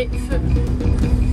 Allez, 0.00 1.29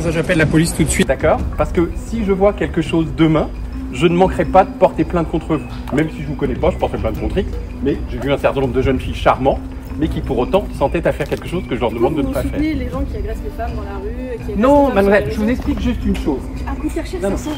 ça, 0.00 0.10
j'appelle 0.10 0.38
la 0.38 0.46
police 0.46 0.74
tout 0.74 0.84
de 0.84 0.88
suite. 0.88 1.08
D'accord 1.08 1.38
Parce 1.56 1.72
que 1.72 1.90
si 1.96 2.24
je 2.24 2.32
vois 2.32 2.52
quelque 2.52 2.82
chose 2.82 3.06
demain, 3.16 3.48
je 3.92 4.06
ne 4.06 4.14
manquerai 4.14 4.44
pas 4.44 4.64
de 4.64 4.70
porter 4.70 5.04
plainte 5.04 5.28
contre 5.30 5.56
vous. 5.56 5.96
Même 5.96 6.08
si 6.10 6.22
je 6.22 6.28
vous 6.28 6.34
connais 6.36 6.54
pas, 6.54 6.70
je 6.70 6.76
porterai 6.76 6.98
plainte 6.98 7.18
contre 7.20 7.38
X. 7.38 7.50
Mais 7.82 7.98
j'ai 8.10 8.18
vu 8.18 8.32
un 8.32 8.38
certain 8.38 8.60
nombre 8.60 8.74
de 8.74 8.82
jeunes 8.82 9.00
filles 9.00 9.14
charmantes, 9.14 9.60
mais 9.98 10.08
qui 10.08 10.20
pour 10.20 10.38
autant 10.38 10.64
s'entêtent 10.78 11.06
à 11.06 11.12
faire 11.12 11.28
quelque 11.28 11.48
chose 11.48 11.64
que 11.68 11.74
je 11.74 11.80
leur 11.80 11.90
demande 11.90 12.14
de 12.16 12.22
ne 12.22 12.32
pas 12.32 12.42
faire. 12.42 12.60
les 12.60 12.88
gens 12.88 13.02
qui 13.02 13.16
agressent 13.16 13.42
les 13.44 13.50
femmes 13.50 13.72
dans 13.76 13.82
la 13.82 13.96
rue. 13.98 14.38
Qui 14.54 14.60
Non, 14.60 14.90
sur 14.92 15.30
je 15.32 15.40
vous 15.40 15.48
explique 15.48 15.80
juste 15.80 16.04
une 16.04 16.16
chose. 16.16 16.40
Un 16.68 16.74
coup 16.74 16.88
de 16.88 16.92
chercher, 16.92 17.18
Non, 17.18 17.30
ça 17.30 17.36
s'en 17.36 17.50
va. 17.50 17.56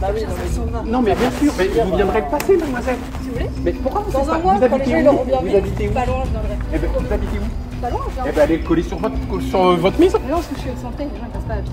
Bah 0.00 0.08
oui, 0.14 0.20
non, 0.22 0.28
mais 0.36 0.48
Ça 0.48 0.54
s'en 0.54 0.64
va. 0.66 0.82
Non, 0.90 1.02
mais 1.02 1.14
bien 1.14 1.30
sûr, 1.40 1.52
mais 1.58 1.68
vous 1.68 1.96
viendrez 1.96 2.22
passer, 2.30 2.56
mademoiselle. 2.56 2.96
Si 3.22 3.28
vous 3.28 3.34
voulez. 3.34 3.50
Mais 3.64 3.72
pourquoi 3.72 4.02
vous 4.06 4.12
Dans 4.12 4.20
un 4.30 4.32
pas 4.34 4.38
mois, 4.38 4.54
Vous 4.54 4.60
quand 4.60 4.66
les 4.76 4.82
habitez 4.82 5.04
gens 5.04 5.14
où 5.14 5.18
Vous 5.40 5.46
vu, 5.48 5.56
habitez 5.56 5.88
où 5.88 5.92
pas 5.92 6.06
loin, 6.06 6.22
je 6.26 6.30
viendrai. 6.30 6.56
Eh 6.74 6.78
ben, 6.78 6.90
vous 6.96 7.12
habitez 7.12 7.38
où? 7.38 7.65
Pas 7.86 7.90
loin, 7.92 8.00
Eh 8.26 8.32
ben, 8.32 8.40
allez 8.42 8.56
le 8.56 8.64
coller 8.64 8.82
sur 8.82 8.98
votre, 8.98 9.14
sur 9.48 9.76
votre. 9.76 9.96
Mais 10.00 10.06
non, 10.06 10.12
parce 10.30 10.46
que 10.48 10.54
je 10.56 10.60
suis 10.60 10.70
excentrée, 10.70 11.04
les 11.04 11.10
gens 11.20 11.26
ils 11.26 11.30
passent 11.32 11.44
pas 11.44 11.54
à 11.54 11.56
pied. 11.58 11.72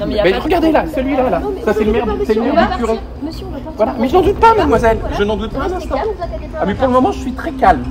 Non, 0.00 0.06
mais 0.06 0.14
y 0.14 0.20
a 0.20 0.24
Mais 0.24 0.30
pas 0.30 0.38
de- 0.38 0.42
regardez 0.42 0.72
là, 0.72 0.84
celui-là, 0.94 1.28
là. 1.30 1.40
Non, 1.40 1.52
mais 1.54 1.62
Ça, 1.62 1.74
c'est 1.74 1.84
le 1.84 1.92
maire, 1.92 2.06
c'est 2.26 2.34
le 2.34 2.40
on 2.40 2.44
maire 2.44 2.54
va 2.54 2.62
du 2.62 2.68
curé. 2.82 2.94
partir. 2.94 3.02
Monsieur, 3.22 3.46
on 3.46 3.50
va 3.50 3.56
partir. 3.58 3.72
Voilà, 3.76 3.94
mais 4.00 4.08
je 4.08 4.14
n'en 4.14 4.22
doute 4.22 4.40
pas, 4.40 4.54
mademoiselle. 4.54 4.98
Voilà. 5.00 5.16
Je 5.18 5.22
n'en 5.24 5.36
doute 5.36 5.50
pas 5.52 5.58
un 5.58 5.62
Restez 5.64 5.76
instant. 5.76 5.94
calme, 5.96 6.08
vous 6.16 6.22
inquiétez 6.24 6.46
pas, 6.46 6.58
Ah, 6.62 6.64
mais 6.66 6.74
pour 6.74 6.86
le 6.86 6.92
moment, 6.94 7.12
je 7.12 7.18
suis 7.20 7.32
très 7.32 7.52
calme. 7.52 7.82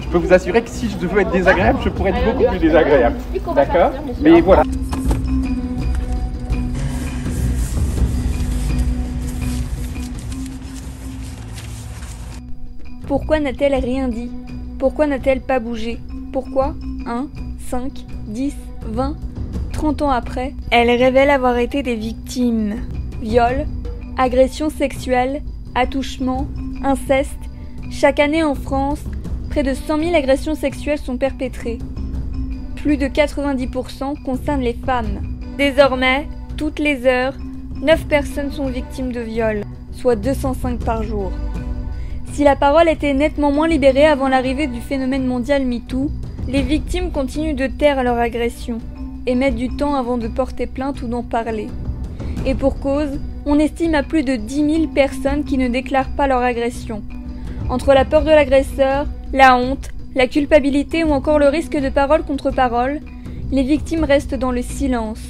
Je 0.00 0.08
peux 0.08 0.18
vous 0.18 0.32
assurer 0.32 0.62
que 0.62 0.70
si 0.70 0.90
je 0.90 0.96
devais 0.96 1.22
être 1.22 1.30
désagréable, 1.30 1.78
je 1.84 1.88
pourrais 1.90 2.10
être 2.10 2.24
beaucoup 2.24 2.48
plus 2.50 2.58
désagréable. 2.58 3.16
D'accord 3.54 3.90
monsieur. 4.04 4.22
Mais 4.22 4.40
voilà. 4.40 4.62
Pourquoi 13.06 13.40
n'a-t-elle 13.40 13.74
rien 13.74 14.08
dit? 14.08 14.30
Pourquoi 14.78 15.06
n'a-t-elle 15.06 15.40
pas 15.40 15.58
bougé? 15.60 15.98
Pourquoi 16.32 16.74
1, 17.06 17.28
5, 17.68 17.92
10, 18.28 18.54
20, 18.86 19.16
30 19.72 20.02
ans 20.02 20.10
après, 20.10 20.54
elle 20.70 20.90
révèle 20.90 21.28
avoir 21.28 21.58
été 21.58 21.82
des 21.82 21.94
victimes. 21.94 22.76
Viol, 23.20 23.66
agressions 24.16 24.70
sexuelles, 24.70 25.42
attouchements, 25.74 26.48
inceste. 26.82 27.38
Chaque 27.90 28.18
année 28.18 28.42
en 28.42 28.54
France, 28.54 29.02
près 29.50 29.62
de 29.62 29.74
100 29.74 29.98
000 29.98 30.14
agressions 30.14 30.54
sexuelles 30.54 30.98
sont 30.98 31.18
perpétrées. 31.18 31.78
Plus 32.76 32.96
de 32.96 33.06
90% 33.06 34.22
concernent 34.22 34.62
les 34.62 34.72
femmes. 34.86 35.20
Désormais, 35.58 36.26
toutes 36.56 36.78
les 36.78 37.04
heures, 37.04 37.34
9 37.82 38.06
personnes 38.06 38.52
sont 38.52 38.68
victimes 38.68 39.12
de 39.12 39.20
viol, 39.20 39.64
soit 39.92 40.16
205 40.16 40.78
par 40.78 41.02
jour. 41.02 41.30
Si 42.32 42.44
la 42.44 42.56
parole 42.56 42.88
était 42.88 43.12
nettement 43.12 43.52
moins 43.52 43.68
libérée 43.68 44.06
avant 44.06 44.28
l'arrivée 44.28 44.66
du 44.66 44.80
phénomène 44.80 45.26
mondial 45.26 45.66
MeToo, 45.66 46.10
les 46.48 46.62
victimes 46.62 47.10
continuent 47.12 47.54
de 47.54 47.66
taire 47.66 48.02
leur 48.02 48.18
agression 48.18 48.78
et 49.26 49.34
mettent 49.34 49.56
du 49.56 49.68
temps 49.68 49.94
avant 49.94 50.18
de 50.18 50.28
porter 50.28 50.66
plainte 50.66 51.02
ou 51.02 51.06
d'en 51.06 51.22
parler. 51.22 51.68
Et 52.44 52.54
pour 52.54 52.80
cause, 52.80 53.20
on 53.46 53.58
estime 53.58 53.94
à 53.94 54.02
plus 54.02 54.24
de 54.24 54.36
10 54.36 54.54
000 54.54 54.86
personnes 54.88 55.44
qui 55.44 55.56
ne 55.58 55.68
déclarent 55.68 56.14
pas 56.16 56.26
leur 56.26 56.42
agression. 56.42 57.02
Entre 57.68 57.94
la 57.94 58.04
peur 58.04 58.22
de 58.24 58.30
l'agresseur, 58.30 59.06
la 59.32 59.56
honte, 59.56 59.90
la 60.14 60.26
culpabilité 60.26 61.04
ou 61.04 61.10
encore 61.10 61.38
le 61.38 61.48
risque 61.48 61.78
de 61.78 61.88
parole 61.88 62.24
contre 62.24 62.50
parole, 62.50 63.00
les 63.52 63.62
victimes 63.62 64.04
restent 64.04 64.34
dans 64.34 64.52
le 64.52 64.62
silence. 64.62 65.22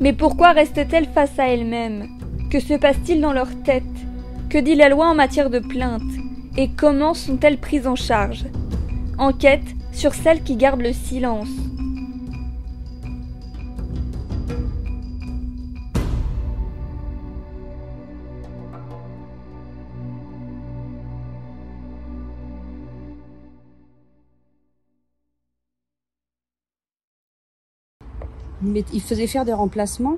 Mais 0.00 0.14
pourquoi 0.14 0.52
restent-elles 0.52 1.08
face 1.14 1.38
à 1.38 1.48
elles-mêmes? 1.48 2.08
Que 2.50 2.60
se 2.60 2.74
passe-t-il 2.74 3.20
dans 3.20 3.34
leur 3.34 3.48
tête? 3.62 3.84
Que 4.48 4.58
dit 4.58 4.74
la 4.74 4.88
loi 4.88 5.06
en 5.06 5.14
matière 5.14 5.50
de 5.50 5.58
plainte? 5.58 6.02
Et 6.56 6.70
comment 6.70 7.14
sont-elles 7.14 7.58
prises 7.58 7.86
en 7.86 7.96
charge? 7.96 8.46
Enquête 9.20 9.60
sur 9.92 10.14
celles 10.14 10.42
qui 10.42 10.56
gardent 10.56 10.80
le 10.80 10.94
silence. 10.94 11.46
Mais 28.62 28.84
il 28.94 29.02
faisait 29.02 29.26
faire 29.26 29.44
des 29.44 29.52
remplacements. 29.52 30.16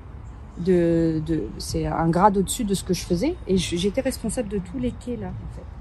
C'est 1.58 1.86
un 1.86 2.08
grade 2.08 2.36
au-dessus 2.36 2.62
de 2.62 2.74
ce 2.74 2.84
que 2.84 2.94
je 2.94 3.02
faisais. 3.02 3.34
Et 3.48 3.56
j'étais 3.56 4.00
responsable 4.00 4.48
de 4.48 4.58
tous 4.58 4.78
les 4.78 4.92
quais, 4.92 5.16
là, 5.16 5.26
en 5.28 5.54
fait. 5.56 5.71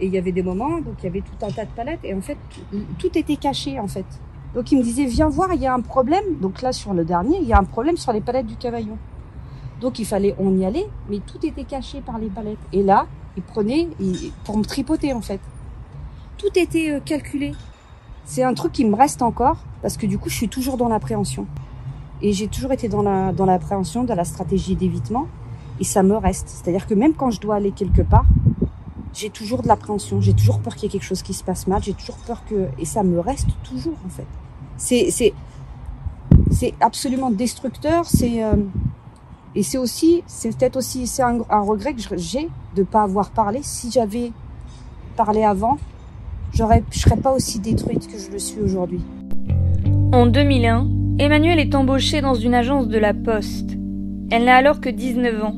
Et 0.00 0.06
il 0.06 0.12
y 0.12 0.18
avait 0.18 0.32
des 0.32 0.42
moments, 0.42 0.78
donc 0.80 0.94
il 1.00 1.04
y 1.04 1.08
avait 1.08 1.22
tout 1.22 1.44
un 1.44 1.50
tas 1.50 1.64
de 1.64 1.70
palettes. 1.70 2.00
Et 2.04 2.14
en 2.14 2.20
fait, 2.20 2.38
tout, 2.98 3.18
était 3.18 3.36
caché, 3.36 3.80
en 3.80 3.88
fait. 3.88 4.06
Donc 4.54 4.70
il 4.72 4.78
me 4.78 4.82
disait, 4.82 5.04
viens 5.04 5.28
voir, 5.28 5.52
il 5.52 5.60
y 5.60 5.66
a 5.66 5.74
un 5.74 5.80
problème. 5.80 6.24
Donc 6.40 6.62
là, 6.62 6.72
sur 6.72 6.94
le 6.94 7.04
dernier, 7.04 7.38
il 7.40 7.48
y 7.48 7.52
a 7.52 7.58
un 7.58 7.64
problème 7.64 7.96
sur 7.96 8.12
les 8.12 8.20
palettes 8.20 8.46
du 8.46 8.56
cavaillon. 8.56 8.96
Donc 9.80 9.98
il 9.98 10.06
fallait, 10.06 10.34
on 10.38 10.56
y 10.56 10.64
allait, 10.64 10.86
mais 11.08 11.18
tout 11.18 11.44
était 11.46 11.64
caché 11.64 12.00
par 12.00 12.18
les 12.18 12.28
palettes. 12.28 12.58
Et 12.72 12.82
là, 12.82 13.06
il 13.36 13.42
prenait 13.42 13.88
il- 14.00 14.32
pour 14.44 14.56
me 14.58 14.64
tripoter, 14.64 15.12
en 15.12 15.20
fait. 15.20 15.40
Tout 16.36 16.56
était 16.56 16.90
euh, 16.90 17.00
calculé. 17.00 17.52
C'est 18.24 18.42
un 18.42 18.54
truc 18.54 18.72
qui 18.72 18.84
me 18.84 18.94
reste 18.94 19.22
encore, 19.22 19.58
parce 19.82 19.96
que 19.96 20.06
du 20.06 20.18
coup, 20.18 20.28
je 20.28 20.34
suis 20.34 20.48
toujours 20.48 20.76
dans 20.76 20.88
l'appréhension. 20.88 21.46
Et 22.20 22.32
j'ai 22.32 22.48
toujours 22.48 22.72
été 22.72 22.88
dans 22.88 23.02
la 23.02 23.32
dans 23.32 23.46
l'appréhension, 23.46 24.02
dans 24.04 24.14
la 24.16 24.24
stratégie 24.24 24.74
d'évitement, 24.74 25.26
et 25.80 25.84
ça 25.84 26.02
me 26.02 26.16
reste. 26.16 26.48
C'est-à-dire 26.48 26.86
que 26.86 26.94
même 26.94 27.14
quand 27.14 27.30
je 27.30 27.40
dois 27.40 27.54
aller 27.56 27.70
quelque 27.70 28.02
part, 28.02 28.24
j'ai 29.14 29.30
toujours 29.30 29.62
de 29.62 29.68
l'appréhension, 29.68 30.20
j'ai 30.20 30.34
toujours 30.34 30.60
peur 30.60 30.74
qu'il 30.74 30.84
y 30.84 30.86
ait 30.86 30.90
quelque 30.90 31.04
chose 31.04 31.22
qui 31.22 31.34
se 31.34 31.44
passe 31.44 31.66
mal, 31.66 31.82
j'ai 31.82 31.94
toujours 31.94 32.16
peur 32.18 32.42
que 32.48 32.68
et 32.78 32.84
ça 32.84 33.02
me 33.02 33.20
reste 33.20 33.48
toujours 33.64 33.96
en 34.04 34.08
fait. 34.08 34.26
C'est 34.76 36.74
absolument 36.80 37.30
destructeur, 37.30 38.04
c'est 38.06 38.42
euh, 38.42 38.54
et 39.54 39.62
c'est 39.62 39.78
aussi 39.78 40.22
c'est 40.26 40.56
peut-être 40.56 40.76
aussi 40.76 41.06
c'est 41.06 41.22
un, 41.22 41.38
regret 41.50 41.94
que 41.94 42.16
j'ai 42.16 42.48
de 42.76 42.82
pas 42.82 43.02
avoir 43.02 43.30
parlé. 43.30 43.60
Si 43.62 43.90
j'avais 43.90 44.32
parlé 45.16 45.42
avant, 45.42 45.78
je 46.52 46.64
serais 46.92 47.16
pas 47.16 47.32
aussi 47.32 47.58
détruite 47.58 48.06
que 48.06 48.18
je 48.18 48.30
le 48.30 48.38
suis 48.38 48.60
aujourd'hui. 48.60 49.00
En 50.12 50.26
2001, 50.26 50.88
Emmanuelle 51.18 51.58
est 51.58 51.74
embauchée 51.74 52.20
dans 52.20 52.34
une 52.34 52.54
agence 52.54 52.88
de 52.88 52.98
la 52.98 53.12
Poste. 53.12 53.76
Elle 54.30 54.44
n'a 54.44 54.56
alors 54.56 54.80
que 54.80 54.88
19 54.88 55.42
ans. 55.42 55.54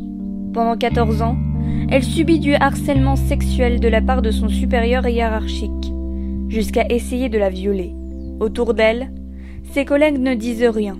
Pendant 0.53 0.77
14 0.77 1.23
ans, 1.23 1.37
elle 1.91 2.05
subit 2.05 2.39
du 2.39 2.55
harcèlement 2.55 3.17
sexuel 3.17 3.81
de 3.81 3.89
la 3.89 4.01
part 4.01 4.23
de 4.23 4.31
son 4.31 4.49
supérieur 4.49 5.07
hiérarchique, 5.09 5.93
jusqu'à 6.49 6.87
essayer 6.89 7.29
de 7.29 7.39
la 7.39 7.51
violer. 7.51 7.93
Autour 8.39 8.75
d'elle, 8.75 9.13
ses 9.73 9.85
collègues 9.85 10.19
ne 10.19 10.35
disent 10.35 10.65
rien. 10.65 10.97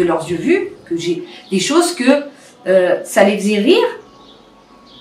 De 0.00 0.04
leurs 0.04 0.28
yeux 0.28 0.36
vus, 0.36 0.68
que 0.86 0.96
j'ai 0.96 1.24
des 1.50 1.60
choses 1.60 1.94
que 1.94 2.24
euh, 2.66 3.00
ça 3.04 3.24
les 3.24 3.38
faisait 3.38 3.58
rire. 3.58 3.86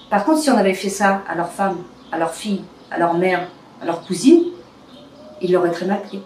Par 0.10 0.26
contre, 0.26 0.40
si 0.40 0.50
on 0.50 0.58
avait 0.58 0.74
fait 0.74 0.90
ça 0.90 1.24
à 1.28 1.36
leur 1.36 1.50
femme, 1.50 1.78
à 2.12 2.18
leur 2.18 2.34
fille, 2.34 2.62
à 2.92 2.98
leur 2.98 3.14
mère, 3.14 3.48
à 3.82 3.86
leur 3.86 4.06
cousine, 4.06 4.44
il 5.42 5.52
l'aurait 5.52 5.72
très 5.72 5.86
mal 5.86 6.02
pris. 6.02 6.22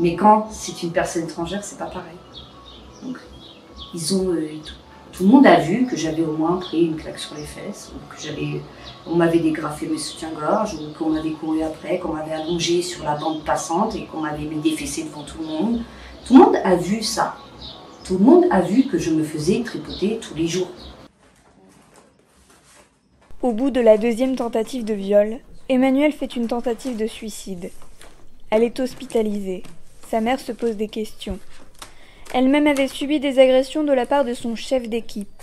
Mais 0.00 0.14
quand 0.14 0.48
c'est 0.50 0.82
une 0.82 0.92
personne 0.92 1.24
étrangère, 1.24 1.62
c'est 1.62 1.78
pas 1.78 1.86
pareil. 1.86 2.16
Donc, 3.02 3.18
ils 3.94 4.14
ont, 4.14 4.32
euh, 4.32 4.48
tout, 5.12 5.24
le 5.24 5.28
monde 5.28 5.46
a 5.46 5.56
vu 5.56 5.86
que 5.86 5.96
j'avais 5.96 6.22
au 6.22 6.32
moins 6.32 6.56
pris 6.56 6.86
une 6.86 6.96
claque 6.96 7.18
sur 7.18 7.34
les 7.34 7.42
fesses, 7.44 7.90
ou 7.94 8.14
que 8.14 8.20
j'avais, 8.20 8.62
on 9.06 9.16
m'avait 9.16 9.40
dégrafé 9.40 9.86
mes 9.86 9.98
soutiens-gorge, 9.98 10.74
ou 10.74 10.96
qu'on 10.96 11.10
m'avait 11.10 11.32
couru 11.32 11.62
après, 11.62 11.98
qu'on 11.98 12.12
m'avait 12.12 12.34
allongé 12.34 12.80
sur 12.80 13.04
la 13.04 13.16
bande 13.16 13.42
passante 13.44 13.96
et 13.96 14.04
qu'on 14.04 14.20
m'avait 14.20 14.44
mis 14.44 14.60
des 14.60 14.76
fessées 14.76 15.04
devant 15.04 15.22
tout 15.22 15.38
le 15.40 15.46
monde. 15.46 15.80
Tout 16.26 16.34
le 16.34 16.44
monde 16.44 16.56
a 16.62 16.76
vu 16.76 17.02
ça. 17.02 17.34
Tout 18.08 18.16
le 18.16 18.24
monde 18.24 18.46
a 18.50 18.62
vu 18.62 18.84
que 18.84 18.96
je 18.96 19.10
me 19.10 19.22
faisais 19.22 19.62
tripoter 19.62 20.18
tous 20.18 20.34
les 20.34 20.46
jours. 20.46 20.70
Au 23.42 23.52
bout 23.52 23.70
de 23.70 23.82
la 23.82 23.98
deuxième 23.98 24.34
tentative 24.34 24.82
de 24.86 24.94
viol, 24.94 25.40
Emmanuel 25.68 26.12
fait 26.12 26.34
une 26.34 26.46
tentative 26.46 26.96
de 26.96 27.06
suicide. 27.06 27.70
Elle 28.48 28.62
est 28.62 28.80
hospitalisée. 28.80 29.62
Sa 30.10 30.22
mère 30.22 30.40
se 30.40 30.52
pose 30.52 30.76
des 30.76 30.88
questions. 30.88 31.38
Elle-même 32.32 32.66
avait 32.66 32.88
subi 32.88 33.20
des 33.20 33.38
agressions 33.38 33.84
de 33.84 33.92
la 33.92 34.06
part 34.06 34.24
de 34.24 34.32
son 34.32 34.56
chef 34.56 34.88
d'équipe, 34.88 35.42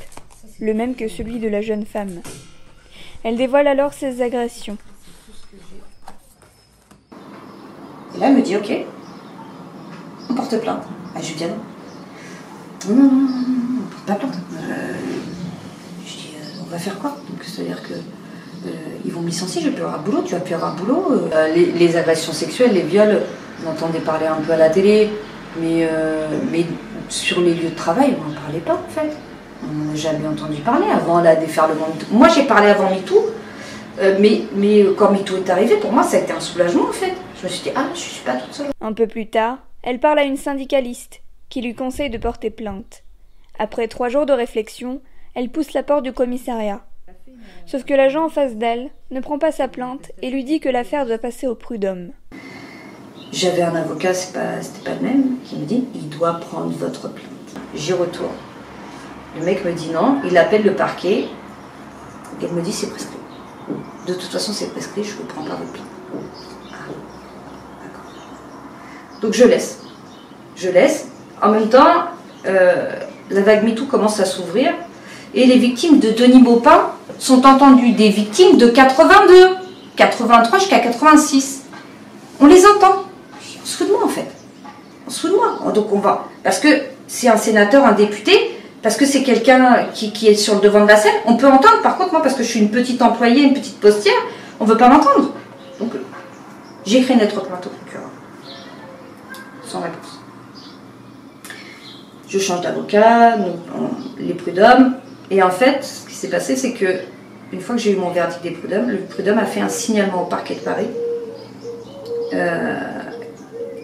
le 0.59 0.73
même 0.73 0.95
que 0.95 1.07
celui 1.07 1.37
de 1.37 1.47
la 1.47 1.61
jeune 1.61 1.85
femme. 1.85 2.19
Elle 3.23 3.37
dévoile 3.37 3.67
alors 3.67 3.93
ses 3.93 4.23
agressions. 4.23 4.79
Et 8.15 8.17
là, 8.17 8.29
elle 8.29 8.37
me 8.37 8.41
dit, 8.41 8.57
ok, 8.57 8.71
on 10.31 10.33
porte 10.33 10.59
plainte. 10.59 10.83
Ah, 11.13 11.21
je 11.21 11.27
lui 11.27 11.35
dis, 11.35 11.45
non. 11.45 11.74
Non, 12.87 12.95
non, 12.95 13.03
non, 13.03 13.27
on 13.79 13.89
porte 13.89 14.05
pas 14.05 14.15
plainte. 14.15 14.35
Euh, 14.53 14.93
je 16.05 16.11
dis, 16.11 16.29
euh, 16.35 16.61
on 16.63 16.69
va 16.69 16.77
faire 16.77 16.99
quoi? 16.99 17.17
Donc, 17.29 17.43
c'est-à-dire 17.43 17.81
que 17.81 17.93
euh, 17.93 18.69
ils 19.03 19.11
vont 19.11 19.21
me 19.21 19.27
licencier, 19.27 19.61
je 19.61 19.69
vais 19.69 19.73
plus 19.73 19.83
avoir 19.83 19.99
un 19.99 20.03
boulot, 20.03 20.21
tu 20.23 20.33
vas 20.33 20.39
plus 20.39 20.53
avoir 20.53 20.73
un 20.73 20.75
boulot. 20.75 21.29
Euh, 21.33 21.53
les, 21.53 21.71
les 21.71 21.97
agressions 21.97 22.33
sexuelles, 22.33 22.73
les 22.73 22.83
viols, 22.83 23.21
on 23.65 23.71
entendait 23.71 23.99
parler 23.99 24.27
un 24.27 24.35
peu 24.35 24.51
à 24.51 24.57
la 24.57 24.69
télé, 24.69 25.09
mais, 25.59 25.89
mais 26.51 26.65
sur 27.09 27.39
les 27.41 27.53
lieux 27.53 27.69
de 27.69 27.75
travail, 27.75 28.15
on 28.19 28.29
n'en 28.29 28.35
parlait 28.35 28.59
pas, 28.59 28.73
en 28.73 28.89
fait. 28.89 29.15
On 29.63 29.91
n'a 29.91 29.95
jamais 29.95 30.27
entendu 30.27 30.61
parler 30.61 30.87
avant 30.93 31.21
la 31.21 31.35
déferlement. 31.35 31.87
Moi, 32.11 32.27
j'ai 32.27 32.43
parlé 32.43 32.67
avant 32.67 32.89
MeToo, 32.89 33.31
mais, 34.19 34.41
mais 34.55 34.85
quand 34.97 35.11
MeToo 35.11 35.37
est 35.37 35.49
arrivé, 35.49 35.77
pour 35.77 35.93
moi, 35.93 36.03
ça 36.03 36.17
a 36.17 36.19
été 36.19 36.33
un 36.33 36.39
soulagement, 36.41 36.89
en 36.89 36.91
fait. 36.91 37.13
Je 37.39 37.47
me 37.47 37.49
suis 37.49 37.63
dit, 37.63 37.71
ah, 37.75 37.85
je 37.93 37.99
suis 37.99 38.23
pas 38.23 38.33
toute 38.33 38.53
seule. 38.53 38.67
Un 38.81 38.93
peu 38.93 39.07
plus 39.07 39.27
tard, 39.27 39.59
elle 39.81 39.99
parle 39.99 40.19
à 40.19 40.23
une 40.23 40.37
syndicaliste 40.37 41.21
qui 41.49 41.61
lui 41.61 41.75
conseille 41.75 42.09
de 42.09 42.17
porter 42.17 42.49
plainte. 42.49 43.03
Après 43.59 43.87
trois 43.87 44.09
jours 44.09 44.25
de 44.25 44.33
réflexion, 44.33 45.01
elle 45.33 45.49
pousse 45.49 45.73
la 45.73 45.83
porte 45.83 46.03
du 46.03 46.13
commissariat. 46.13 46.85
Sauf 47.65 47.83
que 47.83 47.93
l'agent 47.93 48.25
en 48.25 48.29
face 48.29 48.55
d'elle 48.55 48.89
ne 49.11 49.19
prend 49.19 49.39
pas 49.39 49.51
sa 49.51 49.67
plainte 49.67 50.11
et 50.21 50.29
lui 50.29 50.43
dit 50.43 50.59
que 50.59 50.69
l'affaire 50.69 51.05
doit 51.05 51.17
passer 51.17 51.47
au 51.47 51.55
prud'homme. 51.55 52.11
J'avais 53.31 53.61
un 53.61 53.75
avocat, 53.75 54.13
c'est 54.13 54.33
pas, 54.33 54.61
c'était 54.61 54.89
pas 54.89 54.95
le 54.95 55.01
même, 55.01 55.37
qui 55.43 55.57
me 55.57 55.65
dit 55.65 55.85
il 55.93 56.09
doit 56.09 56.39
prendre 56.39 56.71
votre 56.71 57.09
plainte. 57.11 57.29
J'y 57.73 57.93
retourne. 57.93 58.35
Le 59.37 59.43
mec 59.43 59.65
me 59.65 59.73
dit 59.73 59.89
non, 59.89 60.21
il 60.25 60.37
appelle 60.37 60.63
le 60.63 60.75
parquet 60.75 61.25
et 62.41 62.47
me 62.47 62.61
dit 62.61 62.71
c'est 62.71 62.89
prescrit. 62.89 63.17
De 64.07 64.13
toute 64.13 64.31
façon, 64.31 64.53
c'est 64.53 64.67
prescrit, 64.67 65.03
je 65.03 65.17
ne 65.17 65.27
prends 65.27 65.43
pas 65.43 65.55
votre 65.55 65.71
plainte. 65.71 65.87
Ah. 66.71 66.91
Donc 69.21 69.33
je 69.33 69.43
laisse. 69.43 69.81
Je 70.55 70.69
laisse. 70.69 71.09
En 71.41 71.49
même 71.49 71.69
temps, 71.69 72.05
euh, 72.47 72.89
la 73.29 73.41
vague 73.41 73.63
MeToo 73.63 73.85
commence 73.85 74.19
à 74.19 74.25
s'ouvrir 74.25 74.73
et 75.33 75.45
les 75.45 75.57
victimes 75.57 75.99
de 75.99 76.11
Denis 76.11 76.41
Baupin 76.41 76.91
sont 77.19 77.45
entendues 77.45 77.91
des 77.91 78.09
victimes 78.09 78.57
de 78.57 78.67
82, 78.67 79.57
83 79.95 80.59
jusqu'à 80.59 80.79
86. 80.79 81.63
On 82.39 82.47
les 82.47 82.65
entend. 82.65 83.03
On 83.61 83.65
se 83.65 83.77
fout 83.77 83.87
de 83.87 83.91
moi 83.91 84.03
en 84.05 84.09
fait. 84.09 84.27
On 85.07 85.09
se 85.09 85.19
fout 85.21 85.31
de 85.31 85.35
moi. 85.35 85.71
Donc 85.73 85.91
on 85.91 85.99
va. 85.99 86.27
Parce 86.43 86.59
que 86.59 86.67
c'est 87.07 87.27
un 87.27 87.37
sénateur, 87.37 87.85
un 87.85 87.91
député, 87.91 88.51
parce 88.81 88.97
que 88.97 89.05
c'est 89.05 89.23
quelqu'un 89.23 89.87
qui, 89.93 90.27
est 90.27 90.35
sur 90.35 90.55
le 90.55 90.61
devant 90.61 90.81
de 90.81 90.87
la 90.87 90.97
scène, 90.97 91.15
on 91.25 91.35
peut 91.37 91.47
entendre. 91.47 91.81
Par 91.81 91.97
contre, 91.97 92.11
moi, 92.11 92.21
parce 92.21 92.35
que 92.35 92.43
je 92.43 92.49
suis 92.49 92.59
une 92.59 92.71
petite 92.71 93.01
employée, 93.01 93.43
une 93.43 93.53
petite 93.53 93.79
postière, 93.79 94.13
on 94.59 94.65
ne 94.65 94.69
veut 94.69 94.77
pas 94.77 94.89
m'entendre. 94.89 95.31
Donc 95.79 95.91
j'écris 96.85 97.13
une 97.13 97.19
lettre 97.19 97.41
plainte 97.41 97.65
au 97.65 97.69
procureur. 97.69 98.09
Sans 99.65 99.81
réponse. 99.81 100.19
Je 102.27 102.39
change 102.39 102.61
d'avocat, 102.61 103.37
les 104.19 104.33
prud'hommes. 104.33 104.95
Et 105.31 105.41
en 105.43 105.49
fait, 105.51 105.83
ce 105.83 106.07
qui 106.07 106.15
s'est 106.15 106.29
passé, 106.29 106.55
c'est 106.55 106.73
que 106.73 106.85
une 107.53 107.61
fois 107.61 107.75
que 107.75 107.81
j'ai 107.81 107.91
eu 107.91 107.95
mon 107.95 108.09
verdict 108.09 108.41
des 108.43 108.51
prud'hommes, 108.51 108.89
le 108.89 108.97
prud'homme 108.97 109.37
a 109.37 109.45
fait 109.45 109.61
un 109.61 109.69
signalement 109.69 110.23
au 110.23 110.25
parquet 110.25 110.55
de 110.55 110.59
Paris 110.59 110.87
euh, 112.33 112.75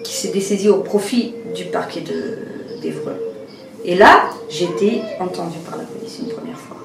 qui 0.03 0.13
s'est 0.13 0.29
dessaisi 0.31 0.67
au 0.69 0.77
profit 0.81 1.33
du 1.55 1.65
parquet 1.65 2.01
de- 2.01 2.79
d'Evreux. 2.81 3.19
Et 3.85 3.95
là, 3.95 4.29
j'ai 4.49 4.65
été 4.65 5.01
entendue 5.19 5.59
par 5.67 5.77
la 5.77 5.83
police 5.85 6.19
une 6.19 6.29
première 6.29 6.57
fois. 6.57 6.77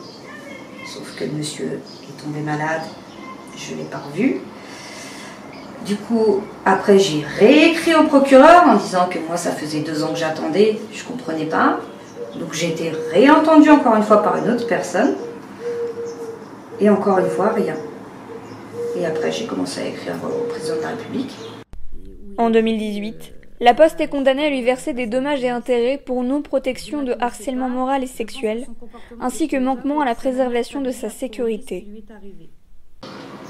Sauf 0.87 1.15
que 1.17 1.25
monsieur 1.25 1.81
est 2.03 2.23
tombé 2.23 2.41
malade, 2.41 2.83
je 3.57 3.73
ne 3.75 3.79
l'ai 3.79 3.85
pas 3.85 4.03
revu. 4.13 4.41
Du 5.87 5.95
coup, 5.97 6.43
après, 6.65 6.99
j'ai 6.99 7.25
réécrit 7.39 7.95
au 7.95 8.05
procureur 8.05 8.65
en 8.67 8.75
disant 8.75 9.07
que 9.09 9.21
moi, 9.21 9.37
ça 9.37 9.53
faisait 9.53 9.81
deux 9.81 10.03
ans 10.03 10.09
que 10.09 10.19
j'attendais, 10.19 10.81
je 10.93 11.03
ne 11.05 11.09
comprenais 11.09 11.45
pas. 11.45 11.79
Donc 12.41 12.53
j'ai 12.53 12.71
été 12.71 12.91
réentendue 13.13 13.71
encore 13.71 13.95
une 13.95 14.03
fois 14.03 14.23
par 14.23 14.37
une 14.37 14.51
autre 14.51 14.67
personne. 14.67 15.15
Et 16.81 16.91
encore 16.91 17.19
une 17.19 17.29
fois, 17.29 17.51
rien. 17.51 17.77
Et 18.99 19.07
après, 19.07 19.31
j'ai 19.31 19.47
commencé 19.47 19.81
à 19.81 19.87
écrire 19.87 20.15
au 20.25 20.49
président 20.51 20.77
de 20.77 20.83
la 20.83 20.89
République. 20.89 21.35
En 22.37 22.51
2018, 22.51 23.33
la 23.61 23.73
Poste 23.73 24.01
est 24.01 24.09
condamnée 24.09 24.47
à 24.47 24.51
lui 24.51 24.63
verser 24.63 24.93
des 24.93 25.07
dommages 25.07 25.43
et 25.45 25.49
intérêts 25.49 25.99
pour 26.05 26.23
non-protection 26.23 27.03
de 27.03 27.15
harcèlement 27.21 27.71
moral 27.71 28.03
et 28.03 28.09
sexuel, 28.09 28.67
ainsi 29.21 29.49
que 29.49 29.57
manquement 29.57 30.01
à 30.01 30.05
la 30.05 30.15
préservation 30.15 30.83
de 30.83 30.91
sa 30.91 31.09
sécurité. 31.09 31.87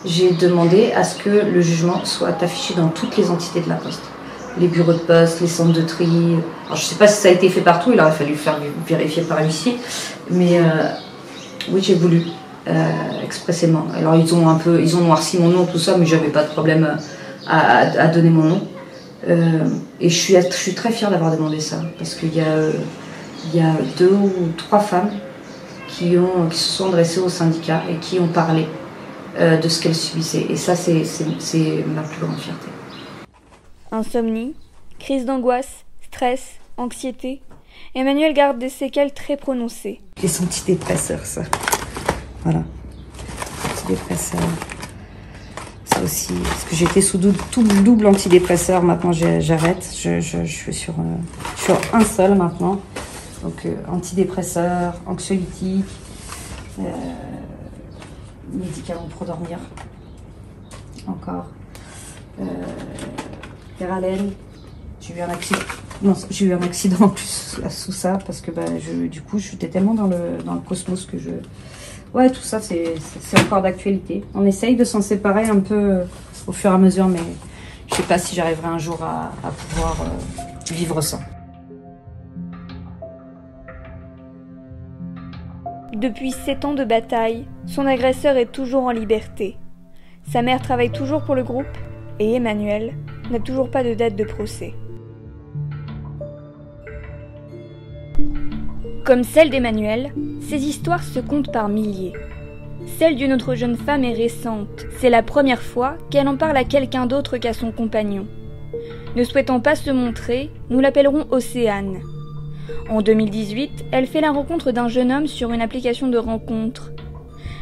J'ai 0.04 0.32
demandé 0.32 0.92
à 0.92 1.02
ce 1.02 1.16
que 1.16 1.30
le 1.30 1.60
jugement 1.60 2.04
soit 2.04 2.40
affiché 2.42 2.74
dans 2.74 2.88
toutes 2.88 3.16
les 3.16 3.30
entités 3.30 3.60
de 3.60 3.68
la 3.68 3.74
Poste. 3.74 4.02
Les 4.58 4.68
bureaux 4.68 4.92
de 4.94 4.98
poste, 4.98 5.42
les 5.42 5.48
centres 5.48 5.74
de 5.74 5.82
tri. 5.82 6.06
Alors, 6.06 6.76
je 6.76 6.82
ne 6.82 6.86
sais 6.86 6.94
pas 6.94 7.06
si 7.08 7.20
ça 7.20 7.28
a 7.28 7.32
été 7.32 7.48
fait 7.50 7.60
partout, 7.60 7.90
il 7.92 8.00
aurait 8.00 8.12
fallu 8.12 8.34
faire 8.36 8.58
vérifier 8.86 9.22
par 9.22 9.42
l'huissier. 9.42 9.76
Mais 10.30 10.58
euh, 10.58 10.62
oui, 11.70 11.82
j'ai 11.82 11.94
voulu, 11.94 12.22
euh, 12.66 12.72
expressément. 13.22 13.86
Alors, 13.94 14.14
ils 14.14 14.34
ont 14.34 14.48
un 14.48 14.54
peu, 14.54 14.80
ils 14.80 14.96
ont 14.96 15.00
noirci 15.02 15.38
mon 15.38 15.48
nom, 15.48 15.66
tout 15.66 15.78
ça, 15.78 15.98
mais 15.98 16.06
j'avais 16.06 16.28
pas 16.28 16.42
de 16.42 16.48
problème 16.48 16.96
à, 17.46 17.80
à- 17.80 18.06
donner 18.06 18.30
mon 18.30 18.44
nom. 18.44 18.60
Euh, 19.28 19.68
et 20.00 20.08
je 20.08 20.16
suis, 20.16 20.74
très 20.74 20.90
fière 20.90 21.10
d'avoir 21.10 21.32
demandé 21.36 21.60
ça, 21.60 21.82
parce 21.98 22.14
qu'il 22.14 22.34
y, 22.34 22.40
a, 22.40 22.44
euh, 22.46 22.72
deux 23.98 24.12
ou 24.12 24.30
trois 24.56 24.80
femmes 24.80 25.10
qui, 25.88 26.16
qui 26.50 26.58
se 26.58 26.70
sont 26.76 26.88
adressées 26.88 27.20
au 27.20 27.28
syndicat 27.28 27.82
et 27.90 27.96
qui 27.96 28.18
ont 28.20 28.28
parlé 28.28 28.66
euh, 29.38 29.56
de 29.58 29.68
ce 29.68 29.80
qu'elles 29.82 29.94
subissaient. 29.94 30.46
Et 30.48 30.56
ça, 30.56 30.74
c'est 30.76 31.84
ma 31.86 32.02
plus 32.02 32.20
grande 32.24 32.38
fierté. 32.38 32.66
Insomnie, 33.92 34.54
crise 34.98 35.24
d'angoisse, 35.24 35.84
stress, 36.10 36.42
anxiété. 36.76 37.40
Emmanuel 37.94 38.34
garde 38.34 38.58
des 38.58 38.68
séquelles 38.68 39.12
très 39.12 39.36
prononcées. 39.36 40.00
Les 40.22 40.40
antidépresseurs, 40.40 41.24
ça. 41.24 41.42
Voilà. 42.42 42.62
Antidépresseurs. 43.72 44.40
Ça 45.84 46.02
aussi. 46.02 46.32
Parce 46.34 46.64
que 46.64 46.74
j'étais 46.76 47.00
sous 47.00 47.16
dou- 47.18 47.34
tout 47.50 47.62
double 47.62 48.06
antidépresseur. 48.06 48.82
Maintenant, 48.82 49.12
j'arrête. 49.12 49.88
Je, 49.98 50.20
je- 50.20 50.44
je 50.44 50.52
suis 50.52 50.74
sur, 50.74 50.94
euh, 50.94 51.02
je 51.56 51.62
suis 51.62 51.72
sur 51.72 51.94
un 51.94 52.04
seul 52.04 52.34
maintenant. 52.34 52.80
Donc, 53.42 53.64
euh, 53.64 53.74
antidépresseur, 53.90 54.94
anxiolytique, 55.06 55.84
euh, 56.80 56.82
médicaments 58.52 59.08
pour 59.16 59.26
dormir. 59.26 59.58
Encore. 61.06 61.46
Euh, 62.40 62.44
Péralène. 63.78 64.32
J'ai 65.00 65.14
eu 65.16 65.20
un 65.20 65.28
accident. 65.28 65.60
Non, 66.02 66.14
j'ai 66.30 66.46
eu 66.46 66.52
un 66.52 66.62
accident 66.62 67.06
en 67.06 67.08
plus 67.08 67.58
sous 67.70 67.92
ça 67.92 68.18
parce 68.26 68.40
que 68.40 68.50
bah, 68.50 68.62
je, 68.78 69.06
du 69.06 69.22
coup, 69.22 69.38
j'étais 69.38 69.68
tellement 69.68 69.94
dans 69.94 70.06
le, 70.06 70.42
dans 70.44 70.54
le 70.54 70.60
cosmos 70.60 71.06
que 71.06 71.18
je. 71.18 71.30
Ouais, 72.14 72.30
tout 72.30 72.42
ça, 72.42 72.60
c'est 72.60 72.94
encore 73.38 73.62
d'actualité. 73.62 74.24
On 74.34 74.46
essaye 74.46 74.76
de 74.76 74.84
s'en 74.84 75.02
séparer 75.02 75.48
un 75.48 75.60
peu 75.60 75.74
euh, 75.74 76.04
au 76.46 76.52
fur 76.52 76.70
et 76.70 76.74
à 76.74 76.78
mesure, 76.78 77.08
mais 77.08 77.20
je 77.88 77.94
sais 77.94 78.02
pas 78.02 78.18
si 78.18 78.34
j'arriverai 78.34 78.68
un 78.68 78.78
jour 78.78 79.02
à, 79.02 79.32
pouvoir 79.70 79.96
euh, 80.00 80.74
vivre 80.74 81.00
sans. 81.00 81.20
Depuis 85.96 86.30
sept 86.30 86.66
ans 86.66 86.74
de 86.74 86.84
bataille, 86.84 87.46
son 87.64 87.86
agresseur 87.86 88.36
est 88.36 88.52
toujours 88.52 88.82
en 88.82 88.90
liberté. 88.90 89.56
Sa 90.30 90.42
mère 90.42 90.60
travaille 90.60 90.92
toujours 90.92 91.22
pour 91.22 91.34
le 91.34 91.42
groupe 91.42 91.64
et 92.18 92.34
Emmanuel 92.34 92.92
n'a 93.30 93.40
toujours 93.40 93.70
pas 93.70 93.82
de 93.82 93.94
date 93.94 94.14
de 94.14 94.24
procès. 94.24 94.74
Comme 99.06 99.24
celle 99.24 99.48
d'Emmanuel, 99.48 100.12
ces 100.42 100.66
histoires 100.66 101.02
se 101.02 101.18
comptent 101.18 101.50
par 101.50 101.70
milliers. 101.70 102.12
Celle 102.98 103.16
d'une 103.16 103.32
autre 103.32 103.54
jeune 103.54 103.78
femme 103.78 104.04
est 104.04 104.12
récente. 104.12 104.84
C'est 104.98 105.08
la 105.08 105.22
première 105.22 105.62
fois 105.62 105.96
qu'elle 106.10 106.28
en 106.28 106.36
parle 106.36 106.58
à 106.58 106.64
quelqu'un 106.64 107.06
d'autre 107.06 107.38
qu'à 107.38 107.54
son 107.54 107.72
compagnon. 107.72 108.26
Ne 109.16 109.24
souhaitant 109.24 109.60
pas 109.60 109.76
se 109.76 109.90
montrer, 109.90 110.50
nous 110.68 110.80
l'appellerons 110.80 111.24
Océane. 111.30 112.00
En 112.88 113.02
2018, 113.02 113.86
elle 113.92 114.06
fait 114.06 114.20
la 114.20 114.30
rencontre 114.30 114.72
d'un 114.72 114.88
jeune 114.88 115.12
homme 115.12 115.26
sur 115.26 115.52
une 115.52 115.60
application 115.60 116.08
de 116.08 116.18
rencontre. 116.18 116.92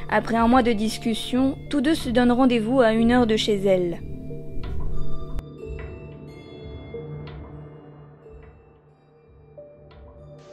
Après 0.09 0.37
un 0.37 0.49
mois 0.49 0.63
de 0.63 0.73
discussion, 0.73 1.57
tous 1.71 1.81
deux 1.81 1.95
se 1.95 2.11
donnent 2.11 2.33
rendez-vous 2.33 2.81
à 2.81 2.93
une 2.93 3.11
heure 3.11 3.27
de 3.27 3.37
chez 3.37 3.57
elle. 3.65 4.01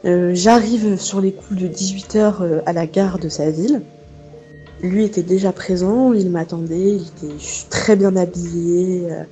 Euh, 0.04 0.32
J'arrive 0.34 0.96
sur 0.96 1.20
les 1.20 1.32
coups 1.32 1.60
de 1.60 1.68
18h 1.68 2.62
à 2.66 2.72
la 2.72 2.86
gare 2.86 3.18
de 3.18 3.28
sa 3.28 3.50
ville. 3.50 3.82
Lui 4.82 5.04
était 5.04 5.22
déjà 5.22 5.52
présent, 5.52 6.12
il 6.12 6.28
m'attendait, 6.28 6.96
il 6.96 7.02
était 7.02 7.36
très 7.70 7.94
bien 7.94 8.16
habillé, 8.16 9.12
euh, 9.12 9.22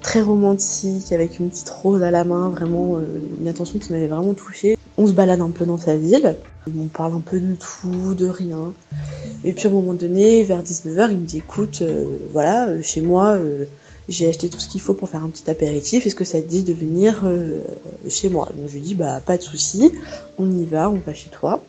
très 0.00 0.20
romantique, 0.22 1.12
avec 1.12 1.38
une 1.38 1.50
petite 1.50 1.68
rose 1.68 2.02
à 2.02 2.10
la 2.10 2.24
main, 2.24 2.48
vraiment 2.48 2.96
euh, 2.96 3.20
une 3.40 3.48
attention 3.48 3.78
qui 3.78 3.92
m'avait 3.92 4.06
vraiment 4.06 4.34
touchée. 4.34 4.76
On 4.96 5.06
se 5.06 5.12
balade 5.12 5.40
un 5.40 5.50
peu 5.50 5.64
dans 5.64 5.78
sa 5.78 5.96
ville, 5.96 6.36
on 6.66 6.86
parle 6.86 7.14
un 7.14 7.20
peu 7.20 7.40
de 7.40 7.54
tout, 7.54 8.14
de 8.14 8.26
rien. 8.26 8.72
Et 9.44 9.52
puis 9.52 9.66
à 9.66 9.70
un 9.70 9.72
moment 9.72 9.94
donné, 9.94 10.42
vers 10.42 10.62
19h, 10.62 11.08
il 11.10 11.18
me 11.18 11.26
dit 11.26 11.38
écoute, 11.38 11.80
euh, 11.82 12.04
voilà, 12.32 12.68
euh, 12.68 12.82
chez 12.82 13.00
moi, 13.00 13.30
euh, 13.36 13.64
j'ai 14.10 14.28
acheté 14.28 14.48
tout 14.48 14.58
ce 14.58 14.68
qu'il 14.68 14.80
faut 14.80 14.94
pour 14.94 15.08
faire 15.08 15.24
un 15.24 15.28
petit 15.28 15.48
apéritif, 15.48 16.06
est-ce 16.06 16.14
que 16.14 16.24
ça 16.24 16.42
te 16.42 16.46
dit 16.46 16.62
de 16.62 16.74
venir 16.74 17.22
euh, 17.24 17.60
chez 18.08 18.28
moi? 18.28 18.48
Donc 18.56 18.68
je 18.68 18.74
lui 18.74 18.80
dis 18.80 18.94
bah 18.94 19.20
pas 19.24 19.36
de 19.36 19.42
souci, 19.42 19.92
on 20.36 20.50
y 20.50 20.64
va, 20.64 20.90
on 20.90 21.00
va 21.04 21.14
chez 21.14 21.30
toi. 21.30 21.62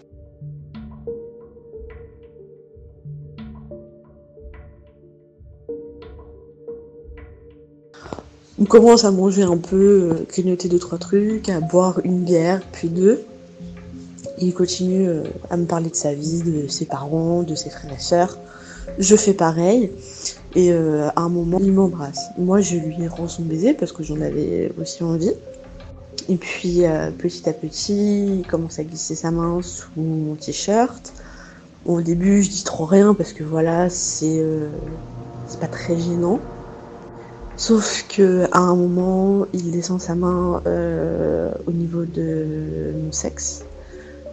On 8.61 8.65
commence 8.65 9.05
à 9.05 9.11
manger 9.11 9.41
un 9.41 9.57
peu, 9.57 10.11
euh, 10.11 10.25
grignoter 10.29 10.69
deux 10.69 10.77
trois 10.77 10.99
trucs, 10.99 11.49
à 11.49 11.59
boire 11.61 11.99
une 12.03 12.19
bière, 12.19 12.61
puis 12.71 12.89
deux. 12.89 13.23
Il 14.39 14.53
continue 14.53 15.07
euh, 15.07 15.23
à 15.49 15.57
me 15.57 15.65
parler 15.65 15.89
de 15.89 15.95
sa 15.95 16.13
vie, 16.13 16.43
de 16.43 16.67
ses 16.67 16.85
parents, 16.85 17.41
de 17.41 17.55
ses 17.55 17.71
frères 17.71 17.91
et 17.91 17.99
sœurs. 17.99 18.37
Je 18.99 19.15
fais 19.15 19.33
pareil. 19.33 19.91
Et 20.53 20.71
euh, 20.71 21.09
à 21.15 21.21
un 21.21 21.29
moment, 21.29 21.57
il 21.59 21.71
m'embrasse. 21.71 22.29
Moi, 22.37 22.61
je 22.61 22.75
lui 22.75 23.07
rends 23.07 23.27
son 23.27 23.41
baiser 23.41 23.73
parce 23.73 23.91
que 23.91 24.03
j'en 24.03 24.21
avais 24.21 24.71
aussi 24.79 25.03
envie. 25.03 25.33
Et 26.29 26.35
puis, 26.35 26.85
euh, 26.85 27.09
petit 27.09 27.49
à 27.49 27.53
petit, 27.53 28.41
il 28.41 28.47
commence 28.47 28.77
à 28.77 28.83
glisser 28.83 29.15
sa 29.15 29.31
main 29.31 29.59
sous 29.63 29.89
mon 29.97 30.35
t-shirt. 30.35 31.13
Au 31.87 32.01
début, 32.01 32.43
je 32.43 32.51
dis 32.51 32.63
trop 32.63 32.85
rien 32.85 33.15
parce 33.15 33.33
que 33.33 33.43
voilà, 33.43 33.89
c'est 33.89 34.45
c'est 35.47 35.59
pas 35.59 35.65
très 35.65 35.99
gênant. 35.99 36.39
Sauf 37.61 38.07
que 38.09 38.47
à 38.53 38.57
un 38.57 38.75
moment, 38.75 39.45
il 39.53 39.69
descend 39.69 40.01
sa 40.01 40.15
main 40.15 40.63
euh, 40.65 41.51
au 41.67 41.71
niveau 41.71 42.05
de 42.05 42.91
mon 43.03 43.11
sexe. 43.11 43.65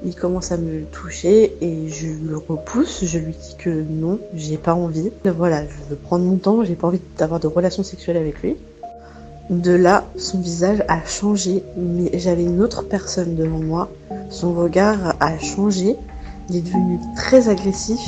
Il 0.03 0.15
commence 0.15 0.51
à 0.51 0.57
me 0.57 0.85
toucher 0.85 1.55
et 1.61 1.91
je 1.91 2.07
le 2.27 2.39
repousse. 2.39 3.05
Je 3.05 3.19
lui 3.19 3.35
dis 3.35 3.55
que 3.59 3.69
non, 3.69 4.19
j'ai 4.35 4.57
pas 4.57 4.73
envie. 4.73 5.11
Voilà, 5.27 5.63
je 5.67 5.91
veux 5.91 5.97
prendre 5.97 6.25
mon 6.25 6.37
temps. 6.37 6.65
J'ai 6.65 6.75
pas 6.75 6.87
envie 6.87 7.03
d'avoir 7.19 7.39
de 7.39 7.49
relations 7.49 7.83
sexuelles 7.83 8.17
avec 8.17 8.41
lui. 8.41 8.57
De 9.51 9.73
là, 9.73 10.07
son 10.17 10.41
visage 10.41 10.83
a 10.89 11.05
changé, 11.05 11.63
mais 11.77 12.11
j'avais 12.15 12.45
une 12.45 12.63
autre 12.63 12.83
personne 12.83 13.37
devant 13.37 13.61
moi. 13.61 13.91
Son 14.31 14.55
regard 14.55 15.17
a 15.21 15.39
changé. 15.39 15.97
Il 16.49 16.57
est 16.57 16.63
devenu 16.63 16.99
très 17.15 17.51
agressif. 17.51 18.01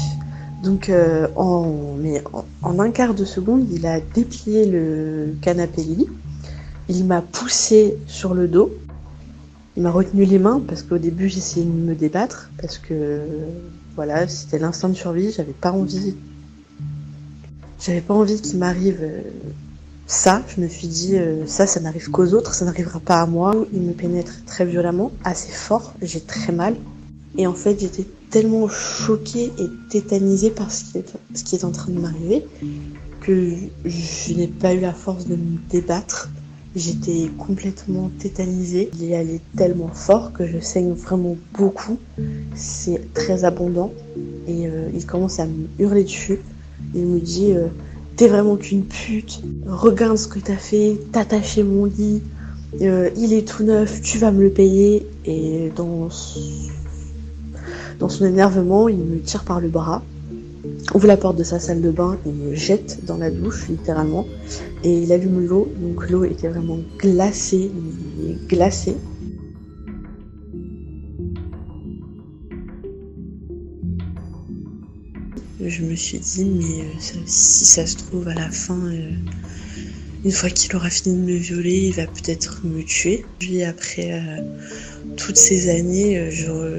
Donc, 0.62 0.90
euh, 0.90 1.26
en, 1.36 1.96
un 2.62 2.90
quart 2.90 3.14
de 3.14 3.24
seconde, 3.24 3.66
il 3.72 3.86
a 3.86 4.00
déplié 4.00 4.66
le 4.66 5.34
canapé 5.40 5.82
lit. 5.82 6.06
Il 6.88 7.04
m'a 7.06 7.22
poussé 7.22 7.96
sur 8.06 8.34
le 8.34 8.46
dos. 8.46 8.70
Il 9.76 9.82
m'a 9.82 9.90
retenu 9.90 10.24
les 10.24 10.38
mains 10.38 10.60
parce 10.66 10.82
qu'au 10.82 10.98
début, 10.98 11.28
j'essayais 11.28 11.64
de 11.64 11.70
me 11.70 11.94
débattre 11.94 12.50
parce 12.60 12.76
que 12.76 13.20
voilà, 13.96 14.28
c'était 14.28 14.58
l'instinct 14.58 14.90
de 14.90 14.94
survie. 14.94 15.32
J'avais 15.32 15.52
pas 15.52 15.72
envie. 15.72 16.14
J'avais 17.80 18.02
pas 18.02 18.14
envie 18.14 18.40
qu'il 18.40 18.58
m'arrive 18.58 18.98
euh, 19.00 19.20
ça. 20.06 20.42
Je 20.54 20.60
me 20.60 20.68
suis 20.68 20.88
dit, 20.88 21.16
euh, 21.16 21.46
ça, 21.46 21.66
ça 21.66 21.80
n'arrive 21.80 22.10
qu'aux 22.10 22.34
autres, 22.34 22.52
ça 22.52 22.66
n'arrivera 22.66 23.00
pas 23.00 23.22
à 23.22 23.26
moi. 23.26 23.54
Il 23.72 23.80
me 23.80 23.92
pénètre 23.92 24.44
très 24.44 24.66
violemment, 24.66 25.12
assez 25.24 25.52
fort. 25.52 25.94
J'ai 26.02 26.20
très 26.20 26.52
mal. 26.52 26.76
Et 27.38 27.46
en 27.46 27.54
fait, 27.54 27.80
j'étais 27.80 28.04
tellement 28.30 28.68
choquée 28.68 29.52
et 29.58 29.68
tétanisée 29.90 30.50
par 30.50 30.70
ce 30.70 30.84
qui 30.84 30.98
est, 30.98 31.14
ce 31.34 31.44
qui 31.44 31.56
est 31.56 31.64
en 31.64 31.70
train 31.72 31.92
de 31.92 31.98
m'arriver 31.98 32.44
que 33.20 33.52
je 33.84 34.34
n'ai 34.34 34.48
pas 34.48 34.74
eu 34.74 34.80
la 34.80 34.92
force 34.92 35.26
de 35.26 35.36
me 35.36 35.58
débattre. 35.68 36.30
J'étais 36.74 37.28
complètement 37.36 38.10
tétanisée. 38.18 38.90
Il 38.98 39.10
est 39.10 39.16
allé 39.16 39.40
tellement 39.56 39.88
fort 39.88 40.32
que 40.32 40.46
je 40.46 40.58
saigne 40.60 40.92
vraiment 40.92 41.36
beaucoup. 41.54 41.98
C'est 42.54 43.12
très 43.12 43.44
abondant. 43.44 43.92
Et 44.46 44.66
euh, 44.66 44.88
il 44.94 45.04
commence 45.04 45.40
à 45.40 45.46
me 45.46 45.66
hurler 45.78 46.04
dessus. 46.04 46.40
Il 46.94 47.06
me 47.06 47.20
dit 47.20 47.52
euh, 47.52 47.66
T'es 48.16 48.28
vraiment 48.28 48.56
qu'une 48.56 48.84
pute. 48.84 49.42
Regarde 49.66 50.16
ce 50.16 50.28
que 50.28 50.38
t'as 50.38 50.56
fait. 50.56 50.98
T'as 51.12 51.24
taché 51.24 51.64
mon 51.64 51.86
lit. 51.86 52.22
Euh, 52.80 53.10
il 53.16 53.32
est 53.32 53.46
tout 53.46 53.64
neuf. 53.64 54.00
Tu 54.00 54.18
vas 54.18 54.30
me 54.30 54.42
le 54.42 54.50
payer. 54.50 55.06
Et 55.24 55.72
dans 55.74 56.08
dans 58.00 58.08
son 58.08 58.24
énervement, 58.24 58.88
il 58.88 58.96
me 58.96 59.20
tire 59.20 59.44
par 59.44 59.60
le 59.60 59.68
bras, 59.68 60.02
ouvre 60.94 61.06
la 61.06 61.18
porte 61.18 61.36
de 61.36 61.44
sa 61.44 61.60
salle 61.60 61.82
de 61.82 61.90
bain, 61.90 62.18
il 62.24 62.32
me 62.32 62.54
jette 62.54 63.04
dans 63.04 63.18
la 63.18 63.30
douche, 63.30 63.68
littéralement, 63.68 64.26
et 64.82 65.02
il 65.02 65.12
allume 65.12 65.46
l'eau. 65.46 65.70
Donc 65.78 66.08
l'eau 66.08 66.24
était 66.24 66.48
vraiment 66.48 66.78
glacée, 66.98 67.70
il 68.18 68.30
est 68.30 68.48
glacé. 68.48 68.96
Je 75.62 75.82
me 75.84 75.94
suis 75.94 76.18
dit, 76.18 76.44
mais 76.46 76.80
euh, 76.80 77.18
si 77.26 77.66
ça 77.66 77.86
se 77.86 77.96
trouve 77.96 78.26
à 78.28 78.34
la 78.34 78.50
fin, 78.50 78.80
euh, 78.86 79.10
une 80.24 80.32
fois 80.32 80.48
qu'il 80.48 80.74
aura 80.74 80.88
fini 80.88 81.14
de 81.16 81.32
me 81.32 81.36
violer, 81.36 81.88
il 81.88 81.94
va 81.94 82.06
peut-être 82.06 82.62
me 82.64 82.82
tuer. 82.82 83.26
Puis 83.38 83.62
après 83.62 84.10
euh, 84.10 84.42
toutes 85.16 85.36
ces 85.36 85.70
années, 85.70 86.18
euh, 86.18 86.30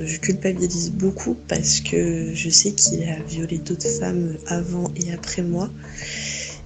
je, 0.06 0.18
culpabilise 0.20 0.92
beaucoup 0.92 1.36
parce 1.48 1.80
que 1.80 2.34
je 2.34 2.50
sais 2.50 2.72
qu'il 2.72 3.04
a 3.04 3.22
violé 3.24 3.58
d'autres 3.58 3.88
femmes 3.88 4.36
avant 4.48 4.92
et 4.96 5.12
après 5.12 5.42
moi. 5.42 5.70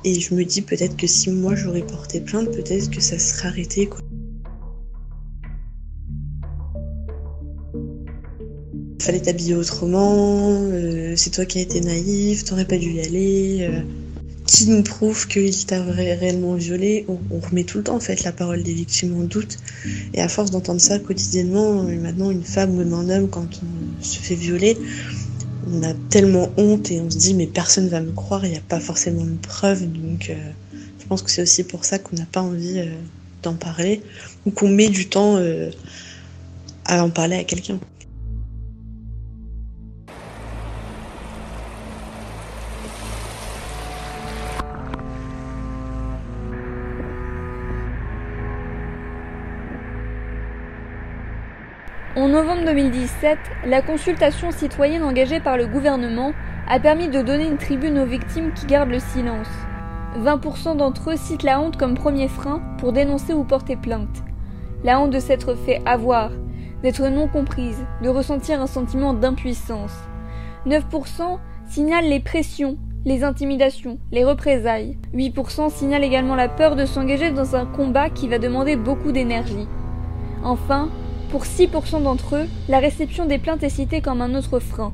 Et 0.03 0.19
je 0.19 0.33
me 0.35 0.43
dis 0.43 0.61
peut-être 0.61 0.97
que 0.97 1.07
si 1.07 1.31
moi 1.31 1.55
j'aurais 1.55 1.81
porté 1.81 2.21
plainte, 2.21 2.51
peut-être 2.51 2.89
que 2.91 3.01
ça 3.01 3.17
serait 3.17 3.47
arrêté. 3.47 3.89
Fallait 9.01 9.21
t'habiller 9.21 9.55
autrement, 9.55 10.61
euh, 10.71 11.13
c'est 11.15 11.29
toi 11.29 11.45
qui 11.45 11.59
as 11.59 11.61
été 11.61 11.79
naïf, 11.81 12.43
t'aurais 12.43 12.65
pas 12.65 12.77
dû 12.77 12.91
y 12.91 13.01
aller. 13.01 13.57
euh. 13.61 13.81
Qui 14.45 14.67
nous 14.69 14.83
prouve 14.83 15.27
qu'il 15.27 15.65
t'a 15.65 15.83
ré- 15.83 16.13
réellement 16.13 16.53
violé 16.53 17.05
on, 17.07 17.39
remet 17.39 17.63
tout 17.63 17.79
le 17.79 17.83
temps 17.83 17.95
en 17.95 17.99
fait 17.99 18.23
la 18.23 18.31
parole 18.31 18.63
des 18.63 18.73
victimes 18.73 19.19
en 19.19 19.23
doute. 19.23 19.57
Et 20.13 20.21
à 20.21 20.27
force 20.27 20.51
d'entendre 20.51 20.81
ça 20.81 20.99
quotidiennement, 20.99 21.83
euh, 21.83 21.99
maintenant 21.99 22.31
une 22.31 22.43
femme 22.43 22.77
ou 22.77 22.95
un 22.95 23.09
homme 23.09 23.29
quand 23.29 23.47
on 23.63 24.03
se 24.03 24.19
fait 24.19 24.35
violer, 24.35 24.77
on 25.71 25.81
a 25.83 25.93
tellement 26.09 26.51
honte 26.57 26.91
et 26.91 27.01
on 27.01 27.09
se 27.09 27.17
dit 27.17 27.33
mais 27.33 27.47
personne 27.47 27.87
va 27.87 28.01
me 28.01 28.11
croire, 28.11 28.45
il 28.45 28.51
n'y 28.51 28.57
a 28.57 28.61
pas 28.67 28.79
forcément 28.79 29.25
de 29.25 29.37
preuve. 29.41 29.91
Donc 29.91 30.29
euh, 30.29 30.35
je 30.99 31.05
pense 31.07 31.21
que 31.21 31.31
c'est 31.31 31.41
aussi 31.41 31.63
pour 31.63 31.85
ça 31.85 31.97
qu'on 31.97 32.15
n'a 32.15 32.25
pas 32.25 32.41
envie 32.41 32.79
euh, 32.79 32.85
d'en 33.41 33.55
parler 33.55 34.01
ou 34.45 34.51
qu'on 34.51 34.69
met 34.69 34.89
du 34.89 35.07
temps 35.07 35.39
à 36.85 37.03
en 37.03 37.09
parler 37.09 37.35
à 37.35 37.43
quelqu'un. 37.43 37.79
En 52.65 52.73
novembre 52.73 52.89
2017, 52.89 53.37
la 53.67 53.83
consultation 53.83 54.51
citoyenne 54.51 55.03
engagée 55.03 55.39
par 55.39 55.55
le 55.55 55.67
gouvernement 55.67 56.33
a 56.67 56.79
permis 56.79 57.09
de 57.09 57.21
donner 57.21 57.45
une 57.45 57.57
tribune 57.57 57.99
aux 57.99 58.07
victimes 58.07 58.53
qui 58.53 58.65
gardent 58.65 58.89
le 58.89 58.99
silence. 58.99 59.49
20% 60.17 60.75
d'entre 60.75 61.11
eux 61.11 61.15
citent 61.15 61.43
la 61.43 61.59
honte 61.59 61.77
comme 61.77 61.93
premier 61.93 62.27
frein 62.27 62.63
pour 62.79 62.91
dénoncer 62.91 63.33
ou 63.33 63.43
porter 63.43 63.75
plainte. 63.75 64.23
La 64.83 64.99
honte 64.99 65.11
de 65.11 65.19
s'être 65.19 65.53
fait 65.53 65.79
avoir, 65.85 66.31
d'être 66.81 67.07
non 67.07 67.27
comprise, 67.27 67.85
de 68.01 68.09
ressentir 68.09 68.59
un 68.59 68.67
sentiment 68.67 69.13
d'impuissance. 69.13 69.93
9% 70.65 71.37
signalent 71.67 72.09
les 72.09 72.19
pressions, 72.19 72.77
les 73.05 73.23
intimidations, 73.23 73.99
les 74.11 74.23
représailles. 74.23 74.97
8% 75.13 75.69
signalent 75.69 76.03
également 76.03 76.35
la 76.35 76.49
peur 76.49 76.75
de 76.75 76.85
s'engager 76.85 77.29
dans 77.29 77.55
un 77.55 77.67
combat 77.67 78.09
qui 78.09 78.27
va 78.27 78.39
demander 78.39 78.75
beaucoup 78.75 79.11
d'énergie. 79.11 79.67
Enfin, 80.43 80.89
pour 81.35 81.43
6% 81.43 82.01
d'entre 82.01 82.37
eux, 82.37 82.47
la 82.69 82.79
réception 82.79 83.25
des 83.25 83.39
plaintes 83.39 83.61
est 83.61 83.67
citée 83.67 83.99
comme 83.99 84.21
un 84.21 84.35
autre 84.35 84.59
frein. 84.59 84.93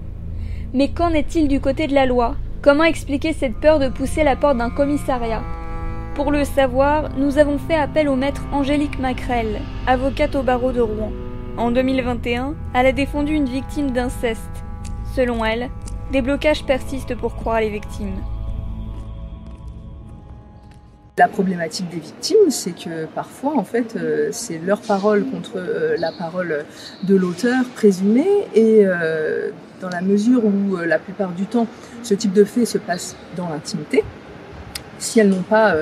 Mais 0.74 0.90
qu'en 0.90 1.10
est-il 1.10 1.48
du 1.48 1.60
côté 1.60 1.86
de 1.86 1.94
la 1.94 2.08
loi? 2.08 2.34
Comment 2.64 2.84
expliquer 2.84 3.32
cette 3.32 3.58
peur 3.58 3.78
de 3.78 3.90
pousser 3.90 4.24
la 4.24 4.36
porte 4.36 4.58
d'un 4.58 4.72
commissariat? 4.72 5.44
Pour 6.16 6.32
le 6.32 6.44
savoir, 6.44 7.16
nous 7.16 7.38
avons 7.38 7.60
fait 7.60 7.76
appel 7.76 8.10
au 8.10 8.16
maître 8.16 8.42
Angélique 8.52 8.98
Macrel, 8.98 9.62
avocate 9.86 10.36
au 10.36 10.42
barreau 10.42 10.72
de 10.72 10.82
Rouen. 10.82 11.12
En 11.58 11.70
2021, 11.70 12.56
elle 12.74 12.88
a 12.88 12.92
défendu 12.92 13.34
une 13.34 13.46
victime 13.46 13.92
d'inceste. 13.92 14.64
Selon 15.14 15.46
elle, 15.46 15.70
des 16.12 16.24
blocages 16.24 16.66
persistent 16.66 17.16
pour 17.18 17.36
croire 17.36 17.60
les 17.60 17.70
victimes. 17.70 18.18
La 21.18 21.28
problématique 21.28 21.90
des 21.90 22.00
victimes, 22.00 22.50
c'est 22.50 22.72
que 22.72 23.06
parfois, 23.06 23.58
en 23.58 23.66
fait, 23.66 23.98
euh, 23.98 24.30
c'est 24.32 24.60
leur 24.60 24.80
parole 24.80 25.26
contre 25.26 25.58
euh, 25.58 25.98
la 26.00 26.14
parole 26.14 26.64
de 27.04 27.16
l'auteur 27.16 27.66
présumé, 27.76 28.26
et 28.56 28.86
euh, 28.86 29.50
dans 29.82 29.90
la 29.90 30.00
mesure 30.00 30.46
où 30.46 30.78
la 30.78 31.00
plupart 31.00 31.32
du 31.32 31.48
temps, 31.48 31.68
ce 32.02 32.14
type 32.14 32.32
de 32.32 32.46
fait 32.46 32.66
se 32.66 32.78
passe 32.78 33.18
dans 33.36 33.50
l'intimité, 33.50 34.06
si 35.00 35.20
elles 35.20 35.30
n'ont 35.30 35.42
pas 35.42 35.76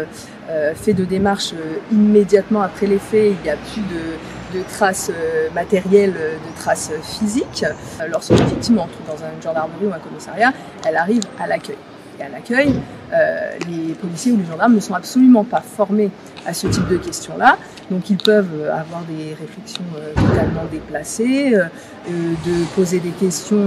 fait 0.75 0.93
de 0.93 1.03
démarche 1.03 1.53
immédiatement 1.91 2.61
après 2.61 2.87
les 2.87 2.99
faits, 2.99 3.33
il 3.37 3.43
n'y 3.43 3.49
a 3.49 3.57
plus 3.57 3.81
de, 3.81 4.63
traces 4.63 5.11
matérielles, 5.53 6.13
de 6.13 6.59
traces 6.61 6.91
physiques. 7.03 7.65
Lorsqu'une 8.09 8.37
victime 8.37 8.79
entre 8.79 8.97
dans 9.05 9.17
une 9.17 9.41
gendarmerie 9.41 9.87
ou 9.87 9.93
un 9.93 9.99
commissariat, 9.99 10.53
elle 10.87 10.95
arrive 10.95 11.23
à 11.37 11.47
l'accueil. 11.47 11.75
À 12.21 12.27
l'accueil, 12.27 12.75
euh, 13.13 13.51
les 13.69 13.93
policiers 13.93 14.33
ou 14.33 14.37
les 14.37 14.45
gendarmes 14.45 14.75
ne 14.75 14.81
sont 14.81 14.93
absolument 14.93 15.45
pas 15.45 15.61
formés 15.61 16.11
à 16.45 16.53
ce 16.53 16.67
type 16.67 16.87
de 16.89 16.97
questions-là. 16.97 17.57
Donc 17.89 18.09
ils 18.09 18.17
peuvent 18.17 18.69
avoir 18.69 19.03
des 19.03 19.33
réflexions 19.39 19.85
euh, 19.95 20.13
totalement 20.13 20.65
déplacées, 20.69 21.55
euh, 21.55 21.63
de 22.09 22.65
poser 22.75 22.99
des 22.99 23.11
questions 23.11 23.65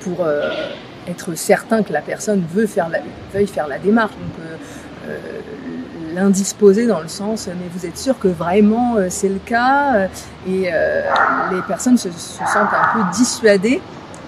pour 0.00 0.26
être 1.08 1.34
certain 1.34 1.82
que 1.82 1.92
la 1.92 2.02
personne 2.02 2.44
veut 2.54 2.66
faire 2.66 2.88
la, 2.88 3.00
veuille 3.34 3.48
faire 3.48 3.66
la 3.66 3.78
démarche. 3.78 4.12
Donc 4.12 4.46
l'indisposer 6.14 6.86
dans 6.86 7.00
le 7.00 7.08
sens 7.08 7.48
mais 7.48 7.68
vous 7.72 7.86
êtes 7.86 7.96
sûr 7.98 8.18
que 8.18 8.28
vraiment 8.28 8.96
c'est 9.08 9.28
le 9.28 9.38
cas 9.38 10.08
et 10.46 10.70
les 11.52 11.62
personnes 11.66 11.98
se 11.98 12.10
sentent 12.10 12.72
un 12.72 12.94
peu 12.94 13.16
dissuadées 13.16 13.80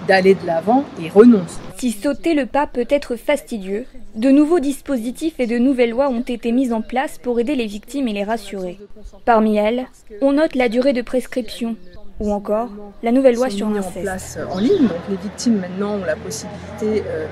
d'aller 0.07 0.35
de 0.35 0.45
l'avant 0.45 0.83
et 1.01 1.09
renoncent. 1.09 1.59
Si 1.77 1.91
sauter 1.91 2.33
le 2.33 2.45
pas 2.45 2.67
peut 2.67 2.87
être 2.89 3.15
fastidieux, 3.15 3.85
de 4.15 4.29
nouveaux 4.29 4.59
dispositifs 4.59 5.39
et 5.39 5.47
de 5.47 5.57
nouvelles 5.57 5.89
lois 5.89 6.09
ont 6.09 6.21
été 6.21 6.51
mis 6.51 6.71
en 6.71 6.81
place 6.81 7.17
pour 7.17 7.39
aider 7.39 7.55
les 7.55 7.65
victimes 7.65 8.07
et 8.07 8.13
les 8.13 8.23
rassurer. 8.23 8.79
Parmi 9.25 9.57
elles, 9.57 9.87
on 10.21 10.33
note 10.33 10.55
la 10.55 10.69
durée 10.69 10.93
de 10.93 11.01
prescription 11.01 11.75
ou 12.19 12.31
encore 12.31 12.69
la 13.01 13.11
nouvelle 13.11 13.35
loi 13.35 13.49
sur 13.49 13.69
l'inceste. 13.69 13.97
en 13.97 14.01
place 14.01 14.37
en 14.51 14.59
ligne, 14.59 14.87
donc 14.87 15.01
les 15.09 15.17
victimes 15.17 15.59
maintenant 15.59 15.95
ont 15.95 16.05
la 16.05 16.15
possibilité 16.15 17.03
euh, 17.07 17.25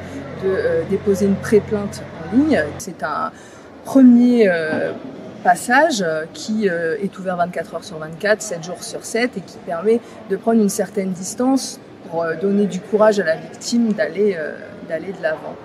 de 0.43 0.49
euh, 0.49 0.83
déposer 0.89 1.27
une 1.27 1.35
pré-plainte 1.35 2.03
en 2.19 2.35
ligne. 2.35 2.63
C'est 2.79 3.03
un 3.03 3.31
premier 3.85 4.47
euh, 4.47 4.91
passage 5.43 6.03
qui 6.33 6.67
est 6.67 7.17
ouvert 7.17 7.37
24 7.37 7.75
heures 7.75 7.83
sur 7.83 7.97
24, 7.97 8.41
7 8.41 8.63
jours 8.63 8.83
sur 8.83 9.03
7 9.03 9.37
et 9.37 9.41
qui 9.41 9.57
permet 9.65 9.99
de 10.29 10.35
prendre 10.35 10.61
une 10.61 10.69
certaine 10.69 11.11
distance 11.11 11.79
pour 12.11 12.25
donner 12.41 12.67
du 12.67 12.79
courage 12.79 13.19
à 13.19 13.23
la 13.23 13.37
victime 13.37 13.93
d'aller 13.93 14.37
d'aller 14.91 15.13
de 15.13 15.21
l'avant. 15.23 15.55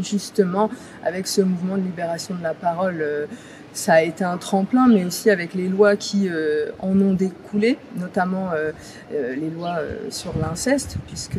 Justement 0.00 0.70
avec 1.04 1.26
ce 1.26 1.40
mouvement 1.40 1.76
de 1.76 1.82
libération 1.82 2.34
de 2.34 2.42
la 2.42 2.54
parole, 2.54 2.98
euh, 3.00 3.26
ça 3.72 3.94
a 3.94 4.02
été 4.02 4.24
un 4.24 4.38
tremplin, 4.38 4.88
mais 4.88 5.04
aussi 5.04 5.28
avec 5.28 5.54
les 5.54 5.68
lois 5.68 5.96
qui 5.96 6.28
euh, 6.28 6.70
en 6.78 6.98
ont 7.00 7.14
découlé, 7.14 7.78
notamment 7.96 8.50
euh, 8.54 8.72
les 9.10 9.50
lois 9.50 9.78
sur 10.10 10.32
l'inceste, 10.40 10.96
puisque 11.06 11.38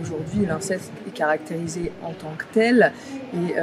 aujourd'hui 0.00 0.46
l'inceste 0.46 0.92
est 1.06 1.10
caractérisé 1.10 1.92
en 2.02 2.12
tant 2.12 2.32
que 2.38 2.44
tel, 2.52 2.92
et 3.34 3.54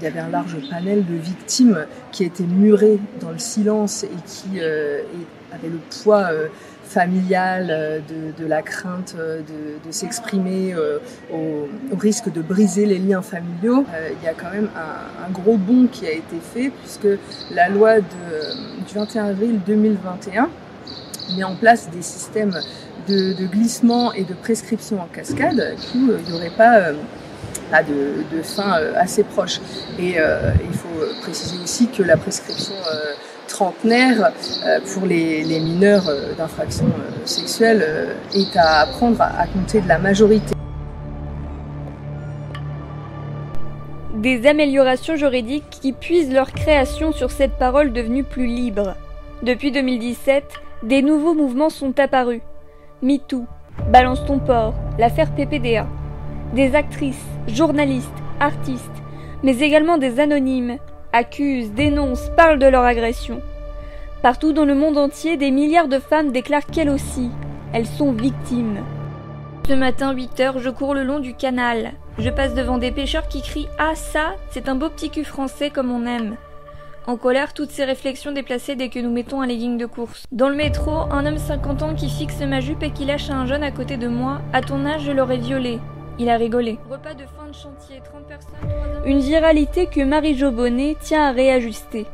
il 0.00 0.02
y 0.02 0.06
avait 0.06 0.20
un 0.20 0.30
large 0.30 0.56
panel 0.70 1.04
de 1.06 1.14
victimes 1.14 1.86
qui 2.10 2.24
étaient 2.24 2.42
murées 2.42 2.98
dans 3.20 3.30
le 3.30 3.38
silence 3.38 4.02
et 4.02 4.08
qui 4.26 4.60
avaient 4.60 5.68
le 5.68 5.80
poids 6.02 6.30
familiale, 6.84 7.68
euh, 7.70 8.00
de, 8.38 8.46
la 8.46 8.62
crainte 8.62 9.14
euh, 9.18 9.40
de, 9.84 9.90
s'exprimer 9.90 10.74
euh, 10.74 10.98
au, 11.32 11.96
risque 11.96 12.30
de 12.32 12.42
briser 12.42 12.86
les 12.86 12.98
liens 12.98 13.22
familiaux, 13.22 13.84
il 14.20 14.24
y 14.24 14.28
a 14.28 14.34
quand 14.34 14.50
même 14.50 14.68
un, 14.76 15.30
gros 15.30 15.56
bond 15.56 15.86
qui 15.90 16.06
a 16.06 16.12
été 16.12 16.36
fait 16.40 16.70
puisque 16.70 17.18
la 17.50 17.68
loi 17.68 18.00
du 18.00 18.94
21 18.94 19.26
avril 19.26 19.60
2021 19.66 20.48
met 21.36 21.44
en 21.44 21.54
place 21.54 21.88
des 21.90 22.02
systèmes 22.02 22.58
de, 23.08 23.46
glissement 23.46 24.12
et 24.12 24.24
de 24.24 24.34
prescription 24.34 25.00
en 25.00 25.06
cascade 25.06 25.74
qui 25.78 25.98
il 25.98 26.30
n'y 26.30 26.32
aurait 26.32 26.50
pas 26.50 26.92
de, 27.82 28.42
fin 28.42 28.72
assez 28.96 29.22
proche. 29.22 29.60
Et 29.98 30.16
il 30.16 30.74
faut 30.74 31.22
préciser 31.22 31.56
aussi 31.62 31.88
que 31.88 32.02
la 32.02 32.16
prescription 32.16 32.74
trentenaire 33.46 34.32
euh, 34.64 34.80
pour 34.92 35.06
les, 35.06 35.44
mineurs 35.60 36.08
euh, 36.08 36.34
d'infractions 36.34 36.86
euh, 36.86 37.26
sexuelles 37.26 38.16
est 38.34 38.56
à 38.56 38.80
apprendre 38.80 39.20
à 39.20 39.46
compter 39.46 39.80
de 39.80 39.88
la 39.88 39.98
majorité. 39.98 40.54
Des 44.14 44.46
améliorations 44.46 45.16
juridiques 45.16 45.68
qui 45.70 45.92
puisent 45.92 46.32
leur 46.32 46.52
création 46.52 47.12
sur 47.12 47.30
cette 47.30 47.58
parole 47.58 47.92
devenue 47.92 48.24
plus 48.24 48.46
libre. 48.46 48.94
Depuis 49.42 49.72
2017, 49.72 50.44
des 50.82 51.02
nouveaux 51.02 51.34
mouvements 51.34 51.70
sont 51.70 51.98
apparus. 51.98 52.40
MeToo, 53.02 53.46
Balance 53.90 54.24
ton 54.24 54.38
port, 54.38 54.74
l'affaire 54.98 55.34
PPDA. 55.34 55.86
Des 56.54 56.74
actrices, 56.74 57.26
journalistes, 57.48 58.08
artistes, 58.40 58.84
mais 59.42 59.58
également 59.58 59.98
des 59.98 60.20
anonymes, 60.20 60.78
accusent, 61.14 61.72
dénoncent, 61.72 62.30
parlent 62.36 62.58
de 62.58 62.66
leur 62.66 62.82
agression. 62.82 63.40
Partout 64.20 64.52
dans 64.52 64.64
le 64.64 64.74
monde 64.74 64.98
entier, 64.98 65.36
des 65.36 65.50
milliards 65.50 65.88
de 65.88 65.98
femmes 65.98 66.32
déclarent 66.32 66.66
qu'elles 66.66 66.90
aussi, 66.90 67.30
elles 67.72 67.86
sont 67.86 68.12
victimes. 68.12 68.80
Ce 69.66 69.72
matin, 69.72 70.12
8 70.12 70.40
heures, 70.40 70.58
je 70.58 70.68
cours 70.68 70.94
le 70.94 71.04
long 71.04 71.20
du 71.20 71.34
canal. 71.34 71.92
Je 72.18 72.30
passe 72.30 72.54
devant 72.54 72.78
des 72.78 72.90
pêcheurs 72.90 73.28
qui 73.28 73.42
crient 73.42 73.68
Ah, 73.78 73.94
ça, 73.94 74.34
c'est 74.50 74.68
un 74.68 74.74
beau 74.74 74.88
petit 74.88 75.08
cul 75.08 75.24
français 75.24 75.70
comme 75.70 75.90
on 75.90 76.04
aime. 76.04 76.36
En 77.06 77.16
colère, 77.16 77.54
toutes 77.54 77.70
ces 77.70 77.84
réflexions 77.84 78.32
déplacées 78.32 78.76
dès 78.76 78.88
que 78.88 78.98
nous 78.98 79.10
mettons 79.10 79.40
un 79.40 79.46
legging 79.46 79.78
de 79.78 79.86
course. 79.86 80.24
Dans 80.32 80.48
le 80.48 80.56
métro, 80.56 80.90
un 80.90 81.26
homme 81.26 81.38
50 81.38 81.82
ans 81.82 81.94
qui 81.94 82.08
fixe 82.08 82.40
ma 82.40 82.60
jupe 82.60 82.82
et 82.82 82.90
qui 82.90 83.04
lâche 83.04 83.30
à 83.30 83.34
un 83.34 83.46
jeune 83.46 83.62
à 83.62 83.70
côté 83.70 83.96
de 83.96 84.08
moi. 84.08 84.40
À 84.52 84.62
ton 84.62 84.84
âge, 84.86 85.02
je 85.02 85.12
l'aurais 85.12 85.38
violé. 85.38 85.80
Il 86.18 86.30
a 86.30 86.36
rigolé. 86.36 86.78
Repas 86.88 87.14
de 87.14 87.24
fin 87.24 87.48
de 87.48 87.54
chantier, 87.54 88.00
30 88.04 88.26
personnes. 88.26 88.52
Une 89.04 89.18
viralité 89.18 89.86
que 89.86 90.00
Marie 90.00 90.36
Jobonnet 90.36 90.96
tient 91.00 91.28
à 91.28 91.32
réajuster. 91.32 92.06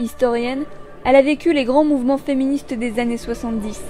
Historienne, 0.00 0.64
elle 1.04 1.16
a 1.16 1.22
vécu 1.22 1.52
les 1.54 1.64
grands 1.64 1.84
mouvements 1.84 2.18
féministes 2.18 2.74
des 2.74 2.98
années 3.00 3.16
70. 3.16 3.80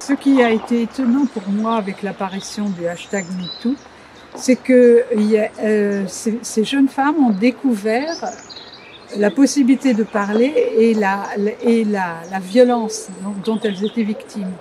Ce 0.00 0.12
qui 0.14 0.42
a 0.42 0.50
été 0.50 0.82
étonnant 0.82 1.26
pour 1.26 1.48
moi 1.48 1.76
avec 1.76 2.02
l'apparition 2.02 2.70
du 2.70 2.86
hashtag 2.86 3.24
MeToo, 3.38 3.76
c'est 4.34 4.56
que 4.56 5.04
euh, 5.62 6.04
ces, 6.06 6.64
jeunes 6.64 6.88
femmes 6.88 7.18
ont 7.24 7.30
découvert 7.30 8.16
la 9.16 9.30
possibilité 9.30 9.94
de 9.94 10.02
parler 10.02 10.52
et 10.78 10.94
la, 10.94 11.24
et 11.62 11.84
la, 11.84 12.22
violence 12.40 13.08
dont 13.44 13.60
elles 13.60 13.84
étaient 13.84 14.02
victimes. 14.02 14.52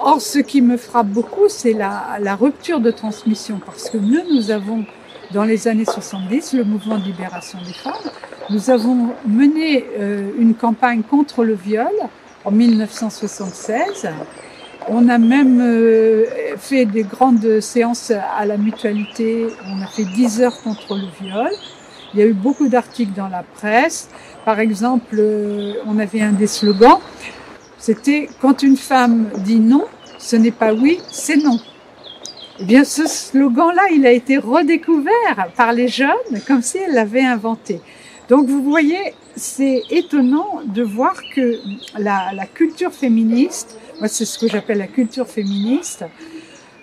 Or, 0.00 0.20
ce 0.20 0.38
qui 0.38 0.62
me 0.62 0.76
frappe 0.76 1.08
beaucoup, 1.08 1.48
c'est 1.48 1.72
la, 1.72 2.18
la, 2.20 2.36
rupture 2.36 2.80
de 2.80 2.90
transmission, 2.90 3.60
parce 3.64 3.90
que 3.90 3.98
nous, 3.98 4.22
nous 4.32 4.50
avons, 4.50 4.84
dans 5.32 5.44
les 5.44 5.66
années 5.66 5.84
70, 5.84 6.52
le 6.52 6.64
mouvement 6.64 6.98
de 6.98 7.04
libération 7.04 7.58
des 7.66 7.72
femmes, 7.72 8.12
nous 8.50 8.70
avons 8.70 9.14
mené 9.26 9.84
euh, 9.98 10.30
une 10.38 10.54
campagne 10.54 11.02
contre 11.02 11.44
le 11.44 11.54
viol 11.54 11.92
en 12.44 12.50
1976. 12.50 14.08
On 14.88 15.08
a 15.08 15.18
même 15.18 15.60
euh, 15.60 16.24
fait 16.56 16.86
des 16.86 17.02
grandes 17.02 17.60
séances 17.60 18.10
à 18.10 18.46
la 18.46 18.56
mutualité, 18.56 19.48
on 19.66 19.82
a 19.82 19.86
fait 19.86 20.04
10 20.04 20.40
heures 20.42 20.62
contre 20.62 20.94
le 20.94 21.08
viol. 21.20 21.50
Il 22.14 22.20
y 22.20 22.22
a 22.22 22.26
eu 22.26 22.32
beaucoup 22.32 22.68
d'articles 22.68 23.12
dans 23.14 23.28
la 23.28 23.42
presse. 23.42 24.08
Par 24.46 24.60
exemple, 24.60 25.16
euh, 25.18 25.74
on 25.86 25.98
avait 25.98 26.22
un 26.22 26.32
des 26.32 26.46
slogans, 26.46 27.00
c'était 27.78 28.28
quand 28.40 28.62
une 28.62 28.76
femme 28.76 29.30
dit 29.38 29.60
non, 29.60 29.84
ce 30.18 30.36
n'est 30.36 30.50
pas 30.50 30.74
oui, 30.74 30.98
c'est 31.10 31.36
non. 31.36 31.58
Eh 32.60 32.64
bien, 32.64 32.82
ce 32.82 33.06
slogan-là, 33.06 33.82
il 33.92 34.04
a 34.04 34.10
été 34.10 34.36
redécouvert 34.36 35.48
par 35.56 35.72
les 35.72 35.86
jeunes 35.86 36.40
comme 36.46 36.60
si 36.60 36.78
elles 36.78 36.94
l'avaient 36.94 37.24
inventé. 37.24 37.80
Donc, 38.28 38.48
vous 38.48 38.62
voyez, 38.62 39.14
c'est 39.36 39.82
étonnant 39.90 40.60
de 40.66 40.82
voir 40.82 41.14
que 41.34 41.60
la, 41.96 42.32
la 42.34 42.46
culture 42.46 42.92
féministe, 42.92 43.78
moi, 44.00 44.08
c'est 44.08 44.24
ce 44.24 44.38
que 44.38 44.48
j'appelle 44.48 44.78
la 44.78 44.88
culture 44.88 45.28
féministe, 45.28 46.04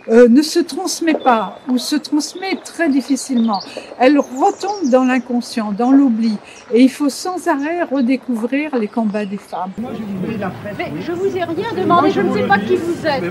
euh, 0.10 0.28
ne 0.30 0.42
se 0.42 0.60
transmet 0.60 1.16
pas 1.16 1.60
ou 1.68 1.78
se 1.78 1.96
transmet 1.96 2.56
très 2.64 2.90
difficilement. 2.90 3.60
Elle 4.00 4.20
retombe 4.20 4.90
dans 4.92 5.04
l'inconscient, 5.04 5.72
dans 5.72 5.92
l'oubli. 5.92 6.38
Et 6.74 6.82
il 6.82 6.90
faut 6.90 7.10
sans 7.10 7.48
arrêt 7.48 7.84
redécouvrir 7.84 8.76
les 8.78 8.88
combats 8.88 9.26
des 9.26 9.38
femmes. 9.38 9.72
Mais 9.80 11.02
je 11.02 11.12
vous 11.12 11.36
ai 11.36 11.44
rien 11.44 11.74
demandé, 11.76 12.12
je 12.12 12.22
ne 12.22 12.34
sais 12.34 12.48
pas 12.48 12.60
qui 12.60 12.76
vous 12.76 13.06
êtes. 13.06 13.24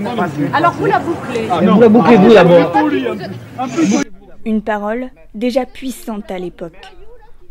Alors 0.53 0.73
vous 0.73 0.87
la 0.87 0.99
bouclez. 0.99 1.47
Vous 1.47 1.81
la 1.81 1.89
bouclez 1.89 2.17
vous 2.17 2.35
d'abord. 2.35 2.73
Une 4.45 4.63
parole 4.63 5.11
déjà 5.35 5.65
puissante 5.67 6.31
à 6.31 6.39
l'époque. 6.39 6.93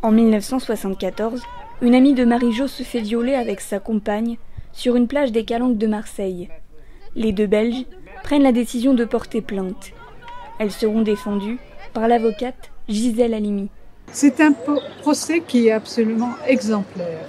En 0.02 0.12
1974, 0.12 1.42
une 1.82 1.96
amie 1.96 2.14
de 2.14 2.26
Marie-Jo 2.26 2.68
se 2.68 2.84
fait 2.84 3.00
violer 3.00 3.36
avec 3.36 3.62
sa 3.62 3.80
compagne 3.80 4.38
sur 4.74 4.96
une 4.96 5.08
plage 5.08 5.32
des 5.32 5.46
Calanques 5.46 5.78
de 5.78 5.88
Marseille. 5.88 6.50
Les 7.16 7.32
deux 7.32 7.48
Belges 7.48 7.86
prennent 8.24 8.44
la 8.44 8.52
décision 8.52 8.94
de 8.94 9.06
porter 9.06 9.42
plainte. 9.42 9.92
Elles 10.60 10.72
seront 10.72 11.02
défendues 11.02 11.60
par 11.94 12.08
l'avocate 12.08 12.72
Gisèle 12.90 13.34
Halimi. 13.34 13.70
C'est 14.12 14.42
un 14.42 14.54
procès 15.02 15.42
qui 15.48 15.68
est 15.68 15.72
absolument 15.72 16.32
exemplaire. 16.48 17.20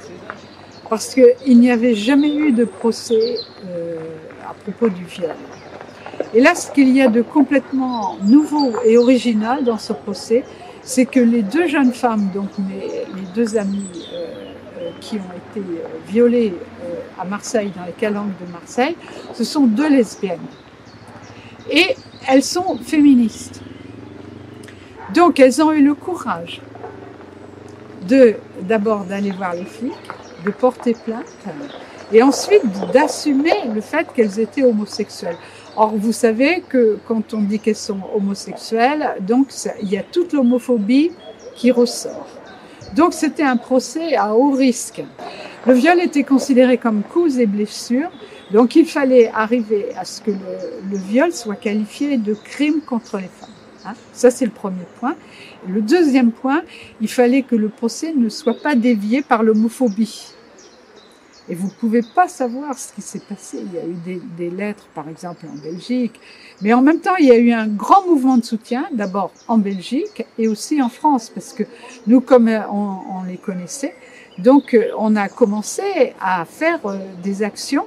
Parce 0.89 1.15
qu'il 1.15 1.59
n'y 1.59 1.71
avait 1.71 1.95
jamais 1.95 2.35
eu 2.35 2.53
de 2.53 2.65
procès 2.65 3.37
euh, 3.67 3.97
à 4.49 4.55
propos 4.55 4.89
du 4.89 5.05
viol. 5.05 5.35
Et 6.35 6.41
là, 6.41 6.55
ce 6.55 6.71
qu'il 6.71 6.95
y 6.95 7.01
a 7.03 7.09
de 7.09 7.23
complètement 7.23 8.17
nouveau 8.23 8.73
et 8.85 8.97
original 8.99 9.65
dans 9.65 9.79
ce 9.79 9.93
procès, 9.93 10.45
c'est 10.83 11.07
que 11.07 11.21
les 11.21 11.43
deux 11.43 11.67
jeunes 11.67 11.93
femmes, 11.93 12.29
donc 12.35 12.51
mes- 12.59 13.05
deux 13.35 13.57
amies 13.57 13.89
euh, 14.13 14.27
euh, 14.79 14.91
qui 15.01 15.17
ont 15.17 15.59
été 15.61 15.67
violées 16.07 16.55
à 17.19 17.25
Marseille, 17.25 17.73
dans 17.75 17.85
les 17.85 17.93
calanques 17.93 18.39
de 18.47 18.53
Marseille, 18.53 18.95
ce 19.33 19.43
sont 19.43 19.67
deux 19.67 19.89
lesbiennes. 19.89 20.39
Et 21.71 21.97
elles 22.29 22.43
sont 22.43 22.79
féministes. 22.79 23.61
Donc 25.15 25.39
elles 25.41 25.63
ont 25.63 25.73
eu 25.73 25.83
le 25.83 25.95
courage 25.95 26.61
de 28.09 28.37
d'abord 28.63 29.05
d'aller 29.05 29.31
voir 29.31 29.55
les 29.55 29.65
flics, 29.65 29.93
de 30.45 30.51
porter 30.51 30.95
plainte 30.95 31.27
et 32.13 32.23
ensuite 32.23 32.63
d'assumer 32.93 33.55
le 33.73 33.81
fait 33.81 34.07
qu'elles 34.15 34.39
étaient 34.39 34.63
homosexuelles. 34.63 35.37
Or, 35.77 35.95
vous 35.97 36.13
savez 36.13 36.63
que 36.69 36.99
quand 37.09 37.35
on 37.35 37.41
dit 37.41 37.59
qu'elles 37.59 37.75
sont 37.75 38.01
homosexuelles, 38.15 39.17
donc 39.21 39.49
il 39.83 39.91
y 39.91 39.99
a 39.99 40.03
toute 40.03 40.33
l'homophobie 40.33 41.11
qui 41.55 41.71
ressort. 41.71 42.29
Donc 42.95 43.13
c'était 43.13 43.43
un 43.43 43.57
procès 43.57 44.15
à 44.15 44.35
haut 44.35 44.53
risque. 44.53 45.03
Le 45.67 45.73
viol 45.73 46.01
était 46.01 46.23
considéré 46.23 46.79
comme 46.79 47.03
cause 47.03 47.39
et 47.39 47.47
blessure, 47.47 48.11
donc 48.55 48.75
il 48.77 48.87
fallait 48.87 49.29
arriver 49.45 49.83
à 49.97 50.05
ce 50.05 50.23
que 50.23 50.31
le, 50.31 50.55
le 50.91 50.97
viol 50.97 51.31
soit 51.33 51.57
qualifié 51.57 52.17
de 52.17 52.35
crime 52.35 52.81
contre 52.81 53.19
les 53.19 53.31
femmes. 53.39 53.51
hein. 53.85 53.95
Ça 54.13 54.31
c'est 54.31 54.47
le 54.47 54.57
premier 54.63 54.87
point. 54.99 55.17
Le 55.67 55.81
deuxième 55.83 56.31
point, 56.31 56.63
il 57.01 57.09
fallait 57.09 57.43
que 57.43 57.57
le 57.57 57.69
procès 57.69 58.13
ne 58.15 58.29
soit 58.29 58.61
pas 58.67 58.75
dévié 58.75 59.23
par 59.23 59.43
l'homophobie. 59.43 60.29
Et 61.49 61.55
vous 61.55 61.69
ne 61.69 61.73
pouvez 61.73 62.03
pas 62.15 62.29
savoir 62.29 62.79
ce 62.79 62.93
qui 62.95 63.03
s'est 63.03 63.27
passé. 63.33 63.59
Il 63.67 63.73
y 63.75 63.79
a 63.79 63.87
eu 63.87 63.97
des, 64.09 64.21
des 64.39 64.51
lettres, 64.51 64.87
par 64.95 65.09
exemple, 65.09 65.47
en 65.47 65.57
Belgique. 65.69 66.19
Mais 66.63 66.73
en 66.73 66.83
même 66.83 67.01
temps, 67.01 67.17
il 67.19 67.27
y 67.27 67.31
a 67.33 67.37
eu 67.37 67.53
un 67.53 67.67
grand 67.67 68.07
mouvement 68.07 68.39
de 68.39 68.45
soutien, 68.45 68.87
d'abord 68.93 69.31
en 69.49 69.59
Belgique 69.59 70.25
et 70.39 70.49
aussi 70.49 70.81
en 70.81 70.89
France, 70.89 71.31
parce 71.35 71.53
que 71.53 71.65
nous, 72.07 72.21
comme 72.21 72.49
euh, 72.49 72.61
on, 72.71 72.99
on 73.19 73.23
les 73.25 73.37
connaissait, 73.37 73.95
donc 74.39 74.75
euh, 74.75 74.85
on 74.99 75.17
a 75.17 75.29
commencé 75.29 76.15
à 76.21 76.45
faire 76.47 76.81
euh, 76.87 76.97
des 77.23 77.43
actions. 77.43 77.87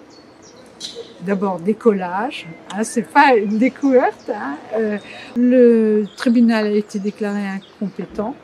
D'abord 1.21 1.59
des 1.59 1.73
collages, 1.73 2.45
hein, 2.73 2.83
c'est 2.83 3.07
pas 3.07 3.35
une 3.35 3.57
découverte. 3.57 4.29
Hein, 4.29 4.57
euh, 4.75 4.97
le 5.35 6.05
tribunal 6.15 6.67
a 6.67 6.71
été 6.71 6.99
déclaré 6.99 7.41
incompétent. 7.47 8.35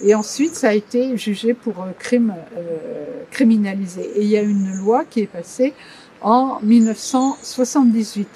Et 0.00 0.14
ensuite, 0.14 0.54
ça 0.54 0.68
a 0.68 0.74
été 0.74 1.16
jugé 1.16 1.54
pour 1.54 1.82
euh, 1.82 1.90
crime 1.98 2.34
euh, 2.56 3.24
criminalisé. 3.30 4.02
Et 4.16 4.22
il 4.22 4.28
y 4.28 4.36
a 4.36 4.42
une 4.42 4.76
loi 4.76 5.04
qui 5.04 5.20
est 5.20 5.26
passée 5.26 5.72
en 6.20 6.58
1978. 6.62 8.28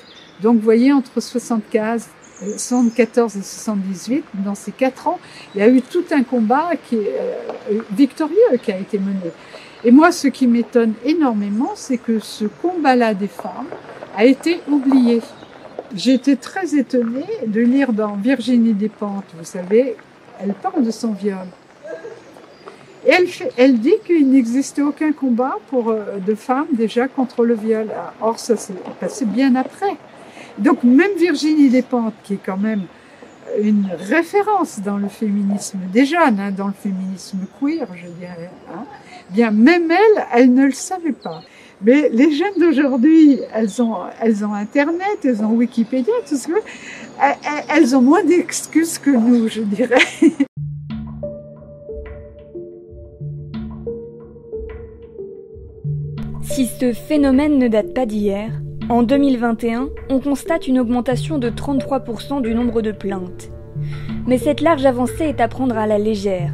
Donc, 0.43 0.57
vous 0.57 0.63
voyez, 0.63 0.93
entre 0.93 1.21
75, 1.21 2.09
euh, 2.43 2.59
74 2.59 3.37
et 3.37 3.43
78, 3.43 4.25
dans 4.45 4.55
ces 4.55 4.73
quatre 4.73 5.07
ans, 5.07 5.19
il 5.55 5.61
y 5.61 5.63
a 5.63 5.69
eu 5.69 5.83
tout 5.83 6.05
un 6.11 6.23
combat 6.23 6.71
qui 6.89 6.97
est 6.97 7.17
euh, 7.71 7.81
victorieux 7.93 8.59
qui 8.63 8.73
a 8.73 8.79
été 8.79 8.99
mené. 8.99 9.31
Et 9.85 9.91
moi, 9.91 10.13
ce 10.13 10.29
qui 10.29 10.47
m'étonne 10.47 10.95
énormément, 11.05 11.73
c'est 11.75 11.99
que 11.99 12.19
ce 12.21 12.45
combat-là 12.45 13.15
des 13.15 13.29
femmes 13.29 13.67
a 14.17 14.25
été 14.25 14.61
oublié. 14.71 15.21
J'ai 15.95 16.15
été 16.15 16.37
très 16.37 16.75
étonnée 16.77 17.27
de 17.47 17.61
lire 17.61 17.93
dans 17.93 18.15
Virginie 18.15 18.75
Despentes, 18.75 19.25
vous 19.37 19.45
savez, 19.45 19.97
elle 20.41 20.55
parle 20.55 20.85
de 20.85 20.91
son 20.91 21.13
viol. 21.13 21.47
Et 23.05 23.11
elle, 23.11 23.27
fait- 23.27 23.53
elle 23.57 23.79
dit 23.81 23.95
qu'il 24.07 24.31
n'existait 24.31 24.83
aucun 24.83 25.13
combat 25.13 25.57
pour, 25.69 25.91
euh, 25.91 26.19
de 26.25 26.35
femmes 26.37 26.69
déjà 26.73 27.09
contre 27.09 27.45
le 27.45 27.55
viol. 27.55 27.89
Or, 28.21 28.39
ça 28.39 28.57
s'est 28.57 28.75
passé 29.01 29.25
bien 29.25 29.57
après. 29.57 29.97
Donc, 30.59 30.85
même 30.85 31.11
Virginie 31.19 31.69
Despentes, 31.69 32.15
qui 32.23 32.35
est 32.35 32.41
quand 32.45 32.57
même 32.57 32.83
une 33.61 33.89
référence 33.99 34.79
dans 34.81 34.99
le 34.99 35.09
féminisme 35.09 35.79
des 35.93 36.05
jeunes, 36.07 36.39
hein, 36.39 36.53
dans 36.57 36.69
le 36.69 36.73
féminisme 36.73 37.39
queer, 37.61 37.87
je 37.97 38.07
dirais, 38.21 38.51
hein, 38.73 38.85
bien, 39.33 39.51
même 39.51 39.91
elle, 39.91 40.25
elle 40.33 40.55
ne 40.55 40.67
le 40.67 40.73
savait 40.73 41.13
pas. 41.13 41.43
Mais 41.85 42.09
les 42.11 42.31
jeunes 42.33 42.59
d'aujourd'hui, 42.59 43.41
elles 43.53 43.83
ont, 43.83 43.97
Internet, 44.55 45.19
elles 45.25 45.43
ont 45.43 45.51
Wikipédia, 45.51 46.13
tout 46.29 46.37
ce 46.37 46.47
que 46.47 46.53
elles 47.69 47.97
ont 47.97 48.03
moins 48.03 48.23
d'excuses 48.23 48.99
que 48.99 49.11
nous, 49.11 49.49
je 49.49 49.63
dirais. 49.63 49.99
Si 56.43 56.67
ce 56.67 56.93
phénomène 56.93 57.59
ne 57.59 57.67
date 57.67 57.95
pas 57.95 58.05
d'hier, 58.05 58.51
en 58.91 59.03
2021, 59.03 59.89
on 60.11 60.21
constate 60.21 60.69
une 60.69 60.79
augmentation 60.79 61.39
de 61.39 61.49
33% 61.49 62.43
du 62.43 62.55
nombre 62.55 62.83
de 62.83 62.93
plaintes. 62.93 63.49
Mais 64.27 64.37
cette 64.37 64.61
large 64.61 64.85
avancée 64.85 65.25
est 65.25 65.41
à 65.41 65.49
prendre 65.49 65.79
à 65.79 65.87
la 65.87 65.97
légère. 65.97 66.53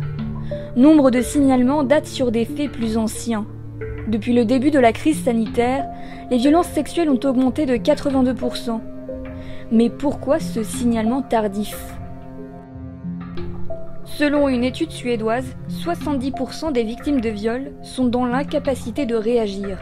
Nombre 0.76 1.10
de 1.10 1.22
signalements 1.22 1.82
datent 1.82 2.06
sur 2.06 2.30
des 2.30 2.44
faits 2.44 2.70
plus 2.70 2.98
anciens. 2.98 3.46
Depuis 4.06 4.34
le 4.34 4.44
début 4.44 4.70
de 4.70 4.78
la 4.78 4.92
crise 4.92 5.24
sanitaire, 5.24 5.86
les 6.30 6.36
violences 6.36 6.68
sexuelles 6.68 7.08
ont 7.08 7.20
augmenté 7.24 7.66
de 7.66 7.74
82%. 7.74 8.80
Mais 9.72 9.88
pourquoi 9.88 10.38
ce 10.38 10.62
signalement 10.62 11.22
tardif? 11.22 11.76
Selon 14.04 14.48
une 14.48 14.64
étude 14.64 14.90
suédoise, 14.90 15.56
70% 15.70 16.72
des 16.72 16.84
victimes 16.84 17.20
de 17.20 17.28
viol 17.28 17.72
sont 17.82 18.06
dans 18.06 18.26
l'incapacité 18.26 19.06
de 19.06 19.14
réagir. 19.14 19.78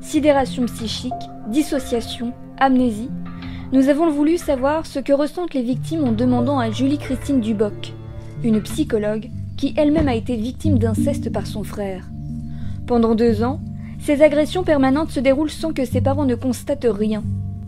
Sidération 0.00 0.64
psychique, 0.66 1.12
dissociation, 1.48 2.32
amnésie. 2.58 3.10
Nous 3.72 3.88
avons 3.88 4.10
voulu 4.10 4.36
savoir 4.36 4.84
ce 4.84 4.98
que 4.98 5.12
ressentent 5.12 5.54
les 5.54 5.62
victimes 5.62 6.04
en 6.04 6.12
demandant 6.12 6.58
à 6.58 6.70
Julie-Christine 6.70 7.40
Duboc, 7.40 7.92
une 8.42 8.62
psychologue 8.62 9.30
qui 9.58 9.74
elle-même 9.76 10.08
a 10.08 10.14
été 10.14 10.36
victime 10.36 10.78
d'inceste 10.78 11.30
par 11.32 11.46
son 11.46 11.64
frère. 11.64 12.08
Pendant 12.86 13.16
deux 13.16 13.42
ans, 13.42 13.60
ces 13.98 14.22
agressions 14.22 14.62
permanentes 14.62 15.10
se 15.10 15.18
déroulent 15.18 15.50
sans 15.50 15.72
que 15.72 15.84
ses 15.84 16.00
parents 16.00 16.24
ne 16.24 16.36
constatent 16.36 16.86
rien. 16.88 17.24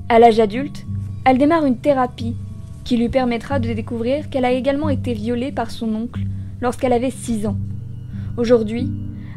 À 0.08 0.20
l'âge 0.20 0.38
adulte, 0.38 0.86
elle 1.24 1.36
démarre 1.36 1.66
une 1.66 1.76
thérapie 1.76 2.36
qui 2.84 2.96
lui 2.96 3.08
permettra 3.08 3.58
de 3.58 3.72
découvrir 3.72 4.30
qu'elle 4.30 4.44
a 4.44 4.52
également 4.52 4.88
été 4.88 5.14
violée 5.14 5.50
par 5.50 5.72
son 5.72 5.92
oncle 5.94 6.22
lorsqu'elle 6.60 6.92
avait 6.92 7.10
6 7.10 7.46
ans. 7.48 7.58
Aujourd'hui, 8.36 8.88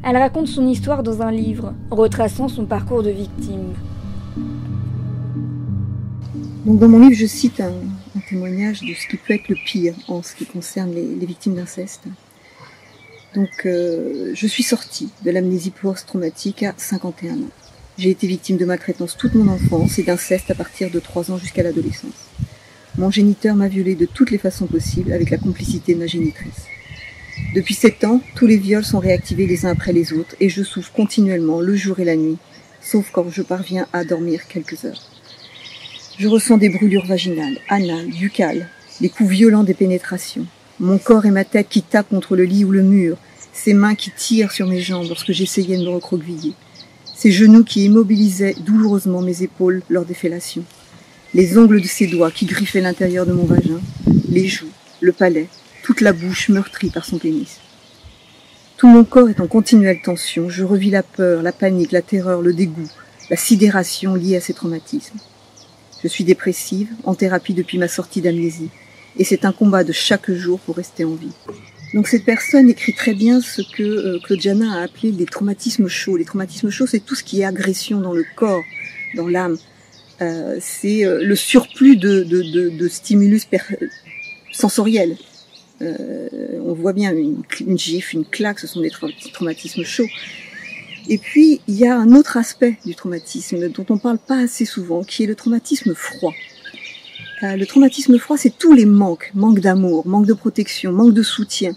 elle 0.04 0.18
raconte 0.18 0.48
son 0.48 0.68
histoire 0.68 1.02
dans 1.02 1.24
un 1.24 1.32
livre, 1.32 1.74
retraçant 1.90 2.48
son 2.48 2.66
parcours 2.66 3.02
de 3.02 3.10
victime. 3.10 3.74
Donc 6.66 6.78
dans 6.80 6.88
mon 6.88 7.00
livre, 7.00 7.16
je 7.16 7.26
cite 7.26 7.60
un, 7.60 7.74
témoignage 8.30 8.82
de 8.82 8.94
ce 8.94 9.08
qui 9.08 9.18
peut 9.18 9.34
être 9.34 9.50
le 9.50 9.58
pire 9.66 9.96
en 10.08 10.22
ce 10.22 10.36
qui 10.36 10.46
concerne 10.46 10.94
les 10.94 11.26
victimes 11.26 11.56
d'inceste. 11.56 12.08
Donc 13.36 13.66
euh, 13.66 14.32
je 14.36 14.48
suis 14.48 14.64
sortie 14.64 15.10
de 15.24 15.32
l'amnésie 15.32 15.72
post-traumatique 15.72 16.64
à 16.64 16.74
51 16.78 17.34
ans. 17.34 17.52
J'ai 17.98 18.10
été 18.10 18.28
victime 18.28 18.58
de 18.58 18.66
maltraitance 18.66 19.18
toute 19.18 19.36
mon 19.36 19.52
enfance 19.52 19.98
et 20.00 20.04
d'inceste 20.04 20.52
à 20.52 20.56
partir 20.56 20.92
de 20.92 21.00
3 21.00 21.32
ans 21.32 21.38
jusqu'à 21.38 21.64
l'adolescence. 21.64 22.30
Mon 22.98 23.10
géniteur 23.10 23.56
m'a 23.56 23.68
violée 23.68 23.96
de 23.96 24.06
toutes 24.06 24.30
les 24.30 24.38
façons 24.38 24.68
possibles 24.68 25.14
avec 25.14 25.32
la 25.32 25.38
complicité 25.38 25.96
de 25.96 26.00
ma 26.00 26.08
génitrice. 26.08 26.68
Depuis 27.56 27.74
7 27.74 28.04
ans, 28.04 28.22
tous 28.36 28.46
les 28.46 28.58
viols 28.58 28.86
sont 28.86 29.00
réactivés 29.00 29.48
les 29.48 29.66
uns 29.66 29.72
après 29.72 29.94
les 29.94 30.14
autres 30.14 30.36
et 30.40 30.50
je 30.50 30.62
souffre 30.62 30.92
continuellement 30.92 31.60
le 31.60 31.76
jour 31.76 32.00
et 32.00 32.06
la 32.06 32.16
nuit, 32.16 32.38
sauf 32.82 33.10
quand 33.12 33.30
je 33.32 33.42
parviens 33.42 33.88
à 33.94 34.04
dormir 34.04 34.48
quelques 34.48 34.86
heures. 34.86 35.10
Je 36.20 36.28
ressens 36.28 36.58
des 36.58 36.70
brûlures 36.70 37.08
vaginales, 37.08 37.58
anales, 37.70 38.10
buccales, 38.10 38.70
des 39.02 39.10
coups 39.10 39.30
violents 39.32 39.64
des 39.64 39.74
pénétrations. 39.74 40.46
Mon 40.84 40.98
corps 40.98 41.26
et 41.26 41.32
ma 41.32 41.46
tête 41.46 41.70
qui 41.70 41.82
tapent 41.82 42.10
contre 42.10 42.36
le 42.36 42.44
lit 42.44 42.66
ou 42.66 42.72
le 42.72 42.82
mur, 42.82 43.16
ses 43.54 43.74
mains 43.74 43.96
qui 43.96 44.12
tirent 44.12 44.52
sur 44.52 44.68
mes 44.68 44.82
jambes 44.82 45.08
lorsque 45.08 45.32
j'essayais 45.32 45.78
de 45.78 45.84
me 45.86 45.90
recroqueviller, 45.90 46.56
ses 47.16 47.32
genoux 47.32 47.64
qui 47.64 47.86
immobilisaient 47.86 48.54
douloureusement 48.60 49.22
mes 49.22 49.44
épaules 49.44 49.82
lors 49.88 50.04
des 50.04 50.14
fellations. 50.14 50.66
les 51.34 51.58
ongles 51.58 51.80
de 51.80 51.88
ses 51.88 52.08
doigts 52.08 52.32
qui 52.32 52.46
griffaient 52.46 52.82
l'intérieur 52.82 53.26
de 53.26 53.32
mon 53.32 53.46
vagin, 53.46 53.80
les 54.28 54.50
joues, 54.50 54.74
le 55.00 55.14
palais, 55.14 55.48
toute 55.84 56.02
la 56.02 56.12
bouche 56.12 56.50
meurtrie 56.50 56.90
par 56.90 57.06
son 57.06 57.18
pénis. 57.18 57.62
Tout 58.76 58.90
mon 58.90 59.06
corps 59.06 59.30
est 59.30 59.40
en 59.40 59.48
continuelle 59.48 60.02
tension, 60.02 60.50
je 60.50 60.66
revis 60.66 60.90
la 60.90 61.02
peur, 61.02 61.44
la 61.44 61.54
panique, 61.54 61.94
la 61.94 62.02
terreur, 62.02 62.42
le 62.42 62.54
dégoût, 62.54 62.90
la 63.30 63.38
sidération 63.38 64.16
liée 64.16 64.36
à 64.36 64.42
ces 64.42 64.54
traumatismes. 64.54 65.18
Je 66.04 66.10
suis 66.10 66.26
dépressive, 66.26 66.90
en 67.06 67.16
thérapie 67.16 67.54
depuis 67.54 67.78
ma 67.78 67.88
sortie 67.88 68.20
d'amnésie, 68.20 68.70
et 69.18 69.24
c'est 69.24 69.46
un 69.46 69.52
combat 69.52 69.84
de 69.84 69.92
chaque 69.92 70.32
jour 70.32 70.60
pour 70.60 70.76
rester 70.76 71.04
en 71.04 71.16
vie. 71.16 71.32
Donc 71.94 72.08
cette 72.08 72.26
personne 72.26 72.70
écrit 72.70 72.94
très 72.94 73.14
bien 73.14 73.40
ce 73.40 73.62
que 73.62 73.84
euh, 73.84 74.20
Claude 74.24 74.62
a 74.64 74.82
appelé 74.82 75.12
les 75.12 75.26
traumatismes 75.26 75.88
chauds. 75.88 76.18
Les 76.18 76.26
traumatismes 76.26 76.72
chauds, 76.72 76.88
c'est 76.88 77.00
tout 77.00 77.14
ce 77.14 77.24
qui 77.24 77.42
est 77.42 77.46
agression 77.46 78.02
dans 78.02 78.14
le 78.14 78.26
corps, 78.36 78.64
dans 79.16 79.28
l'âme. 79.28 79.58
Euh, 80.22 80.58
c'est 80.60 81.06
euh, 81.06 81.24
le 81.24 81.36
surplus 81.36 81.98
de, 81.98 82.24
de, 82.24 82.42
de, 82.42 82.70
de 82.70 82.88
stimulus 82.88 83.48
sensoriels. 84.52 85.18
Euh, 85.82 86.30
on 86.64 86.74
voit 86.74 86.94
bien 86.94 87.16
une, 87.16 87.44
une, 87.60 87.78
gifle, 87.78 88.18
une 88.18 88.26
claque, 88.26 88.60
ce 88.60 88.68
sont 88.68 88.82
des 88.82 88.92
traumatismes 89.34 89.84
chauds. 89.84 90.08
Et 91.10 91.18
puis, 91.18 91.60
il 91.68 91.76
y 91.76 91.86
a 91.86 91.98
un 91.98 92.14
autre 92.14 92.38
aspect 92.38 92.78
du 92.86 92.96
traumatisme 92.96 93.70
dont 93.70 93.86
on 93.90 93.98
parle 93.98 94.20
pas 94.20 94.40
assez 94.40 94.66
souvent, 94.66 95.04
qui 95.04 95.24
est 95.24 95.28
le 95.28 95.36
traumatisme 95.36 95.94
froid. 95.94 96.34
Euh, 97.44 97.58
le 97.58 97.66
traumatisme 97.66 98.18
froid, 98.20 98.38
c'est 98.38 98.58
tous 98.58 98.74
les 98.74 98.86
manques, 98.86 99.32
manque 99.34 99.60
d'amour, 99.60 100.08
manque 100.08 100.26
de 100.26 100.34
protection, 100.34 100.92
manque 100.94 101.14
de 101.14 101.24
soutien, 101.24 101.76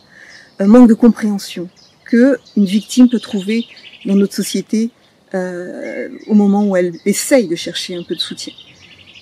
euh, 0.61 0.67
manque 0.67 0.89
de 0.89 0.95
compréhension 0.95 1.69
que 2.05 2.39
une 2.57 2.65
victime 2.65 3.09
peut 3.09 3.19
trouver 3.19 3.67
dans 4.05 4.15
notre 4.15 4.35
société 4.35 4.91
euh, 5.35 6.09
au 6.29 6.35
moment 6.35 6.65
où 6.69 6.77
elle 6.77 6.93
essaye 7.05 7.49
de 7.49 7.57
chercher 7.57 7.97
un 7.97 8.05
peu 8.05 8.15
de 8.15 8.21
soutien. 8.21 8.53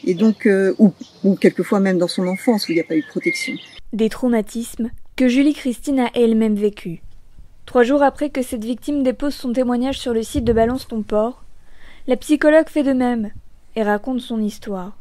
Et 0.07 0.13
donc, 0.13 0.47
ou, 0.79 0.93
ou 1.23 1.35
quelquefois 1.35 1.81
même 1.81 1.97
dans 1.97 2.09
son 2.09 2.29
enfance 2.29 2.69
où 2.69 2.73
il 2.73 2.75
n'y 2.75 2.83
a 2.83 2.85
pas 2.85 2.95
eu 2.95 3.01
de 3.01 3.07
protection. 3.07 3.55
Des 3.95 4.11
traumatismes 4.11 4.91
que 5.17 5.29
Julie 5.29 5.55
Christine 5.55 5.99
a 5.99 6.11
elle-même 6.15 6.57
vécu. 6.57 7.01
Trois 7.65 7.85
jours 7.85 8.03
après 8.03 8.29
que 8.29 8.43
cette 8.43 8.65
victime 8.65 9.03
dépose 9.03 9.33
son 9.33 9.55
témoignage 9.55 9.99
sur 9.99 10.13
le 10.13 10.23
site 10.23 10.45
de 10.45 10.53
Balance 10.53 10.87
ton 10.89 11.01
port, 11.01 11.43
la 12.07 12.17
psychologue 12.17 12.69
fait 12.69 12.83
de 12.83 12.93
même 12.93 13.31
et 13.77 13.83
raconte 13.83 14.21
son 14.21 14.43
histoire. 14.43 14.95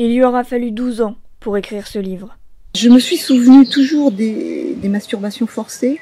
Il 0.00 0.14
lui 0.14 0.22
aura 0.22 0.44
fallu 0.44 0.70
douze 0.70 1.00
ans 1.00 1.16
pour 1.40 1.56
écrire 1.56 1.88
ce 1.88 1.98
livre. 1.98 2.38
Je 2.76 2.88
me 2.88 3.00
suis 3.00 3.16
souvenu 3.16 3.68
toujours 3.68 4.12
des, 4.12 4.76
masturbations 4.84 5.48
forcées 5.48 5.98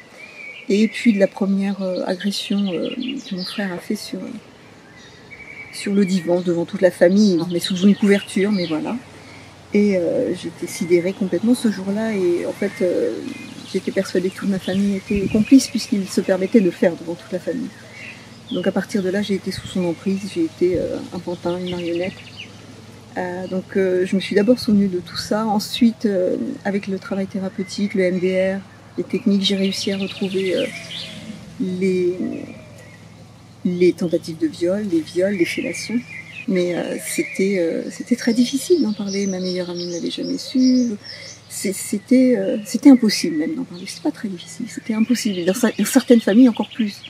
et 0.68 0.86
puis 0.88 1.14
de 1.14 1.18
la 1.18 1.26
première 1.26 1.80
euh, 1.80 2.04
agression 2.04 2.58
euh, 2.74 2.90
que 2.90 3.34
mon 3.34 3.42
frère 3.42 3.72
a 3.72 3.78
fait 3.78 3.96
sur, 3.96 4.20
le 5.86 6.04
divan 6.04 6.42
devant 6.42 6.66
toute 6.66 6.82
la 6.82 6.90
famille, 6.90 7.38
mais 7.50 7.58
sous 7.58 7.76
une 7.76 7.96
couverture, 7.96 8.52
mais 8.52 8.66
voilà. 8.66 8.96
Et 9.72 9.96
euh, 9.96 10.34
j'étais 10.34 10.66
sidérée 10.66 11.14
complètement 11.14 11.54
ce 11.54 11.70
jour-là 11.70 12.12
et 12.12 12.44
en 12.44 12.52
fait 12.52 12.72
j'étais 13.72 13.92
persuadée 13.92 14.28
que 14.28 14.40
toute 14.40 14.50
ma 14.50 14.58
famille 14.58 14.96
était 14.96 15.26
complice 15.28 15.68
puisqu'il 15.68 16.06
se 16.06 16.20
permettait 16.20 16.60
de 16.60 16.70
faire 16.70 16.94
devant 16.96 17.14
toute 17.14 17.32
la 17.32 17.38
famille. 17.38 17.70
Donc 18.52 18.66
à 18.66 18.72
partir 18.72 19.02
de 19.02 19.08
là 19.08 19.22
j'ai 19.22 19.34
été 19.34 19.50
sous 19.52 19.66
son 19.66 19.86
emprise, 19.86 20.20
j'ai 20.34 20.44
été 20.44 20.78
un 21.14 21.18
pantin, 21.18 21.56
une 21.56 21.70
marionnette. 21.70 22.12
Euh, 23.16 23.46
donc 23.46 23.76
euh, 23.76 24.04
je 24.04 24.14
me 24.14 24.20
suis 24.20 24.36
d'abord 24.36 24.58
souvenue 24.58 24.88
de 24.88 25.00
tout 25.00 25.16
ça. 25.16 25.46
Ensuite, 25.46 26.06
euh, 26.06 26.36
avec 26.64 26.86
le 26.86 26.98
travail 26.98 27.26
thérapeutique, 27.26 27.94
le 27.94 28.10
MDR, 28.12 28.60
les 28.98 29.04
techniques, 29.04 29.42
j'ai 29.42 29.56
réussi 29.56 29.92
à 29.92 29.98
retrouver 29.98 30.54
les, 31.60 32.16
tentatives 33.92 34.38
de 34.38 34.46
viol, 34.46 34.86
les 34.90 35.00
viols, 35.00 35.34
les 35.34 35.44
fellations. 35.44 35.98
Mais 36.48 36.76
c'était 37.04 38.16
très 38.16 38.32
difficile 38.32 38.82
d'en 38.82 38.92
parler. 38.92 39.26
Ma 39.26 39.40
meilleure 39.40 39.68
amie 39.68 39.86
ne 39.86 39.92
l'avait 39.92 40.10
jamais 40.10 40.38
su. 40.38 40.92
C'était 41.48 42.38
impossible 42.86 43.36
même 43.36 43.54
d'en 43.54 43.64
parler. 43.64 43.84
C'était 43.86 44.02
pas 44.02 44.12
très 44.12 44.28
difficile. 44.28 44.66
C'était 44.68 44.94
impossible. 44.94 45.44
Dans 45.44 45.84
certaines 45.84 46.20
familles 46.20 46.48
encore 46.48 46.70
plus. 46.70 47.02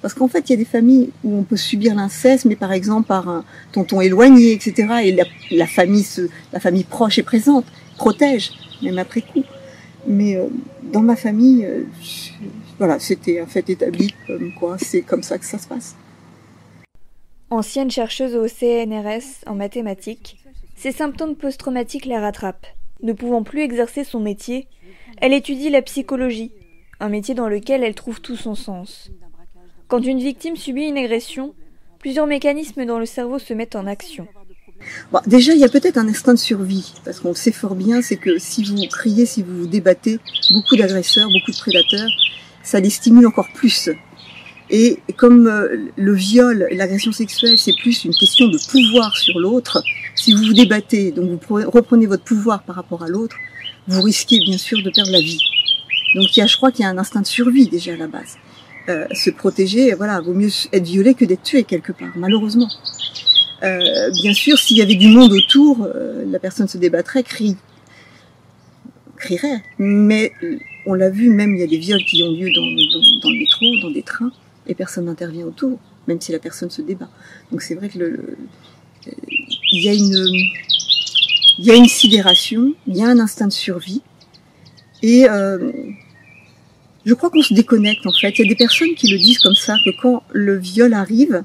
Parce 0.00 0.14
qu'en 0.14 0.28
fait, 0.28 0.48
il 0.48 0.50
y 0.50 0.54
a 0.54 0.56
des 0.56 0.64
familles 0.64 1.10
où 1.24 1.36
on 1.36 1.42
peut 1.42 1.56
subir 1.56 1.94
l'inceste, 1.94 2.44
mais 2.44 2.56
par 2.56 2.72
exemple 2.72 3.08
par 3.08 3.28
un 3.28 3.44
tonton 3.72 4.00
éloigné, 4.00 4.52
etc. 4.52 4.88
Et 5.04 5.56
la, 5.56 5.66
famille, 5.66 6.06
la 6.52 6.60
famille 6.60 6.84
proche 6.84 7.18
est 7.18 7.24
présente, 7.24 7.64
protège, 7.96 8.52
même 8.82 8.98
après 8.98 9.22
coup. 9.22 9.42
Mais 10.06 10.36
euh, 10.36 10.46
dans 10.92 11.02
ma 11.02 11.16
famille, 11.16 11.64
euh, 11.64 11.82
voilà, 12.78 12.98
c'était 13.00 13.40
un 13.40 13.46
fait 13.46 13.68
établi, 13.68 14.14
quoi 14.58 14.76
c'est 14.78 15.02
comme 15.02 15.22
ça 15.22 15.36
que 15.38 15.44
ça 15.44 15.58
se 15.58 15.66
passe. 15.66 15.96
Ancienne 17.50 17.90
chercheuse 17.90 18.36
au 18.36 18.46
CNRS 18.46 19.44
en 19.46 19.54
mathématiques, 19.54 20.36
ses 20.76 20.92
symptômes 20.92 21.34
post-traumatiques 21.34 22.06
la 22.06 22.20
rattrapent. 22.20 22.66
Ne 23.02 23.12
pouvant 23.12 23.42
plus 23.42 23.62
exercer 23.62 24.04
son 24.04 24.20
métier, 24.20 24.68
elle 25.20 25.32
étudie 25.32 25.70
la 25.70 25.82
psychologie, 25.82 26.52
un 27.00 27.08
métier 27.08 27.34
dans 27.34 27.48
lequel 27.48 27.82
elle 27.82 27.94
trouve 27.94 28.20
tout 28.20 28.36
son 28.36 28.54
sens. 28.54 29.10
Quand 29.88 30.00
une 30.00 30.18
victime 30.18 30.54
subit 30.54 30.84
une 30.84 30.98
agression, 30.98 31.54
plusieurs 31.98 32.26
mécanismes 32.26 32.84
dans 32.84 32.98
le 32.98 33.06
cerveau 33.06 33.38
se 33.38 33.54
mettent 33.54 33.74
en 33.74 33.86
action. 33.86 34.28
Déjà, 35.26 35.54
il 35.54 35.60
y 35.60 35.64
a 35.64 35.68
peut-être 35.68 35.96
un 35.96 36.06
instinct 36.06 36.34
de 36.34 36.38
survie, 36.38 36.92
parce 37.06 37.20
qu'on 37.20 37.34
sait 37.34 37.52
fort 37.52 37.74
bien, 37.74 38.02
c'est 38.02 38.16
que 38.16 38.38
si 38.38 38.62
vous 38.62 38.76
criez, 38.90 39.24
si 39.24 39.42
vous 39.42 39.60
vous 39.60 39.66
débattez, 39.66 40.18
beaucoup 40.50 40.76
d'agresseurs, 40.76 41.28
beaucoup 41.32 41.52
de 41.52 41.56
prédateurs, 41.56 42.10
ça 42.62 42.80
les 42.80 42.90
stimule 42.90 43.26
encore 43.26 43.48
plus. 43.54 43.88
Et 44.68 44.98
comme 45.16 45.46
euh, 45.46 45.88
le 45.96 46.14
viol, 46.14 46.68
l'agression 46.72 47.10
sexuelle, 47.10 47.56
c'est 47.56 47.74
plus 47.80 48.04
une 48.04 48.12
question 48.12 48.46
de 48.48 48.58
pouvoir 48.70 49.16
sur 49.16 49.38
l'autre, 49.38 49.82
si 50.14 50.34
vous 50.34 50.44
vous 50.44 50.52
débattez, 50.52 51.12
donc 51.12 51.30
vous 51.30 51.54
reprenez 51.54 52.04
votre 52.04 52.24
pouvoir 52.24 52.62
par 52.62 52.76
rapport 52.76 53.02
à 53.02 53.08
l'autre, 53.08 53.36
vous 53.86 54.02
risquez 54.02 54.38
bien 54.40 54.58
sûr 54.58 54.82
de 54.82 54.90
perdre 54.90 55.10
la 55.10 55.20
vie. 55.20 55.40
Donc 56.14 56.36
il 56.36 56.40
y 56.40 56.42
a, 56.42 56.46
je 56.46 56.56
crois 56.58 56.70
qu'il 56.70 56.84
y 56.84 56.86
a 56.86 56.90
un 56.90 56.98
instinct 56.98 57.22
de 57.22 57.26
survie 57.26 57.68
déjà 57.68 57.94
à 57.94 57.96
la 57.96 58.06
base. 58.06 58.36
Euh, 58.88 59.06
se 59.12 59.28
protéger, 59.28 59.92
voilà, 59.92 60.18
vaut 60.20 60.32
mieux 60.32 60.48
être 60.72 60.84
violé 60.84 61.12
que 61.12 61.26
d'être 61.26 61.42
tué 61.42 61.64
quelque 61.64 61.92
part, 61.92 62.12
malheureusement. 62.16 62.68
Euh, 63.62 64.10
bien 64.12 64.32
sûr, 64.32 64.58
s'il 64.58 64.78
y 64.78 64.82
avait 64.82 64.94
du 64.94 65.08
monde 65.08 65.32
autour, 65.32 65.84
euh, 65.84 66.24
la 66.26 66.38
personne 66.38 66.68
se 66.68 66.78
débattrait, 66.78 67.22
crie, 67.22 67.56
crierait. 69.16 69.62
Mais 69.78 70.32
on 70.86 70.94
l'a 70.94 71.10
vu, 71.10 71.28
même 71.28 71.54
il 71.54 71.60
y 71.60 71.64
a 71.64 71.66
des 71.66 71.76
viols 71.76 72.02
qui 72.04 72.22
ont 72.22 72.30
lieu 72.30 72.50
dans, 72.50 72.62
dans, 72.62 73.30
le 73.30 73.38
métro, 73.38 73.66
dans 73.82 73.90
des 73.90 74.02
trains, 74.02 74.32
et 74.66 74.74
personne 74.74 75.04
n'intervient 75.04 75.44
autour, 75.44 75.78
même 76.06 76.18
si 76.18 76.32
la 76.32 76.38
personne 76.38 76.70
se 76.70 76.80
débat. 76.80 77.10
Donc 77.52 77.60
c'est 77.60 77.74
vrai 77.74 77.90
que 77.90 77.98
il 79.70 79.84
y 79.84 79.88
a 79.90 79.92
une, 79.92 80.32
il 81.58 81.64
y 81.66 81.70
a 81.70 81.74
une 81.74 81.88
sidération, 81.88 82.72
il 82.86 82.96
y 82.96 83.02
a 83.02 83.08
un 83.08 83.18
instinct 83.18 83.48
de 83.48 83.52
survie, 83.52 84.00
et 85.02 85.26
je 87.08 87.14
crois 87.14 87.30
qu'on 87.30 87.42
se 87.42 87.54
déconnecte 87.54 88.06
en 88.06 88.12
fait. 88.12 88.38
Il 88.38 88.44
y 88.44 88.46
a 88.46 88.48
des 88.48 88.54
personnes 88.54 88.94
qui 88.94 89.08
le 89.10 89.18
disent 89.18 89.38
comme 89.38 89.54
ça, 89.54 89.74
que 89.82 89.90
quand 90.02 90.22
le 90.32 90.58
viol 90.58 90.92
arrive, 90.92 91.42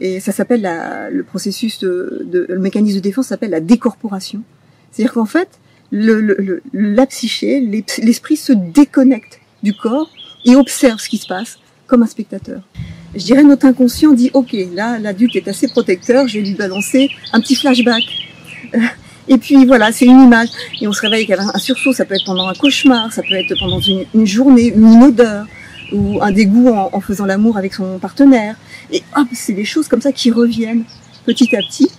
et 0.00 0.18
ça 0.18 0.32
s'appelle 0.32 0.68
le 1.12 1.22
processus 1.22 1.78
de, 1.78 2.26
de, 2.26 2.46
le 2.48 2.58
mécanisme 2.58 2.96
de 2.96 3.02
défense 3.02 3.28
s'appelle 3.28 3.50
la 3.50 3.60
décorporation. 3.60 4.42
C'est-à-dire 4.90 5.14
qu'en 5.14 5.24
fait, 5.24 5.48
le, 5.92 6.20
le, 6.20 6.60
la 6.72 7.06
psyché, 7.06 7.60
l'esprit 7.60 8.36
se 8.36 8.52
déconnecte 8.52 9.40
du 9.62 9.74
corps 9.74 10.10
et 10.44 10.56
observe 10.56 10.98
ce 10.98 11.08
qui 11.08 11.18
se 11.18 11.28
passe 11.28 11.58
comme 11.86 12.02
un 12.02 12.06
spectateur. 12.06 12.62
Je 13.14 13.24
dirais 13.24 13.44
notre 13.44 13.66
inconscient 13.66 14.12
dit 14.12 14.30
ok, 14.34 14.56
là 14.74 14.98
l'adulte 14.98 15.36
est 15.36 15.46
assez 15.46 15.68
protecteur, 15.68 16.26
je 16.26 16.38
vais 16.40 16.44
lui 16.44 16.54
balancer 16.54 17.10
un 17.32 17.40
petit 17.40 17.54
flashback. 17.54 18.02
Et 19.28 19.38
puis 19.38 19.64
voilà, 19.64 19.92
c'est 19.92 20.06
une 20.06 20.22
image. 20.22 20.48
Et 20.80 20.86
on 20.86 20.92
se 20.92 21.00
réveille 21.00 21.30
avec 21.30 21.38
un 21.38 21.58
sursaut, 21.58 21.92
ça 21.92 22.04
peut 22.04 22.14
être 22.14 22.24
pendant 22.24 22.48
un 22.48 22.54
cauchemar, 22.54 23.12
ça 23.12 23.22
peut 23.22 23.34
être 23.34 23.54
pendant 23.58 23.80
une, 23.80 24.26
journée, 24.26 24.72
une 24.74 25.02
odeur, 25.02 25.46
ou 25.92 26.18
un 26.22 26.32
dégoût 26.32 26.68
en, 26.68 27.00
faisant 27.00 27.26
l'amour 27.26 27.56
avec 27.56 27.74
son 27.74 27.98
partenaire. 27.98 28.56
Et 28.92 29.02
hop, 29.16 29.28
c'est 29.32 29.52
des 29.52 29.64
choses 29.64 29.88
comme 29.88 30.00
ça 30.00 30.12
qui 30.12 30.30
reviennent 30.30 30.84
petit 31.24 31.54
à 31.56 31.60
petit. 31.60 31.90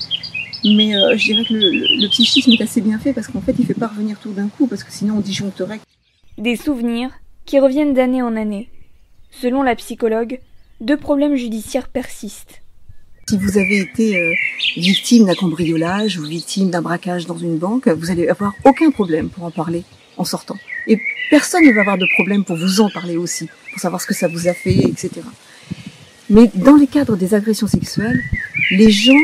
Mais 0.64 0.96
euh, 0.96 1.16
je 1.18 1.26
dirais 1.26 1.44
que 1.48 1.54
le, 1.54 2.02
le, 2.02 2.10
psychisme 2.10 2.52
est 2.52 2.62
assez 2.62 2.82
bien 2.82 2.98
fait 2.98 3.14
parce 3.14 3.28
qu'en 3.28 3.42
fait, 3.42 3.56
il 3.60 3.66
fait 3.66 3.74
pas 3.74 3.88
revenir 3.88 4.18
tout 4.20 4.32
d'un 4.32 4.48
coup, 4.48 4.68
parce 4.68 4.84
que 4.84 4.92
sinon 4.92 5.18
on 5.18 5.20
disjoncterait. 5.22 5.80
Des 6.38 6.56
souvenirs 6.56 7.12
qui 7.46 7.60
reviennent 7.60 7.94
d'année 7.94 8.22
en 8.22 8.36
année. 8.36 8.70
Selon 9.32 9.64
la 9.64 9.76
psychologue, 9.76 10.40
deux 10.82 10.98
problèmes 10.98 11.36
judiciaires 11.36 11.88
persistent. 11.88 12.62
Si 13.30 13.38
vous 13.38 13.58
avez 13.58 13.80
été 13.80 14.18
euh, 14.18 14.34
victime 14.78 15.26
d'un 15.26 15.36
cambriolage 15.36 16.18
ou 16.18 16.24
victime 16.24 16.70
d'un 16.70 16.82
braquage 16.82 17.26
dans 17.26 17.38
une 17.38 17.58
banque, 17.58 17.90
vous 17.90 18.10
allez 18.10 18.30
avoir 18.30 18.54
aucun 18.64 18.90
problème 18.90 19.28
pour 19.28 19.44
en 19.44 19.52
parler 19.52 19.84
en 20.16 20.24
sortant. 20.24 20.56
Et 20.88 21.02
personne 21.30 21.66
ne 21.66 21.74
va 21.74 21.82
avoir 21.82 21.98
de 21.98 22.08
problème 22.14 22.46
pour 22.46 22.56
vous 22.56 22.80
en 22.80 22.90
parler 22.90 23.18
aussi, 23.18 23.50
pour 23.72 23.82
savoir 23.82 24.02
ce 24.02 24.08
que 24.08 24.14
ça 24.14 24.30
vous 24.30 24.48
a 24.48 24.54
fait, 24.54 24.76
etc. 24.76 25.10
Mais 26.30 26.50
dans 26.56 26.78
les 26.78 26.88
cadres 26.88 27.18
des 27.18 27.34
agressions 27.34 27.68
sexuelles, 27.68 28.18
les 28.72 28.92
gens 28.92 29.24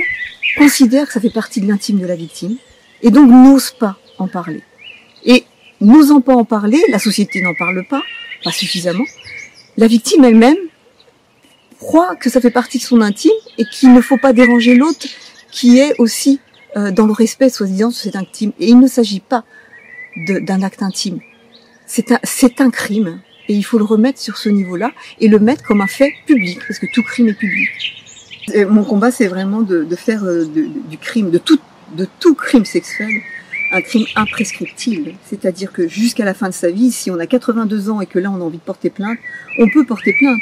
considèrent 0.58 1.08
que 1.08 1.14
ça 1.14 1.22
fait 1.22 1.34
partie 1.34 1.62
de 1.62 1.68
l'intime 1.70 2.00
de 2.00 2.06
la 2.06 2.18
victime 2.18 2.58
et 3.04 3.10
donc 3.10 3.30
n'osent 3.30 3.72
pas 3.72 3.98
en 4.18 4.28
parler. 4.28 4.64
Et 5.24 5.46
n'osant 5.80 6.20
pas 6.20 6.36
en 6.36 6.44
parler, 6.44 6.82
la 6.90 7.00
société 7.00 7.42
n'en 7.42 7.54
parle 7.54 7.86
pas, 7.86 8.04
pas 8.44 8.52
suffisamment. 8.52 9.06
La 9.78 9.88
victime 9.88 10.26
elle-même 10.26 10.58
croit 11.84 12.16
que 12.16 12.30
ça 12.30 12.42
fait 12.42 12.50
partie 12.50 12.78
de 12.78 12.84
son 12.84 13.02
intime 13.02 13.32
et 13.58 13.66
qu'il 13.66 13.94
ne 13.94 14.02
faut 14.02 14.18
pas 14.18 14.34
déranger 14.34 14.76
l'autre 14.76 15.06
qui 15.52 15.80
est 15.80 15.94
aussi 16.00 16.40
euh, 16.76 16.92
dans 16.92 17.06
le 17.06 17.14
respect 17.14 17.50
soi-disant 17.50 17.90
de 17.90 17.94
cet 17.94 18.16
intime. 18.16 18.52
Et 18.60 18.68
il 18.70 18.80
ne 18.80 18.88
s'agit 18.88 19.20
pas 19.20 19.44
d'un 20.18 20.62
acte 20.64 20.82
intime. 20.82 21.20
C'est 21.86 22.12
un, 22.12 22.66
un 22.66 22.72
crime. 22.72 23.20
Et 23.50 23.54
il 23.54 23.64
faut 23.64 23.78
le 23.78 23.84
remettre 23.84 24.20
sur 24.20 24.38
ce 24.38 24.48
niveau-là 24.48 24.92
et 25.20 25.28
le 25.28 25.38
mettre 25.38 25.64
comme 25.64 25.82
un 25.82 25.88
fait 25.88 26.14
public, 26.26 26.60
parce 26.66 26.80
que 26.80 26.86
tout 26.94 27.04
crime 27.04 27.28
est 27.28 27.34
public. 27.34 27.70
Mon 28.70 28.84
combat, 28.86 29.12
c'est 29.12 29.28
vraiment 29.28 29.62
de, 29.62 29.84
de 29.84 29.96
faire 29.96 30.24
euh, 30.24 30.46
du 30.46 30.98
crime, 30.98 31.30
de 31.30 31.38
tout, 31.38 31.60
de 31.98 32.08
tout 32.20 32.36
crime 32.36 32.64
sexuel, 32.64 33.10
un 33.74 33.82
crime 33.82 34.06
imprescriptible. 34.16 35.14
C'est-à-dire 35.26 35.74
que 35.74 35.88
jusqu'à 35.88 36.24
la 36.24 36.34
fin 36.34 36.48
de 36.48 36.54
sa 36.54 36.70
vie, 36.70 36.92
si 36.92 37.12
on 37.12 37.20
a 37.20 37.28
82 37.28 37.90
ans 37.90 38.00
et 38.00 38.06
que 38.06 38.20
là 38.20 38.32
on 38.32 38.36
a 38.36 38.44
envie 38.44 38.60
de 38.60 38.64
porter 38.64 38.90
plainte, 38.90 39.18
on 39.60 39.70
peut 39.70 39.86
porter 39.86 40.14
plainte. 40.18 40.40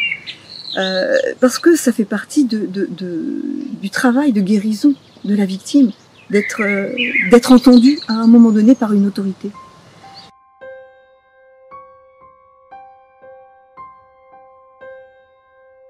Euh, 0.78 1.18
parce 1.40 1.60
que 1.60 1.76
ça 1.76 1.92
fait 1.92 2.06
partie 2.06 2.46
de, 2.46 2.66
du 2.66 3.90
travail 3.90 4.32
de 4.32 4.42
guérison 4.42 4.94
de 5.26 5.36
la 5.36 5.46
victime, 5.46 5.92
d'être 6.30 6.62
euh, 6.62 6.94
d'être 7.30 7.52
entendu 7.52 8.00
à 8.08 8.14
un 8.14 8.28
moment 8.28 8.52
donné 8.52 8.74
par 8.76 8.94
une 8.94 9.08
autorité. 9.08 9.52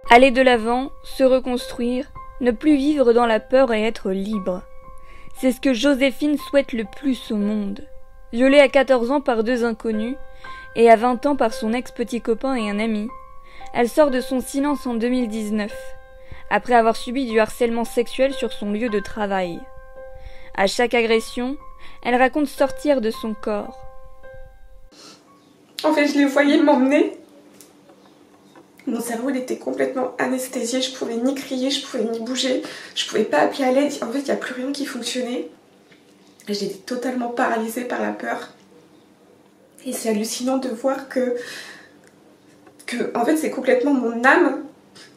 Aller 0.10 0.32
de 0.32 0.42
l'avant, 0.42 0.92
se 1.04 1.24
reconstruire, 1.24 2.12
ne 2.42 2.52
plus 2.52 2.76
vivre 2.76 3.14
dans 3.14 3.26
la 3.26 3.40
peur 3.40 3.72
et 3.72 3.84
être 3.84 4.12
libre. 4.12 4.62
C'est 5.40 5.54
ce 5.54 5.62
que 5.62 5.74
Joséphine 5.74 6.38
souhaite 6.50 6.74
le 6.74 6.84
plus 6.84 7.32
au 7.32 7.38
monde. 7.38 7.88
Violée 8.34 8.60
à 8.60 8.68
14 8.68 9.12
ans 9.12 9.22
par 9.22 9.44
deux 9.46 9.64
inconnus, 9.64 10.18
et 10.76 10.90
à 10.90 10.96
20 10.96 11.26
ans 11.26 11.36
par 11.36 11.54
son 11.54 11.74
ex-petit 11.74 12.22
copain 12.22 12.56
et 12.56 12.70
un 12.70 12.80
ami, 12.80 13.08
elle 13.74 13.90
sort 13.90 14.12
de 14.12 14.22
son 14.22 14.42
silence 14.42 14.86
en 14.86 14.96
2019, 14.96 15.72
après 16.50 16.74
avoir 16.74 16.96
subi 16.96 17.26
du 17.26 17.40
harcèlement 17.40 17.86
sexuel 17.86 18.34
sur 18.34 18.52
son 18.52 18.72
lieu 18.72 18.90
de 18.90 19.00
travail. 19.00 19.60
À 20.56 20.68
chaque 20.68 20.94
agression, 20.94 21.58
elle 22.04 22.16
raconte 22.16 22.48
sortir 22.48 23.02
de 23.02 23.12
son 23.12 23.34
corps. 23.34 23.78
En 25.84 25.94
fait, 25.94 26.08
je 26.08 26.18
les 26.18 26.26
voyais 26.26 26.62
m'emmener. 26.62 27.18
Mon 28.88 29.00
cerveau 29.00 29.30
était 29.30 29.58
complètement 29.58 30.16
anesthésié, 30.18 30.82
je 30.82 30.94
pouvais 30.94 31.16
ni 31.16 31.36
crier, 31.36 31.70
je 31.70 31.86
pouvais 31.86 32.04
ni 32.04 32.20
bouger, 32.20 32.64
je 32.96 33.08
pouvais 33.08 33.24
pas 33.24 33.40
appeler 33.40 33.64
à 33.64 33.72
l'aide. 33.72 33.92
En 34.02 34.12
fait, 34.12 34.20
il 34.20 34.26
n'y 34.26 34.32
a 34.32 34.36
plus 34.36 34.54
rien 34.54 34.72
qui 34.72 34.86
fonctionnait. 34.86 35.50
J'étais 36.48 36.76
totalement 36.76 37.30
paralysée 37.30 37.86
par 37.86 38.02
la 38.02 38.12
peur. 38.12 38.50
Et 39.86 39.94
c'est 39.94 40.10
hallucinant 40.10 40.58
de 40.58 40.70
voir 40.70 41.10
que, 41.10 41.36
en 43.16 43.26
fait, 43.26 43.38
c'est 43.38 43.52
complètement 43.52 43.94
mon 43.94 44.24
âme 44.24 44.64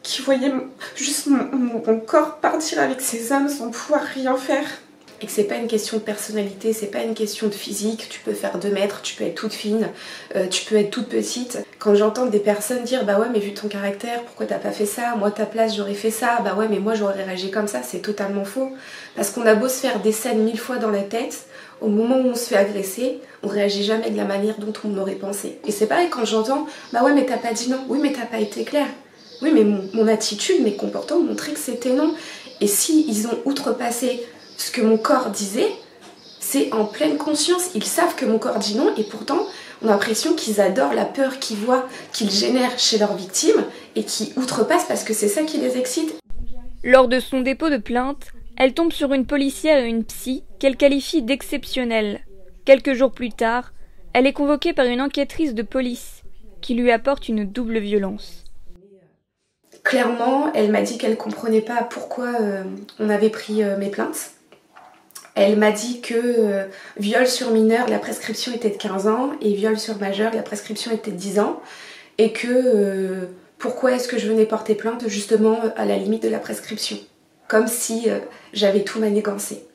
qui 0.03 0.21
voyait 0.21 0.51
juste 0.95 1.27
mon, 1.27 1.99
corps 1.99 2.37
partir 2.37 2.79
avec 2.79 3.01
ses 3.01 3.33
âmes 3.33 3.49
sans 3.49 3.69
pouvoir 3.69 4.01
rien 4.01 4.37
faire. 4.37 4.65
Et 5.21 5.27
que 5.27 5.31
c'est 5.31 5.45
pas 5.45 5.55
une 5.55 5.67
question 5.67 5.97
de 5.97 6.01
personnalité, 6.01 6.73
c'est 6.73 6.87
pas 6.87 7.01
une 7.01 7.13
question 7.13 7.47
de 7.47 7.53
physique, 7.53 8.07
tu 8.09 8.19
peux 8.19 8.33
faire 8.33 8.59
2 8.59 8.69
mètres, 8.69 9.01
tu 9.01 9.15
peux 9.15 9.23
être 9.23 9.35
toute 9.35 9.53
fine, 9.53 9.87
euh, 10.35 10.47
tu 10.47 10.65
peux 10.65 10.75
être 10.75 10.91
toute 10.91 11.07
petite. 11.07 11.59
Quand 11.79 11.95
j'entends 11.95 12.25
des 12.25 12.39
personnes 12.39 12.83
dire 12.83 13.05
bah 13.05 13.17
ouais 13.17 13.27
mais 13.31 13.39
vu 13.39 13.53
ton 13.53 13.69
caractère, 13.69 14.21
pourquoi 14.23 14.45
t'as 14.45 14.57
pas 14.57 14.71
fait 14.71 14.85
ça? 14.85 15.15
Moi 15.15 15.31
ta 15.31 15.45
place 15.45 15.77
j'aurais 15.77 15.93
fait 15.93 16.11
ça, 16.11 16.41
bah 16.43 16.53
ouais 16.55 16.67
mais 16.69 16.79
moi 16.79 16.95
j'aurais 16.95 17.23
réagi 17.23 17.49
comme 17.49 17.69
ça, 17.69 17.79
c'est 17.81 18.01
totalement 18.01 18.43
faux. 18.43 18.73
Parce 19.15 19.29
qu'on 19.29 19.45
a 19.45 19.55
beau 19.55 19.69
se 19.69 19.79
faire 19.79 20.01
des 20.01 20.11
scènes 20.11 20.43
mille 20.43 20.59
fois 20.59 20.77
dans 20.77 20.91
la 20.91 21.03
tête, 21.03 21.45
au 21.85 21.89
moment 21.89 22.17
où 22.17 22.29
on 22.29 22.35
se 22.35 22.47
fait 22.47 22.55
agresser, 22.55 23.19
on 23.43 23.47
réagit 23.47 23.83
jamais 23.83 24.09
de 24.09 24.17
la 24.17 24.25
manière 24.25 24.57
dont 24.57 24.73
on 24.83 24.97
aurait 24.97 25.13
pensé. 25.13 25.59
Et 25.67 25.71
c'est 25.71 25.85
pareil 25.85 26.09
quand 26.09 26.25
j'entends 26.25 26.65
bah 26.91 27.03
ouais 27.03 27.13
mais 27.13 27.25
t'as 27.25 27.37
pas 27.37 27.53
dit 27.53 27.69
non, 27.69 27.77
oui 27.87 27.99
mais 28.01 28.11
t'as 28.11 28.25
pas 28.25 28.39
été 28.39 28.63
clair. 28.63 28.87
Oui 29.41 29.51
mais 29.53 29.63
mon, 29.63 30.07
attitude, 30.07 30.63
mes 30.63 30.75
comportements 30.75 31.21
montraient 31.21 31.53
que 31.53 31.59
c'était 31.59 31.93
non. 31.93 32.15
Et 32.59 32.67
si 32.67 33.05
ils 33.07 33.27
ont 33.27 33.37
outrepassé 33.45 34.25
ce 34.57 34.71
que 34.71 34.81
mon 34.81 34.97
corps 34.97 35.29
disait, 35.29 35.69
c'est 36.39 36.73
en 36.73 36.85
pleine 36.85 37.17
conscience. 37.17 37.69
Ils 37.75 37.83
savent 37.83 38.15
que 38.15 38.25
mon 38.25 38.39
corps 38.39 38.57
dit 38.57 38.75
non 38.75 38.91
et 38.97 39.03
pourtant 39.03 39.45
on 39.83 39.87
a 39.87 39.91
l'impression 39.91 40.33
qu'ils 40.33 40.61
adorent 40.61 40.93
la 40.93 41.05
peur 41.05 41.37
qu'ils 41.37 41.57
voient, 41.57 41.87
qu'ils 42.13 42.31
génèrent 42.31 42.79
chez 42.79 42.97
leurs 42.97 43.15
victimes 43.15 43.63
et 43.95 44.03
qui 44.03 44.33
outrepassent 44.37 44.87
parce 44.87 45.03
que 45.03 45.13
c'est 45.13 45.27
ça 45.27 45.43
qui 45.43 45.57
les 45.59 45.77
excite. 45.77 46.15
Lors 46.83 47.07
de 47.07 47.19
son 47.19 47.41
dépôt 47.41 47.69
de 47.69 47.77
plainte, 47.77 48.31
elle 48.57 48.73
tombe 48.73 48.91
sur 48.91 49.13
une 49.13 49.25
policière 49.25 49.83
et 49.83 49.89
une 49.89 50.03
psy 50.03 50.43
qu'elle 50.59 50.77
qualifie 50.77 51.21
d'exceptionnelle. 51.21 52.21
Quelques 52.63 52.93
jours 52.93 53.11
plus 53.11 53.29
tard, 53.29 53.73
elle 54.13 54.27
est 54.27 54.33
convoquée 54.33 54.73
par 54.73 54.85
une 54.85 55.01
enquêtrice 55.01 55.53
de 55.53 55.61
police 55.61 56.23
qui 56.61 56.73
lui 56.73 56.91
apporte 56.91 57.27
une 57.27 57.45
double 57.45 57.79
violence. 57.79 58.43
Clairement, 59.83 60.51
elle 60.53 60.71
m'a 60.71 60.81
dit 60.81 60.97
qu'elle 60.97 61.17
comprenait 61.17 61.61
pas 61.61 61.83
pourquoi 61.83 62.41
euh, 62.41 62.63
on 62.99 63.09
avait 63.09 63.29
pris 63.29 63.63
euh, 63.63 63.77
mes 63.77 63.89
plaintes 63.89 64.31
elle 65.37 65.57
m'a 65.57 65.71
dit 65.71 65.99
que 65.99 66.13
euh, 66.15 66.63
viol 66.95 67.27
sur 67.27 67.51
mineur, 67.51 67.89
la 67.89 67.99
prescription 67.99 68.53
était 68.53 68.69
de 68.69 68.77
15 68.77 69.07
ans 69.07 69.31
et 69.41 69.53
viol 69.53 69.77
sur 69.77 69.97
majeur, 69.97 70.33
la 70.33 70.41
prescription 70.41 70.93
était 70.93 71.11
de 71.11 71.17
10 71.17 71.39
ans. 71.39 71.61
Et 72.17 72.31
que 72.31 73.27
pourquoi 73.57 73.91
est-ce 73.91 74.07
que 74.07 74.17
je 74.17 74.29
venais 74.29 74.45
porter 74.45 74.75
plainte 74.75 75.09
justement 75.09 75.59
à 75.75 75.83
la 75.83 75.97
limite 75.97 76.23
de 76.23 76.29
la 76.29 76.39
prescription? 76.39 76.97
Comme 77.47 77.67
si 77.67 78.09
euh, 78.09 78.19
j'avais 78.53 78.83
tout 78.83 78.99
manigancé. 78.99 79.65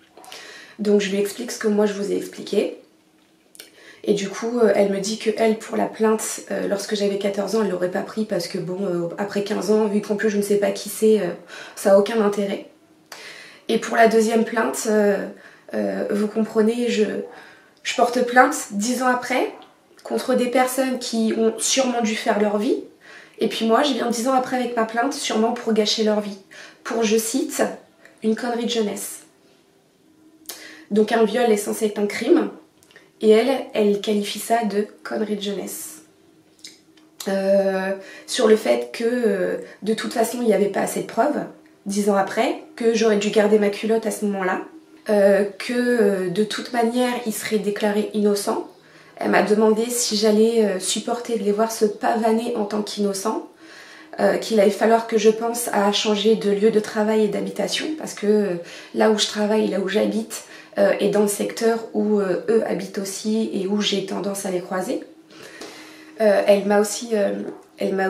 Donc 0.79 1.01
je 1.01 1.11
lui 1.11 1.19
explique 1.19 1.51
ce 1.51 1.59
que 1.59 1.69
moi 1.69 1.87
je 1.87 1.93
vous 1.93 2.11
ai 2.13 2.17
expliqué. 2.17 2.79
Et 4.03 4.15
du 4.15 4.31
coup, 4.31 4.61
elle 4.75 4.91
me 4.91 4.99
dit 4.99 5.19
que 5.19 5.29
elle, 5.37 5.59
pour 5.59 5.77
la 5.77 5.85
plainte, 5.85 6.41
lorsque 6.71 6.95
j'avais 6.95 7.19
14 7.19 7.57
ans, 7.57 7.63
elle 7.63 7.71
l'aurait 7.71 7.91
pas 7.91 8.01
pris 8.01 8.25
parce 8.25 8.49
que 8.49 8.57
bon, 8.57 9.11
après 9.19 9.45
15 9.45 9.71
ans, 9.71 9.87
vu 9.89 10.01
qu'en 10.01 10.17
plus 10.17 10.31
je 10.31 10.39
ne 10.39 10.43
sais 10.43 10.57
pas 10.57 10.71
qui 10.71 10.89
c'est, 10.89 11.21
ça 11.77 11.93
a 11.93 11.99
aucun 11.99 12.19
intérêt. 12.23 12.71
Et 13.69 13.77
pour 13.77 13.99
la 13.99 14.09
deuxième 14.09 14.47
plainte, 14.47 14.89
euh, 15.75 16.07
vous 16.11 16.27
comprenez, 16.27 16.89
je, 16.89 17.05
je 17.83 17.95
porte 17.95 18.21
plainte 18.27 18.55
dix 18.73 19.03
ans 19.03 19.07
après 19.07 19.53
contre 20.03 20.35
des 20.35 20.49
personnes 20.49 20.99
qui 20.99 21.35
ont 21.37 21.55
sûrement 21.59 22.01
dû 22.03 22.17
faire 22.17 22.41
leur 22.41 22.59
vie. 22.59 22.83
Et 23.39 23.49
puis 23.49 23.67
moi, 23.67 23.83
je 23.83 23.93
viens 23.93 24.11
dix 24.11 24.29
ans 24.29 24.35
après 24.35 24.57
avec 24.57 24.77
ma 24.77 24.85
plainte, 24.85 25.15
sûrement 25.15 25.53
pour 25.53 25.73
gâcher 25.73 26.05
leur 26.05 26.21
vie. 26.21 26.39
Pour, 26.85 27.03
je 27.03 27.17
cite, 27.17 27.63
une 28.23 28.37
connerie 28.37 28.67
de 28.67 28.71
jeunesse. 28.71 29.21
Donc 30.91 31.13
un 31.13 31.25
viol 31.25 31.51
est 31.51 31.57
censé 31.57 31.87
être 31.87 31.99
un 31.99 32.07
crime. 32.07 32.51
Et 33.21 33.31
elle, 33.31 33.67
elle 33.75 34.01
qualifie 34.01 34.39
ça 34.39 34.65
de 34.65 34.87
connerie 35.05 35.37
de 35.37 35.43
jeunesse. 35.43 36.01
Euh, 37.29 37.93
sur 38.27 38.49
le 38.49 38.57
fait 38.57 38.91
que 38.93 39.05
euh, 39.05 39.57
de 39.83 39.93
toute 39.93 40.15
façon 40.15 40.39
il 40.41 40.47
n'y 40.47 40.55
avait 40.55 40.71
pas 40.71 40.81
assez 40.81 41.03
de 41.03 41.07
preuves, 41.07 41.45
dix 41.85 42.09
ans 42.09 42.17
après, 42.17 42.63
que 42.77 42.95
j'aurais 42.95 43.19
dû 43.19 43.29
garder 43.29 43.59
ma 43.59 43.69
culotte 43.69 44.07
à 44.07 44.11
ce 44.11 44.25
moment-là, 44.25 44.63
euh, 45.11 45.45
que 45.59 46.31
de 46.31 46.45
toute 46.45 46.73
manière 46.73 47.13
il 47.27 47.35
serait 47.35 47.59
déclaré 47.59 48.11
innocent. 48.15 48.67
Elle 49.17 49.33
m'a 49.33 49.43
demandé 49.43 49.85
si 49.91 50.17
j'allais 50.17 50.81
supporter 50.81 51.39
de 51.39 51.45
les 51.45 51.53
voir 51.53 51.71
se 51.71 51.85
pavaner 51.85 52.57
en 52.57 52.65
tant 52.65 52.81
qu'innocent, 52.81 53.50
qu'il 54.41 54.61
allait 54.61 54.71
falloir 54.71 55.07
que 55.07 55.19
je 55.19 55.31
pense 55.31 55.69
à 55.73 55.91
changer 55.93 56.37
de 56.37 56.51
lieu 56.51 56.71
de 56.71 56.81
travail 56.81 57.25
et 57.25 57.29
d'habitation, 57.29 57.87
parce 57.99 58.15
que 58.15 58.59
là 58.95 59.11
où 59.11 59.19
je 59.19 59.27
travaille, 59.27 59.69
là 59.69 59.81
où 59.81 59.89
j'habite, 59.89 60.45
est 60.77 61.09
dans 61.09 61.23
le 61.23 61.29
secteur 61.29 61.79
où 61.95 62.21
eux 62.21 62.63
habitent 62.67 62.99
aussi 62.99 63.51
et 63.53 63.67
où 63.67 63.81
j'ai 63.81 64.07
tendance 64.07 64.47
à 64.47 64.51
les 64.51 64.61
croiser. 64.61 65.01
elle 66.19 66.67
m'a 66.67 66.81
aussi, 66.81 67.11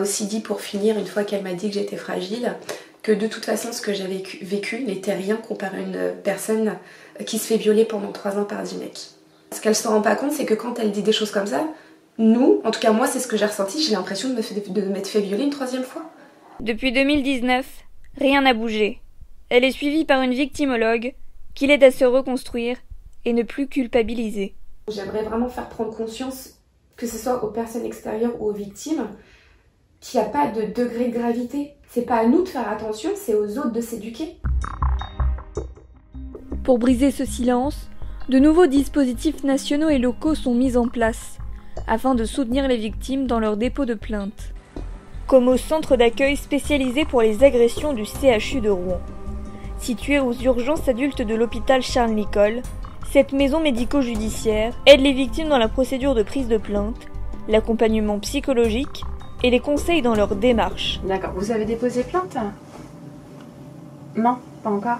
aussi 0.01 0.25
dit 0.25 0.39
pour 0.41 0.61
finir, 0.61 0.97
une 0.97 1.07
fois 1.07 1.23
qu'elle 1.23 1.43
m'a 1.43 1.53
dit 1.53 1.69
que 1.69 1.75
j'étais 1.75 1.97
fragile, 1.97 2.55
que 3.03 3.11
de 3.11 3.27
toute 3.27 3.45
façon 3.45 3.71
ce 3.71 3.81
que 3.81 3.93
j'avais 3.93 4.23
vécu 4.41 4.83
n'était 4.83 5.13
rien 5.13 5.35
comparé 5.35 5.77
à 5.77 5.81
une 5.81 6.13
personne 6.23 6.77
qui 7.25 7.39
se 7.39 7.47
fait 7.47 7.57
violer 7.57 7.85
pendant 7.85 8.11
trois 8.11 8.37
ans 8.37 8.45
par 8.45 8.63
10 8.63 8.77
mecs. 8.77 8.99
Ce 9.53 9.59
qu'elle 9.59 9.75
se 9.75 9.87
rend 9.87 10.01
pas 10.01 10.15
compte, 10.15 10.31
c'est 10.31 10.45
que 10.45 10.53
quand 10.53 10.79
elle 10.79 10.91
dit 10.91 11.01
des 11.01 11.11
choses 11.11 11.31
comme 11.31 11.47
ça, 11.47 11.65
nous, 12.21 12.61
en 12.63 12.71
tout 12.71 12.79
cas 12.79 12.91
moi 12.91 13.07
c'est 13.07 13.19
ce 13.19 13.27
que 13.27 13.35
j'ai 13.35 13.45
ressenti, 13.45 13.81
j'ai 13.81 13.93
l'impression 13.93 14.29
de 14.29 14.35
m'être 14.35 15.07
fait 15.07 15.21
violer 15.21 15.43
une 15.43 15.49
troisième 15.49 15.83
fois. 15.83 16.03
Depuis 16.59 16.91
2019, 16.91 17.65
rien 18.19 18.41
n'a 18.41 18.53
bougé. 18.53 19.01
Elle 19.49 19.63
est 19.63 19.71
suivie 19.71 20.05
par 20.05 20.21
une 20.21 20.33
victimologue 20.33 21.15
qui 21.55 21.67
l'aide 21.67 21.83
à 21.83 21.91
se 21.91 22.05
reconstruire 22.05 22.77
et 23.25 23.33
ne 23.33 23.43
plus 23.43 23.67
culpabiliser. 23.67 24.55
J'aimerais 24.87 25.23
vraiment 25.23 25.49
faire 25.49 25.69
prendre 25.69 25.95
conscience, 25.95 26.59
que 26.95 27.07
ce 27.07 27.17
soit 27.17 27.43
aux 27.43 27.49
personnes 27.49 27.85
extérieures 27.85 28.39
ou 28.39 28.49
aux 28.49 28.53
victimes, 28.53 29.07
qu'il 29.99 30.19
n'y 30.19 30.25
a 30.25 30.29
pas 30.29 30.47
de 30.47 30.61
degré 30.61 31.07
de 31.07 31.17
gravité. 31.17 31.73
C'est 31.89 32.05
pas 32.05 32.17
à 32.17 32.25
nous 32.25 32.43
de 32.43 32.49
faire 32.49 32.69
attention, 32.69 33.09
c'est 33.15 33.33
aux 33.33 33.57
autres 33.57 33.71
de 33.71 33.81
s'éduquer. 33.81 34.37
Pour 36.63 36.77
briser 36.77 37.11
ce 37.11 37.25
silence, 37.25 37.89
de 38.29 38.39
nouveaux 38.39 38.67
dispositifs 38.67 39.43
nationaux 39.43 39.89
et 39.89 39.97
locaux 39.97 40.35
sont 40.35 40.53
mis 40.53 40.77
en 40.77 40.87
place 40.87 41.40
afin 41.91 42.15
de 42.15 42.23
soutenir 42.23 42.69
les 42.69 42.77
victimes 42.77 43.27
dans 43.27 43.41
leur 43.41 43.57
dépôt 43.57 43.83
de 43.83 43.95
plainte, 43.95 44.53
comme 45.27 45.49
au 45.49 45.57
centre 45.57 45.97
d'accueil 45.97 46.37
spécialisé 46.37 47.03
pour 47.03 47.21
les 47.21 47.43
agressions 47.43 47.91
du 47.91 48.05
CHU 48.05 48.61
de 48.61 48.69
Rouen. 48.69 49.01
Situé 49.77 50.21
aux 50.21 50.31
urgences 50.31 50.87
adultes 50.87 51.21
de 51.21 51.35
l'hôpital 51.35 51.81
Charles 51.81 52.13
Nicolle, 52.13 52.61
cette 53.11 53.33
maison 53.33 53.59
médico-judiciaire 53.59 54.73
aide 54.85 55.01
les 55.01 55.11
victimes 55.11 55.49
dans 55.49 55.57
la 55.57 55.67
procédure 55.67 56.15
de 56.15 56.23
prise 56.23 56.47
de 56.47 56.55
plainte, 56.55 56.95
l'accompagnement 57.49 58.19
psychologique 58.19 59.03
et 59.43 59.49
les 59.49 59.59
conseils 59.59 60.01
dans 60.01 60.15
leur 60.15 60.37
démarche. 60.37 61.01
D'accord. 61.05 61.33
Vous 61.35 61.51
avez 61.51 61.65
déposé 61.65 62.03
plainte? 62.03 62.37
Non, 64.15 64.37
pas 64.63 64.69
encore. 64.69 64.99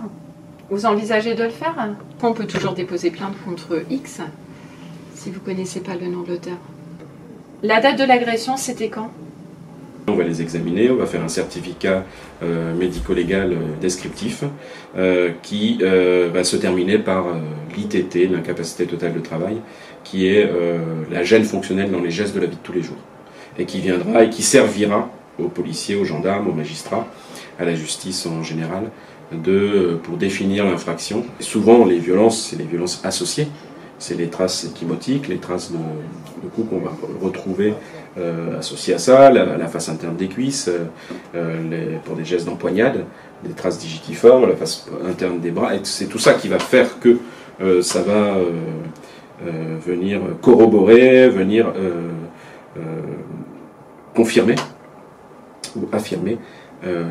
Vous 0.70 0.86
envisagez 0.86 1.36
de 1.36 1.44
le 1.46 1.52
faire? 1.52 1.96
On 2.22 2.34
peut 2.34 2.48
toujours 2.48 2.74
déposer 2.74 3.12
plainte 3.12 3.36
contre 3.46 3.82
X 3.90 4.20
si 5.16 5.32
vous 5.32 5.40
connaissez 5.40 5.80
pas 5.80 5.96
le 5.96 6.08
nom 6.08 6.24
de 6.24 6.30
l'auteur. 6.30 6.58
La 7.64 7.80
date 7.80 8.00
de 8.00 8.06
l'agression, 8.06 8.58
c'était 8.58 8.90
quand? 8.90 9.12
On 10.08 10.16
va 10.16 10.24
les 10.24 10.42
examiner, 10.42 10.90
on 10.90 10.96
va 10.96 11.06
faire 11.06 11.24
un 11.24 11.28
certificat 11.28 12.04
euh, 12.42 12.74
médico-légal 12.76 13.54
euh, 13.54 13.58
descriptif 13.80 14.44
euh, 14.98 15.30
qui 15.44 15.78
va 15.78 16.44
se 16.44 16.58
terminer 16.58 16.98
par 16.98 17.26
l'ITT, 17.78 18.32
l'incapacité 18.32 18.88
totale 18.88 19.14
de 19.14 19.20
travail, 19.20 19.58
qui 20.04 20.28
est 20.28 20.50
la 21.12 21.24
gêne 21.24 21.44
fonctionnelle 21.44 21.92
dans 21.92 22.02
les 22.02 22.10
gestes 22.10 22.34
de 22.36 22.40
la 22.40 22.48
vie 22.48 22.56
de 22.56 22.62
tous 22.64 22.74
les 22.74 22.82
jours, 22.82 22.98
et 23.60 23.66
qui 23.66 23.80
viendra 23.80 24.24
et 24.24 24.30
qui 24.30 24.42
servira 24.42 25.10
aux 25.38 25.48
policiers, 25.48 25.96
aux 25.96 26.06
gendarmes, 26.06 26.48
aux 26.48 26.54
magistrats, 26.54 27.08
à 27.60 27.66
la 27.66 27.76
justice 27.76 28.26
en 28.26 28.42
général, 28.42 28.90
de, 29.32 30.00
pour 30.04 30.18
définir 30.18 30.66
l'infraction. 30.66 31.24
Souvent, 31.40 31.86
les 31.86 32.00
violences, 32.00 32.50
c'est 32.50 32.58
les 32.58 32.66
violences 32.66 33.02
associées, 33.04 33.48
c'est 34.02 34.16
les 34.16 34.30
traces 34.30 34.66
échimotiques, 34.66 35.28
les 35.28 35.38
traces 35.38 35.72
de, 35.72 35.78
coups 36.56 36.70
qu'on 36.70 36.80
va 36.80 36.92
retrouver 37.22 37.76
euh, 38.18 38.58
associées 38.58 38.96
à 38.96 38.98
ça, 38.98 39.30
la, 39.30 39.68
face 39.68 39.90
interne 39.90 40.16
des 40.16 40.28
cuisses, 40.28 40.68
euh, 40.68 40.86
euh, 41.36 41.98
pour 42.04 42.16
des 42.16 42.26
gestes 42.26 42.48
d'empoignade, 42.48 43.06
des 43.44 43.54
traces 43.54 43.78
digitiformes, 43.78 44.50
la 44.50 44.56
face 44.56 44.88
interne 45.08 45.40
des 45.40 45.52
bras, 45.52 45.76
et 45.76 45.82
c'est 45.84 46.08
tout 46.08 46.18
ça 46.18 46.34
qui 46.34 46.48
va 46.48 46.58
faire 46.58 47.00
que 47.00 47.20
ça 47.82 48.02
va 48.02 48.38
venir 49.86 50.20
corroborer, 50.42 51.30
venir 51.30 51.72
confirmer 54.16 54.56
ou 55.76 55.88
affirmer 55.92 56.38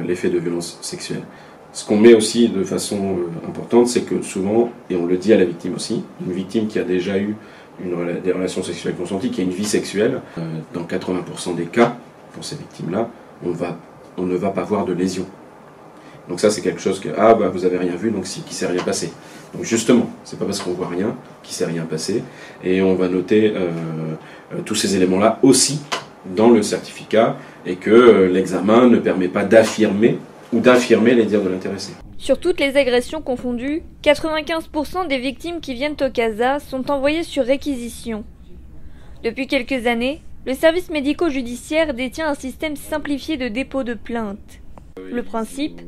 l'effet 0.07 0.29
de 0.29 0.39
violence 0.39 0.79
sexuelle. 0.83 1.23
Ce 1.73 1.85
qu'on 1.85 1.97
met 1.97 2.15
aussi 2.15 2.49
de 2.49 2.65
façon 2.65 2.97
euh, 2.97 3.49
importante, 3.49 3.87
c'est 3.87 4.03
que 4.03 4.23
souvent, 4.23 4.71
et 4.89 4.97
on 4.97 5.07
le 5.07 5.17
dit 5.17 5.33
à 5.33 5.37
la 5.37 5.45
victime 5.45 5.75
aussi, 5.75 6.03
une 6.25 6.33
victime 6.33 6.67
qui 6.67 6.79
a 6.79 6.85
déjà 6.85 7.19
eu 7.19 7.37
des 8.25 8.33
relations 8.33 8.63
sexuelles 8.63 8.95
consenties, 8.95 9.31
qui 9.31 9.41
a 9.41 9.45
une 9.45 9.51
vie 9.51 9.65
sexuelle, 9.65 10.21
euh, 10.37 10.43
dans 10.75 10.83
80% 10.83 11.55
des 11.55 11.65
cas, 11.65 11.97
pour 12.35 12.45
ces 12.45 12.57
victimes-là, 12.57 13.09
on, 13.45 13.53
on 14.19 14.23
ne 14.25 14.37
va 14.37 14.51
pas 14.51 14.65
voir 14.65 14.85
de 14.85 14.93
lésions. 14.93 15.27
Donc 16.29 16.41
ça, 16.41 16.51
c'est 16.51 16.61
quelque 16.61 16.81
chose 16.81 17.01
que, 17.01 17.09
ah, 17.17 17.35
bah, 17.35 17.49
vous 17.49 17.65
avez 17.65 17.79
rien 17.79 17.95
vu, 17.97 18.11
donc 18.11 18.27
si, 18.27 18.43
qui 18.43 18.55
s'est 18.55 18.67
rien 18.67 18.83
passé. 18.83 19.13
Donc 19.55 19.65
justement, 19.65 20.11
c'est 20.25 20.39
pas 20.39 20.45
parce 20.45 20.61
qu'on 20.61 20.73
voit 20.73 20.89
rien 20.89 21.17
qu'il 21.43 21.55
s'est 21.55 21.65
rien 21.65 21.85
passé, 21.85 22.23
et 22.63 22.83
on 22.83 22.95
va 22.95 23.09
noter 23.09 23.53
euh, 23.57 23.71
tous 24.65 24.75
ces 24.75 24.97
éléments-là 24.97 25.39
aussi 25.43 25.81
dans 26.37 26.51
le 26.51 26.63
certificat, 26.63 27.37
et 27.65 27.77
que 27.77 28.29
l'examen 28.31 28.89
ne 28.89 28.99
permet 28.99 29.29
pas 29.29 29.45
d'affirmer 29.45 30.19
ou 30.53 30.61
d'affirmer 30.61 31.15
les 31.15 31.25
dires 31.25 31.43
de 31.43 31.49
l'intéressé. 31.49 31.93
Sur 32.19 32.39
toutes 32.39 32.61
les 32.61 32.77
agressions 32.77 33.23
confondues, 33.23 33.83
95% 34.03 35.09
des 35.09 35.19
victimes 35.19 35.61
qui 35.61 35.75
viennent 35.75 35.97
au 36.01 36.11
CASA 36.11 36.59
sont 36.59 36.91
envoyées 36.91 37.23
sur 37.23 37.45
réquisition. 37.45 38.25
Depuis 39.23 39.47
quelques 39.47 39.87
années, 39.87 40.23
le 40.47 40.55
service 40.55 40.91
médico-judiciaire 40.91 41.95
détient 41.95 42.29
un 42.29 42.35
système 42.35 42.77
simplifié 42.77 43.37
de 43.37 43.49
dépôt 43.49 43.85
de 43.85 43.95
plainte. 43.95 44.61
Le 45.11 45.23
principe 45.23 45.81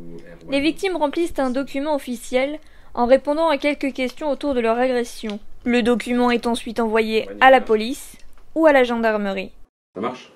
Les 0.51 0.61
victimes 0.61 0.97
remplissent 0.97 1.39
un 1.39 1.51
document 1.51 1.95
officiel 1.95 2.59
en 2.95 3.07
répondant 3.07 3.49
à 3.49 3.59
quelques 3.59 3.93
questions 3.93 4.31
autour 4.31 4.55
de 4.55 4.61
leur 4.61 4.79
agression. 4.79 5.41
Le 5.65 5.83
document 5.83 6.31
est 6.31 6.47
ensuite 6.47 6.81
envoyé 6.81 7.29
à 7.41 7.51
la 7.51 7.61
police 7.61 8.17
ou 8.55 8.67
à 8.67 8.73
la 8.73 8.85
gendarmerie. 8.85 9.53
Ça 9.95 10.01
marche? 10.01 10.31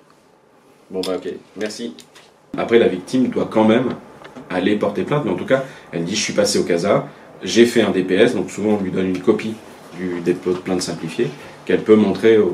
Bon 0.89 1.01
bah 1.01 1.17
ok, 1.17 1.29
merci. 1.57 1.95
Après 2.57 2.79
la 2.79 2.87
victime 2.87 3.27
doit 3.27 3.49
quand 3.51 3.65
même 3.65 3.89
aller 4.49 4.75
porter 4.75 5.03
plainte, 5.03 5.23
mais 5.25 5.31
en 5.31 5.35
tout 5.35 5.45
cas, 5.45 5.63
elle 5.91 6.03
dit 6.03 6.15
je 6.15 6.21
suis 6.21 6.33
passé 6.33 6.59
au 6.59 6.63
CASA, 6.63 7.07
j'ai 7.43 7.65
fait 7.65 7.81
un 7.81 7.91
DPS, 7.91 8.35
donc 8.35 8.49
souvent 8.49 8.77
on 8.79 8.83
lui 8.83 8.91
donne 8.91 9.07
une 9.07 9.19
copie 9.19 9.53
du 9.97 10.21
dépôt 10.21 10.51
de 10.51 10.57
plainte 10.57 10.81
simplifié 10.81 11.27
qu'elle 11.65 11.81
peut 11.81 11.95
montrer 11.95 12.37
au, 12.37 12.53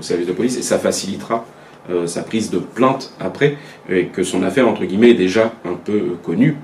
service 0.00 0.26
de 0.26 0.32
police 0.32 0.56
et 0.56 0.62
ça 0.62 0.78
facilitera 0.78 1.44
euh, 1.90 2.06
sa 2.06 2.22
prise 2.22 2.50
de 2.50 2.58
plainte 2.58 3.12
après 3.18 3.56
et 3.88 4.06
que 4.06 4.22
son 4.22 4.42
affaire 4.42 4.68
entre 4.68 4.84
guillemets 4.84 5.10
est 5.10 5.14
déjà 5.14 5.52
un 5.64 5.74
peu 5.74 6.16
connue. 6.22 6.56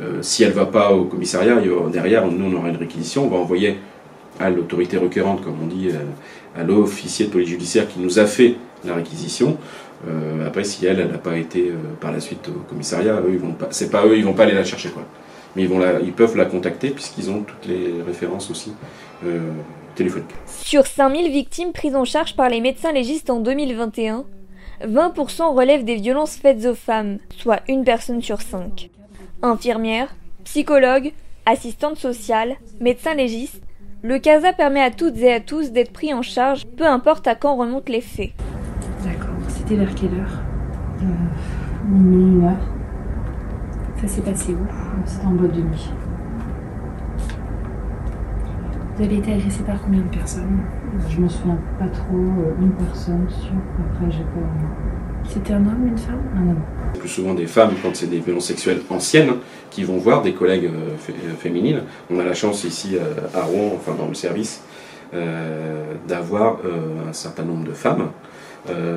Euh, 0.00 0.18
si 0.22 0.44
elle 0.44 0.52
va 0.52 0.66
pas 0.66 0.92
au 0.92 1.04
commissariat, 1.04 1.56
derrière 1.92 2.26
nous 2.26 2.46
on 2.46 2.56
aura 2.56 2.68
une 2.68 2.76
réquisition, 2.76 3.26
on 3.26 3.28
va 3.28 3.36
envoyer 3.36 3.78
à 4.38 4.48
l'autorité 4.50 4.96
requérante, 4.96 5.42
comme 5.42 5.56
on 5.62 5.66
dit, 5.66 5.88
euh, 5.88 6.60
à 6.60 6.64
l'officier 6.64 7.26
de 7.26 7.30
police 7.30 7.48
judiciaire 7.48 7.86
qui 7.86 8.00
nous 8.00 8.18
a 8.18 8.26
fait 8.26 8.54
la 8.84 8.94
réquisition. 8.94 9.58
Euh, 10.08 10.46
après, 10.46 10.64
si 10.64 10.86
elle, 10.86 11.06
n'a 11.10 11.18
pas 11.18 11.36
été 11.36 11.68
euh, 11.68 11.74
par 12.00 12.12
la 12.12 12.20
suite 12.20 12.48
au 12.48 12.60
commissariat, 12.68 13.20
ils 13.28 13.38
vont 13.38 13.52
pas, 13.52 13.68
c'est 13.70 13.90
pas 13.90 14.06
eux, 14.06 14.16
ils 14.16 14.24
vont 14.24 14.32
pas 14.32 14.44
aller 14.44 14.54
la 14.54 14.64
chercher, 14.64 14.90
quoi. 14.90 15.04
Mais 15.56 15.62
ils, 15.62 15.68
vont 15.68 15.78
la, 15.78 16.00
ils 16.00 16.12
peuvent 16.12 16.36
la 16.36 16.44
contacter 16.44 16.90
puisqu'ils 16.90 17.28
ont 17.28 17.42
toutes 17.42 17.66
les 17.66 18.00
références 18.06 18.50
aussi 18.50 18.72
euh, 19.26 19.50
téléphoniques. 19.96 20.30
Sur 20.46 20.86
5000 20.86 21.30
victimes 21.30 21.72
prises 21.72 21.96
en 21.96 22.04
charge 22.04 22.36
par 22.36 22.48
les 22.48 22.60
médecins 22.60 22.92
légistes 22.92 23.30
en 23.30 23.40
2021, 23.40 24.24
20% 24.86 25.54
relèvent 25.54 25.84
des 25.84 25.96
violences 25.96 26.36
faites 26.36 26.64
aux 26.66 26.74
femmes, 26.74 27.18
soit 27.36 27.60
une 27.68 27.84
personne 27.84 28.22
sur 28.22 28.40
cinq. 28.40 28.90
Infirmières, 29.42 30.14
psychologues, 30.44 31.12
assistantes 31.46 31.98
sociales, 31.98 32.56
médecins 32.80 33.14
légistes, 33.14 33.60
le 34.02 34.18
CASA 34.18 34.52
permet 34.52 34.80
à 34.80 34.90
toutes 34.90 35.18
et 35.18 35.32
à 35.32 35.40
tous 35.40 35.72
d'être 35.72 35.92
pris 35.92 36.14
en 36.14 36.22
charge, 36.22 36.64
peu 36.64 36.86
importe 36.86 37.26
à 37.26 37.34
quand 37.34 37.56
remontent 37.56 37.92
les 37.92 38.00
faits. 38.00 38.30
C'était 39.70 39.84
vers 39.84 39.94
quelle 39.94 40.14
heure 40.18 40.40
euh, 41.00 41.88
Minuit, 41.88 42.38
une 42.38 42.44
heure. 42.44 42.56
Ça 44.00 44.08
s'est 44.08 44.20
passé 44.20 44.52
où 44.52 44.66
C'était 45.06 45.26
en 45.26 45.30
boîte 45.30 45.52
de 45.54 45.60
nuit. 45.60 45.90
Vous 48.96 49.04
avez 49.04 49.18
été 49.18 49.32
agressé 49.32 49.62
par 49.62 49.80
combien 49.80 50.00
de 50.00 50.08
personnes 50.08 50.58
Je 51.08 51.20
me 51.20 51.28
souviens 51.28 51.56
pas 51.78 51.86
trop. 51.86 52.16
Euh, 52.16 52.60
une 52.60 52.72
personne 52.72 53.28
sûre. 53.30 53.52
Après, 53.78 54.10
j'ai 54.10 54.24
pas. 54.24 55.28
C'était 55.28 55.52
un 55.52 55.64
homme, 55.64 55.86
une 55.86 55.98
femme 55.98 56.18
Un 56.36 56.50
homme. 56.50 56.62
Plus 56.98 57.08
souvent 57.08 57.34
des 57.34 57.46
femmes 57.46 57.74
quand 57.80 57.94
c'est 57.94 58.10
des 58.10 58.18
violences 58.18 58.46
sexuelles 58.46 58.82
anciennes 58.90 59.34
qui 59.70 59.84
vont 59.84 59.98
voir 59.98 60.22
des 60.22 60.32
collègues 60.32 60.66
euh, 60.66 60.96
féminines. 61.38 61.82
On 62.10 62.18
a 62.18 62.24
la 62.24 62.34
chance 62.34 62.64
ici 62.64 62.96
à 63.32 63.42
Rouen, 63.42 63.70
enfin 63.76 63.94
dans 63.96 64.08
le 64.08 64.14
service, 64.14 64.64
d'avoir 66.08 66.56
un 67.08 67.12
certain 67.12 67.44
nombre 67.44 67.64
de 67.64 67.72
femmes 67.72 68.08
euh, 68.08 68.29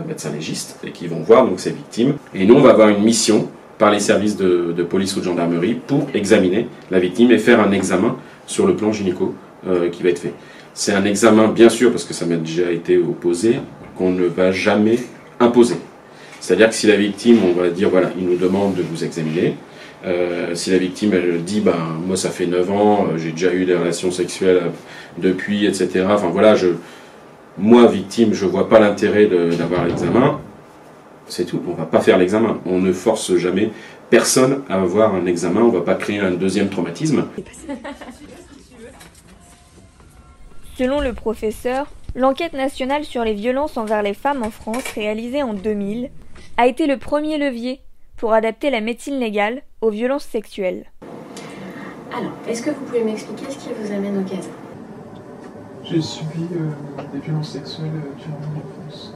médecins 0.07 0.31
légistes, 0.31 0.77
et 0.83 0.91
qui 0.91 1.07
vont 1.07 1.21
voir 1.21 1.45
donc 1.45 1.59
ces 1.59 1.71
victimes. 1.71 2.15
Et 2.35 2.45
nous, 2.45 2.55
on 2.55 2.61
va 2.61 2.71
avoir 2.71 2.89
une 2.89 3.03
mission 3.03 3.49
par 3.77 3.91
les 3.91 3.99
services 3.99 4.37
de, 4.37 4.83
police 4.83 5.15
ou 5.15 5.19
de 5.19 5.25
gendarmerie 5.25 5.73
pour 5.73 6.07
examiner 6.13 6.67
la 6.91 6.99
victime 6.99 7.31
et 7.31 7.37
faire 7.37 7.59
un 7.59 7.71
examen 7.71 8.15
sur 8.45 8.67
le 8.67 8.75
plan 8.75 8.91
gynéco 8.91 9.33
euh, 9.67 9.89
qui 9.89 10.03
va 10.03 10.09
être 10.09 10.19
fait. 10.19 10.33
C'est 10.73 10.93
un 10.93 11.05
examen, 11.05 11.47
bien 11.49 11.69
sûr, 11.69 11.91
parce 11.91 12.03
que 12.03 12.13
ça 12.13 12.25
m'a 12.25 12.35
déjà 12.35 12.71
été 12.71 12.97
opposé, 12.97 13.59
qu'on 13.97 14.11
ne 14.11 14.25
va 14.25 14.51
jamais 14.51 14.99
imposer. 15.39 15.75
C'est-à-dire 16.39 16.69
que 16.69 16.75
si 16.75 16.87
la 16.87 16.95
victime, 16.95 17.39
on 17.45 17.59
va 17.59 17.69
dire, 17.69 17.89
voilà, 17.89 18.11
il 18.17 18.25
nous 18.25 18.37
demande 18.37 18.75
de 18.75 18.81
vous 18.81 19.03
examiner, 19.03 19.55
euh, 20.05 20.55
si 20.55 20.71
la 20.71 20.77
victime, 20.77 21.13
elle 21.13 21.43
dit, 21.43 21.61
ben, 21.61 21.77
moi, 22.05 22.17
ça 22.17 22.29
fait 22.29 22.45
9 22.45 22.71
ans, 22.71 23.07
j'ai 23.17 23.31
déjà 23.31 23.53
eu 23.53 23.65
des 23.65 23.75
relations 23.75 24.11
sexuelles 24.11 24.63
depuis, 25.17 25.65
etc. 25.65 26.05
Enfin, 26.09 26.29
voilà, 26.31 26.55
je, 26.55 26.67
moi, 27.57 27.87
victime, 27.87 28.33
je 28.33 28.45
vois 28.45 28.69
pas 28.69 28.79
l'intérêt 28.79 29.27
d'avoir 29.27 29.85
l'examen, 29.85 30.39
c'est 31.27 31.45
tout. 31.45 31.61
On 31.67 31.73
va 31.73 31.85
pas 31.85 32.01
faire 32.01 32.17
l'examen. 32.17 32.59
On 32.65 32.79
ne 32.79 32.91
force 32.91 33.35
jamais 33.35 33.71
personne 34.09 34.63
à 34.69 34.81
avoir 34.81 35.15
un 35.15 35.25
examen. 35.25 35.61
On 35.61 35.69
va 35.69 35.81
pas 35.81 35.95
créer 35.95 36.19
un 36.19 36.31
deuxième 36.31 36.69
traumatisme. 36.69 37.25
Selon 40.77 40.99
le 41.01 41.13
professeur, 41.13 41.87
l'enquête 42.15 42.53
nationale 42.53 43.03
sur 43.03 43.23
les 43.23 43.33
violences 43.33 43.77
envers 43.77 44.01
les 44.01 44.15
femmes 44.15 44.43
en 44.43 44.49
France, 44.49 44.83
réalisée 44.95 45.43
en 45.43 45.53
2000, 45.53 46.09
a 46.57 46.67
été 46.67 46.87
le 46.87 46.97
premier 46.97 47.37
levier 47.37 47.81
pour 48.17 48.33
adapter 48.33 48.69
la 48.69 48.81
médecine 48.81 49.19
légale 49.19 49.61
aux 49.81 49.91
violences 49.91 50.25
sexuelles. 50.25 50.85
Alors, 52.15 52.33
est-ce 52.47 52.63
que 52.63 52.71
vous 52.71 52.81
pouvez 52.85 53.03
m'expliquer 53.03 53.45
ce 53.49 53.57
qui 53.57 53.69
vous 53.79 53.91
amène 53.91 54.19
au 54.19 54.23
CASA 54.23 54.49
j'ai 55.85 56.01
subi 56.01 56.47
euh, 56.53 57.01
des 57.13 57.19
violences 57.19 57.49
sexuelles 57.49 57.91
euh, 57.95 58.15
durant 58.17 58.39
mon 58.39 58.59
enfance. 58.59 59.13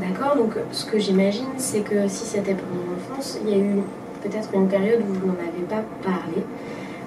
D'accord, 0.00 0.36
donc 0.36 0.54
ce 0.72 0.84
que 0.84 0.98
j'imagine, 0.98 1.46
c'est 1.56 1.82
que 1.82 2.08
si 2.08 2.24
c'était 2.24 2.54
pendant 2.54 2.82
l'enfance, 2.90 3.38
il 3.44 3.50
y 3.50 3.54
a 3.54 3.58
eu 3.58 3.80
peut-être 4.22 4.48
une 4.54 4.68
période 4.68 5.00
où 5.02 5.12
vous 5.12 5.26
n'en 5.26 5.34
avez 5.34 5.64
pas 5.68 5.84
parlé. 6.02 6.42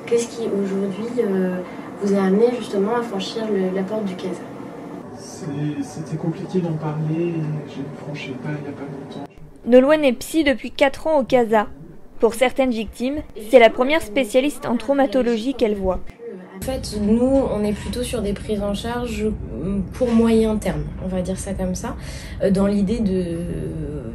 Qu'est-ce 0.06 0.28
qui 0.28 0.48
aujourd'hui 0.48 1.08
euh, 1.20 1.58
vous 2.02 2.16
a 2.16 2.24
amené 2.24 2.45
justement 2.58 2.95
à 2.95 3.02
franchir 3.02 3.43
la 3.76 3.84
porte 3.84 4.06
du 4.06 4.16
CASA? 4.16 4.41
C'était 5.82 6.16
compliqué 6.18 6.60
d'en 6.60 6.74
parler 6.74 7.30
et 7.30 7.41
j'ai 7.68 7.84
franchi 8.06 8.30
pas 8.32 8.50
il 8.58 8.64
n'y 8.64 8.70
a 8.70 8.72
pas 8.72 8.84
longtemps. 8.84 9.30
Nolwenn 9.66 10.04
est 10.06 10.14
psy 10.14 10.43
depuis 10.43 10.72
4 10.72 11.08
ans 11.08 11.20
au 11.20 11.24
CASA. 11.24 11.68
Pour 12.20 12.34
certaines 12.34 12.72
victimes, 12.72 13.18
c'est 13.52 13.60
la 13.60 13.70
première 13.70 14.02
spécialiste 14.02 14.66
en 14.66 14.78
traumatologie 14.78 15.54
qu'elle 15.54 15.76
voit. 15.76 16.00
En 16.58 16.62
fait, 16.62 16.97
nous, 16.99 17.22
on 17.22 17.64
est 17.64 17.72
plutôt 17.72 18.03
sur 18.03 18.22
des 18.22 18.34
prises 18.34 18.62
en 18.62 18.74
charge 18.74 19.28
pour 19.93 20.12
moyen 20.12 20.58
terme, 20.58 20.84
on 21.03 21.08
va 21.08 21.22
dire 21.22 21.38
ça 21.38 21.53
comme 21.53 21.76
ça, 21.76 21.95
euh, 22.43 22.51
dans 22.51 22.68
l'idée 22.68 22.99
de 22.99 23.38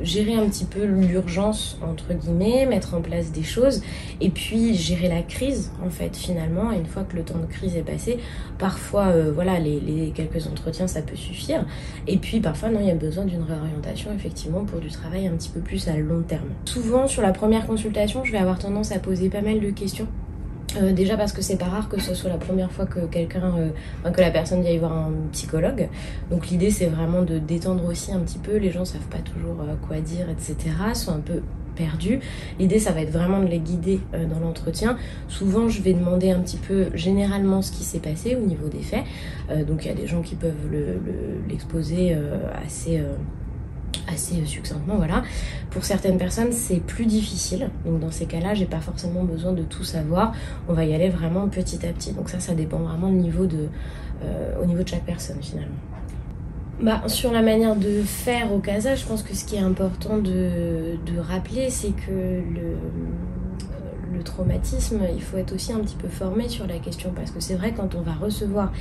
gérer 0.02 0.34
un 0.34 0.46
petit 0.48 0.64
peu 0.64 0.84
l'urgence 0.84 1.78
entre 1.82 2.12
guillemets, 2.12 2.66
mettre 2.66 2.94
en 2.94 3.00
place 3.00 3.30
des 3.30 3.44
choses 3.44 3.82
et 4.20 4.30
puis 4.30 4.74
gérer 4.74 5.08
la 5.08 5.22
crise 5.22 5.70
en 5.84 5.90
fait 5.90 6.16
finalement. 6.16 6.72
Une 6.72 6.86
fois 6.86 7.04
que 7.04 7.16
le 7.16 7.22
temps 7.22 7.38
de 7.38 7.46
crise 7.46 7.76
est 7.76 7.82
passé, 7.82 8.18
parfois 8.58 9.06
euh, 9.08 9.30
voilà 9.32 9.58
les, 9.60 10.12
quelques 10.14 10.46
entretiens 10.46 10.88
ça 10.88 11.00
peut 11.02 11.16
suffire 11.16 11.64
et 12.06 12.18
puis 12.18 12.40
parfois 12.40 12.70
non 12.70 12.80
il 12.80 12.88
y 12.88 12.90
a 12.90 12.96
besoin 12.96 13.24
d'une 13.24 13.42
réorientation 13.42 14.10
effectivement 14.14 14.64
pour 14.64 14.80
du 14.80 14.88
travail 14.88 15.28
un 15.28 15.32
petit 15.32 15.50
peu 15.50 15.60
plus 15.60 15.88
à 15.88 15.96
long 15.96 16.22
terme. 16.22 16.48
Souvent 16.64 17.06
sur 17.06 17.22
la 17.22 17.32
première 17.32 17.66
consultation, 17.66 18.24
je 18.24 18.32
vais 18.32 18.38
avoir 18.38 18.58
tendance 18.58 18.92
à 18.92 18.98
poser 18.98 19.28
pas 19.28 19.42
mal 19.42 19.60
de 19.60 19.70
questions 19.70 20.08
euh, 20.76 20.92
déjà 20.92 21.16
parce 21.16 21.32
que 21.32 21.42
c'est 21.42 21.56
pas 21.56 21.66
rare 21.66 21.88
que 21.88 22.00
ce 22.00 22.14
soit 22.14 22.30
la 22.30 22.38
première 22.38 22.70
fois 22.72 22.86
que 22.86 23.00
quelqu'un, 23.06 23.52
euh, 24.04 24.10
que 24.10 24.20
la 24.20 24.30
personne 24.30 24.62
vienne 24.62 24.78
voir 24.78 24.92
un 24.92 25.12
psychologue. 25.32 25.88
Donc 26.30 26.48
l'idée 26.48 26.70
c'est 26.70 26.86
vraiment 26.86 27.22
de 27.22 27.38
détendre 27.38 27.84
aussi 27.84 28.12
un 28.12 28.20
petit 28.20 28.38
peu. 28.38 28.56
Les 28.56 28.70
gens 28.70 28.84
savent 28.84 29.00
pas 29.10 29.18
toujours 29.18 29.60
euh, 29.60 29.74
quoi 29.86 30.00
dire, 30.00 30.26
etc. 30.30 30.56
Sont 30.94 31.12
un 31.12 31.20
peu 31.20 31.42
perdus. 31.76 32.20
L'idée 32.58 32.78
ça 32.78 32.92
va 32.92 33.00
être 33.00 33.12
vraiment 33.12 33.40
de 33.40 33.46
les 33.46 33.58
guider 33.58 34.00
dans 34.12 34.40
l'entretien. 34.40 34.98
Souvent 35.28 35.68
je 35.68 35.80
vais 35.80 35.94
demander 35.94 36.30
un 36.30 36.40
petit 36.40 36.58
peu 36.58 36.88
généralement 36.92 37.62
ce 37.62 37.72
qui 37.72 37.82
s'est 37.82 37.98
passé 37.98 38.36
au 38.36 38.44
niveau 38.44 38.68
des 38.68 38.82
faits. 38.82 39.04
donc 39.66 39.86
il 39.86 39.88
y 39.88 39.90
a 39.90 39.94
des 39.94 40.06
gens 40.06 40.20
qui 40.20 40.34
peuvent 40.34 40.68
l'exposer 41.48 42.14
le, 42.14 42.20
assez 42.62 43.00
assez 44.08 44.44
succinctement, 44.44 44.96
voilà. 44.96 45.22
Pour 45.70 45.84
certaines 45.84 46.18
personnes, 46.18 46.52
c'est 46.52 46.80
plus 46.80 47.06
difficile. 47.06 47.70
Donc 47.84 48.00
dans 48.00 48.10
ces 48.10 48.26
cas-là, 48.26 48.54
j'ai 48.54 48.66
pas 48.66 48.80
forcément 48.80 49.24
besoin 49.24 49.52
de 49.52 49.62
tout 49.62 49.84
savoir. 49.84 50.32
On 50.68 50.72
va 50.72 50.84
y 50.84 50.94
aller 50.94 51.08
vraiment 51.08 51.48
petit 51.48 51.86
à 51.86 51.92
petit. 51.92 52.12
Donc 52.12 52.28
ça, 52.28 52.40
ça 52.40 52.54
dépend 52.54 52.78
vraiment 52.78 53.08
du 53.08 53.16
niveau 53.16 53.46
de, 53.46 53.68
euh, 54.22 54.54
au 54.62 54.66
niveau 54.66 54.82
de 54.82 54.88
chaque 54.88 55.04
personne 55.04 55.38
finalement. 55.40 55.76
Bah, 56.80 57.02
sur 57.06 57.32
la 57.32 57.42
manière 57.42 57.76
de 57.76 58.02
faire 58.02 58.52
au 58.52 58.58
CASA, 58.58 58.96
je 58.96 59.04
pense 59.04 59.22
que 59.22 59.36
ce 59.36 59.44
qui 59.44 59.56
est 59.56 59.60
important 59.60 60.18
de, 60.18 60.96
de 61.06 61.18
rappeler, 61.20 61.70
c'est 61.70 61.92
que 61.92 62.10
le, 62.10 62.76
traumatisme, 64.22 65.00
il 65.14 65.22
faut 65.22 65.36
être 65.36 65.54
aussi 65.54 65.72
un 65.72 65.80
petit 65.80 65.96
peu 65.96 66.08
formé 66.08 66.48
sur 66.48 66.66
la 66.66 66.78
question 66.78 67.12
parce 67.14 67.30
que 67.30 67.40
c'est 67.40 67.54
vrai 67.54 67.72
quand 67.72 67.94
on 67.94 68.02
va 68.02 68.12
recevoir 68.12 68.72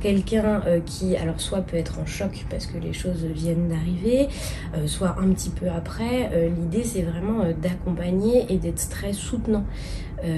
quelqu'un 0.00 0.62
euh, 0.66 0.80
qui 0.84 1.16
alors 1.16 1.40
soit 1.40 1.62
peut 1.62 1.76
être 1.76 1.98
en 1.98 2.06
choc 2.06 2.46
parce 2.50 2.66
que 2.66 2.78
les 2.78 2.92
choses 2.92 3.24
viennent 3.24 3.68
d'arriver, 3.68 4.28
euh, 4.74 4.86
soit 4.86 5.16
un 5.18 5.28
petit 5.30 5.50
peu 5.50 5.68
après, 5.68 6.30
euh, 6.32 6.48
l'idée 6.48 6.84
c'est 6.84 7.02
vraiment 7.02 7.44
d'accompagner 7.60 8.46
et 8.52 8.58
d'être 8.58 8.88
très 8.88 9.12
soutenant. 9.12 9.64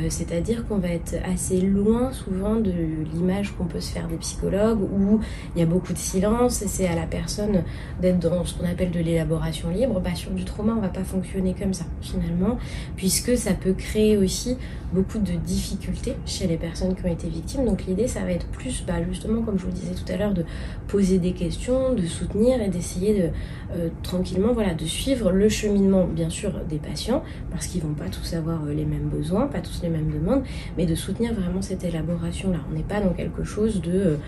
C'est-à-dire 0.09 0.66
qu'on 0.66 0.79
va 0.79 0.89
être 0.89 1.14
assez 1.24 1.61
loin 1.61 2.12
souvent 2.12 2.57
de 2.57 2.72
l'image 3.12 3.53
qu'on 3.57 3.64
peut 3.64 3.81
se 3.81 3.93
faire 3.93 4.09
des 4.09 4.16
psychologues 4.16 4.81
où 4.81 5.20
il 5.55 5.61
y 5.61 5.62
a 5.62 5.66
beaucoup 5.66 5.93
de 5.93 5.99
silence 5.99 6.62
et 6.62 6.68
c'est 6.68 6.89
à 6.89 6.95
la 6.95 7.07
personne 7.07 7.62
d'être 8.01 8.18
dans 8.18 8.45
ce 8.45 8.55
qu'on 8.55 8.66
appelle 8.66 8.91
de 8.91 9.01
l'élaboration 9.01 9.70
libre. 9.70 10.01
Bah, 10.01 10.14
sur 10.14 10.31
du 10.33 10.45
trauma, 10.45 10.74
on 10.76 10.81
va 10.81 10.89
pas 10.89 11.05
fonctionner 11.05 11.55
comme 11.55 11.74
ça 11.74 11.85
finalement, 12.01 12.59
puisque 12.97 13.37
ça 13.37 13.55
peut 13.55 13.72
créer 13.72 14.16
aussi 14.16 14.57
beaucoup 14.93 15.18
de 15.18 15.33
difficultés 15.33 16.14
chez 16.24 16.47
les 16.47 16.57
personnes 16.57 16.95
qui 16.95 17.05
ont 17.05 17.12
été 17.12 17.29
victimes. 17.29 17.64
Donc 17.64 17.85
l'idée, 17.87 18.09
ça 18.09 18.20
va 18.20 18.33
être 18.33 18.47
plus, 18.47 18.85
bah, 18.87 18.95
justement, 19.09 19.43
comme 19.43 19.59
je 19.59 19.64
vous 19.64 19.70
le 19.70 19.74
disais 19.74 19.95
tout 19.95 20.11
à 20.11 20.16
l'heure, 20.16 20.35
de 20.35 20.45
poser 20.87 21.18
des 21.18 21.33
questions, 21.33 21.95
de 21.95 22.07
soutenir 22.07 22.61
et 22.62 22.68
d'essayer 22.68 23.22
de 23.22 23.29
euh, 23.74 23.89
tranquillement, 24.03 24.53
voilà, 24.53 24.74
de 24.74 24.87
suivre 24.87 25.31
le 25.31 25.49
cheminement, 25.49 26.07
bien 26.07 26.31
sûr, 26.31 26.53
des 26.68 26.79
patients, 26.79 27.22
parce 27.51 27.66
qu'ils 27.66 27.83
vont 27.83 27.95
pas 27.95 28.09
tous 28.09 28.35
avoir 28.35 28.64
euh, 28.64 28.72
les 28.72 28.87
mêmes 28.87 29.09
besoins, 29.09 29.47
tous 29.71 29.83
les 29.83 29.89
mêmes 29.89 30.11
demandes, 30.11 30.43
mais 30.77 30.87
de 30.87 30.95
soutenir 30.95 31.35
vraiment 31.35 31.62
cette 31.62 31.85
élaboration-là. 31.85 32.59
On 32.71 32.75
n'est 32.75 32.83
pas 32.83 33.01
dans 33.01 33.12
quelque 33.12 33.45
chose 33.45 33.81
de 33.81 34.19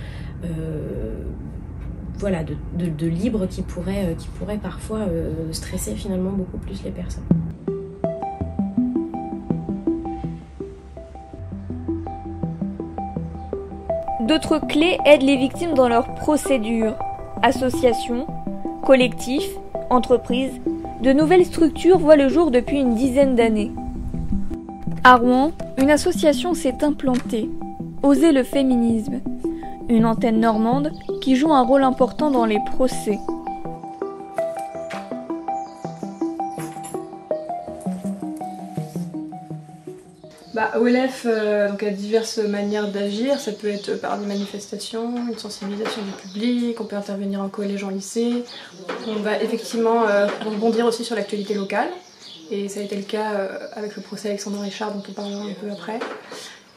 euh, 0.44 1.14
voilà, 2.18 2.44
de, 2.44 3.06
libre 3.06 3.46
qui 3.46 3.62
pourrait, 3.62 4.14
qui 4.18 4.28
pourrait 4.28 4.58
parfois 4.58 5.06
stresser 5.52 5.94
finalement 5.94 6.32
beaucoup 6.32 6.58
plus 6.58 6.84
les 6.84 6.90
personnes. 6.90 7.24
D'autres 14.30 14.58
clés 14.58 14.96
aident 15.06 15.22
les 15.22 15.36
victimes 15.36 15.74
dans 15.74 15.88
leur 15.88 16.14
procédure. 16.14 16.94
Associations, 17.42 18.28
collectifs, 18.84 19.50
entreprises, 19.90 20.52
de 21.02 21.12
nouvelles 21.12 21.46
structures 21.46 21.98
voient 21.98 22.14
le 22.14 22.28
jour 22.28 22.52
depuis 22.52 22.78
une 22.78 22.94
dizaine 22.94 23.34
d'années. 23.34 23.72
À 25.02 25.16
Rouen, 25.16 25.52
une 25.78 25.90
association 25.90 26.52
s'est 26.52 26.84
implantée, 26.84 27.48
Oser 28.02 28.32
le 28.32 28.44
féminisme, 28.44 29.20
une 29.88 30.04
antenne 30.04 30.40
normande 30.40 30.92
qui 31.22 31.36
joue 31.36 31.54
un 31.54 31.62
rôle 31.62 31.84
important 31.84 32.30
dans 32.30 32.44
les 32.44 32.58
procès. 32.76 33.18
Bah, 40.52 40.72
OLF 40.78 41.22
euh, 41.24 41.70
donc, 41.70 41.82
a 41.82 41.90
diverses 41.90 42.36
manières 42.36 42.88
d'agir. 42.88 43.40
Ça 43.40 43.52
peut 43.52 43.68
être 43.68 43.98
par 43.98 44.18
des 44.18 44.26
manifestations, 44.26 45.14
une 45.28 45.38
sensibilisation 45.38 46.02
du 46.02 46.28
public, 46.28 46.78
on 46.78 46.84
peut 46.84 46.96
intervenir 46.96 47.40
en 47.40 47.48
collège, 47.48 47.84
en 47.84 47.88
lycée. 47.88 48.44
On 49.08 49.14
va 49.14 49.40
effectivement 49.42 50.06
euh, 50.06 50.26
rebondir 50.44 50.84
aussi 50.84 51.04
sur 51.04 51.16
l'actualité 51.16 51.54
locale. 51.54 51.88
Et 52.50 52.68
ça 52.68 52.80
a 52.80 52.82
été 52.82 52.96
le 52.96 53.02
cas 53.02 53.32
euh, 53.34 53.58
avec 53.74 53.96
le 53.96 54.02
procès 54.02 54.28
Alexandre 54.28 54.60
Richard 54.60 54.92
dont 54.92 55.02
on 55.08 55.12
parlera 55.12 55.42
un 55.42 55.52
peu 55.52 55.70
après. 55.70 55.98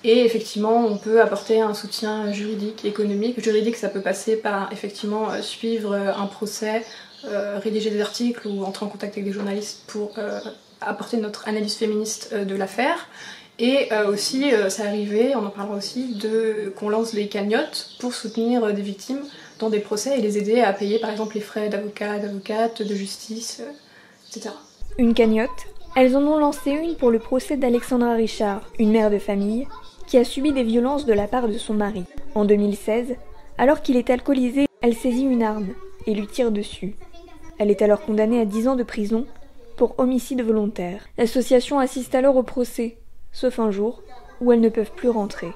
Et 0.03 0.26
effectivement, 0.26 0.86
on 0.86 0.97
peut 0.97 1.21
apporter 1.21 1.61
un 1.61 1.74
soutien 1.74 2.32
juridique, 2.32 2.84
économique. 2.84 3.41
Juridique, 3.41 3.78
ça 3.78 3.89
peut 3.89 4.01
passer 4.01 4.36
par 4.36 4.71
effectivement 4.74 5.41
suivre 5.41 5.95
un 5.95 6.26
procès, 6.26 6.84
rédiger 7.24 7.89
des 7.89 8.01
articles 8.01 8.45
ou 8.49 8.65
entrer 8.65 8.86
en 8.86 8.89
contact 8.89 9.13
avec 9.13 9.24
des 9.24 9.32
journalistes 9.32 9.84
pour 9.88 10.19
apporter 10.82 11.15
notre 11.15 11.47
analyse 11.47 11.76
féministe 11.76 12.36
de 12.36 12.53
l'affaire. 12.53 13.07
Et 13.59 13.93
euh, 13.93 14.11
aussi, 14.11 14.51
euh, 14.51 14.69
ça 14.69 14.86
arrivait, 14.86 15.36
on 15.36 15.45
en 15.45 15.49
parlera 15.49 15.78
aussi, 15.78 16.15
de 16.15 16.74
qu'on 16.76 16.89
lance 16.89 17.13
des 17.13 17.28
cagnottes 17.28 17.91
pour 17.99 18.13
soutenir 18.13 18.63
euh, 18.63 18.71
des 18.71 18.82
victimes 18.82 19.21
dans 19.59 19.69
des 19.69 19.80
procès 19.80 20.17
et 20.17 20.21
les 20.21 20.38
aider 20.39 20.61
à 20.61 20.74
payer 20.74 20.97
par 20.97 21.11
exemple 21.11 21.36
les 21.36 21.41
frais 21.41 21.69
d'avocat, 21.69 22.17
d'avocate, 22.17 22.82
de 22.82 22.95
justice, 22.95 23.61
etc. 24.30 24.55
Une 24.97 25.13
cagnotte 25.13 25.67
Elles 25.95 26.15
en 26.15 26.21
ont 26.21 26.37
lancé 26.37 26.71
une 26.71 26.95
pour 26.95 27.09
le 27.09 27.19
procès 27.19 27.57
d'Alexandra 27.57 28.13
Richard, 28.13 28.61
une 28.77 28.91
mère 28.91 29.09
de 29.09 29.17
famille, 29.17 29.67
qui 30.07 30.17
a 30.17 30.23
subi 30.23 30.51
des 30.51 30.63
violences 30.63 31.05
de 31.05 31.13
la 31.13 31.27
part 31.27 31.47
de 31.47 31.57
son 31.57 31.73
mari. 31.73 32.03
En 32.35 32.45
2016, 32.45 33.15
alors 33.57 33.81
qu'il 33.81 33.97
est 33.97 34.09
alcoolisé, 34.09 34.67
elle 34.81 34.95
saisit 34.95 35.23
une 35.23 35.43
arme 35.43 35.69
et 36.05 36.13
lui 36.13 36.27
tire 36.27 36.51
dessus. 36.51 36.95
Elle 37.57 37.71
est 37.71 37.81
alors 37.81 38.01
condamnée 38.01 38.39
à 38.39 38.45
10 38.45 38.67
ans 38.67 38.75
de 38.75 38.83
prison 38.83 39.25
pour 39.77 39.95
homicide 39.97 40.43
volontaire. 40.43 41.05
L'association 41.17 41.79
assiste 41.79 42.13
alors 42.13 42.35
au 42.35 42.43
procès 42.43 42.97
sauf 43.33 43.59
un 43.59 43.71
jour 43.71 44.03
où 44.39 44.51
elles 44.51 44.61
ne 44.61 44.69
peuvent 44.69 44.91
plus 44.91 45.09
rentrer. 45.09 45.51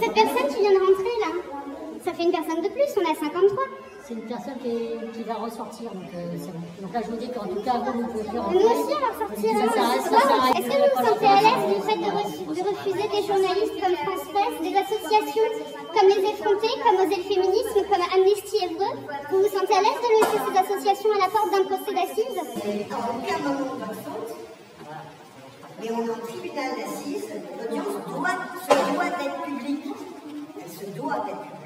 Cette 0.00 0.14
personne 0.14 0.48
qui 0.48 0.60
vient 0.60 0.72
de 0.72 0.78
rentrer 0.78 1.14
là, 1.20 2.00
ça 2.02 2.12
fait 2.14 2.24
une 2.24 2.32
personne 2.32 2.62
de 2.62 2.68
plus, 2.68 2.96
on 2.96 3.02
a 3.02 3.14
53 3.14 3.91
c'est 4.04 4.14
une 4.14 4.26
personne 4.26 4.58
qui, 4.58 4.98
qui, 5.14 5.22
va 5.22 5.34
ressortir. 5.34 5.90
Donc, 5.92 6.10
euh, 6.14 6.34
donc 6.80 6.92
là, 6.92 7.00
je 7.04 7.10
vous 7.10 7.16
dis 7.16 7.30
qu'en 7.30 7.46
tout 7.46 7.62
cas, 7.62 7.78
vous, 7.78 8.02
vous 8.02 8.08
pouvez 8.08 8.24
plus 8.24 8.38
rentrer. 8.38 8.58
Nous 8.58 8.66
aussi, 8.66 8.94
on 8.98 9.02
va 9.06 9.12
sortir. 9.14 9.50
Est-ce 9.52 10.66
que 10.66 10.76
vous 10.76 10.90
vous 10.90 11.06
sentez 11.06 11.26
à 11.26 11.40
l'aise 11.42 11.64
du 11.70 11.78
fait 11.86 11.98
de, 12.02 12.10
de, 12.10 12.62
refuser 12.66 13.06
des 13.08 13.22
journalistes 13.26 13.78
comme 13.78 13.96
France 14.02 14.26
Presse, 14.34 14.58
des 14.60 14.74
associations 14.74 15.48
comme 15.94 16.08
Les 16.08 16.22
Effrontés, 16.34 16.74
comme 16.82 16.96
Oser 17.06 17.16
le 17.16 17.26
Féminisme, 17.30 17.80
comme 17.86 18.04
Amnesty 18.14 18.56
Evreux 18.64 18.94
Vous 19.30 19.38
vous 19.38 19.52
sentez 19.54 19.74
à 19.74 19.82
l'aise 19.86 20.00
de 20.02 20.08
laisser 20.18 20.38
ces 20.50 20.56
associations 20.58 21.12
à 21.14 21.18
la 21.22 21.30
porte 21.30 21.50
d'un 21.52 21.64
procès 21.64 21.94
d'assises? 21.94 22.40
Mais 25.80 25.90
on 25.90 26.06
est 26.06 26.10
en 26.10 26.26
tribunal 26.26 26.70
d'assises, 26.76 27.28
l'audience 27.58 27.94
doit, 28.08 28.38
se 28.62 28.92
doit 28.92 29.06
être 29.06 29.42
publique. 29.42 29.86
Elle 30.60 30.70
se 30.70 30.86
doit 30.96 31.24
être 31.28 31.40
publique. 31.40 31.61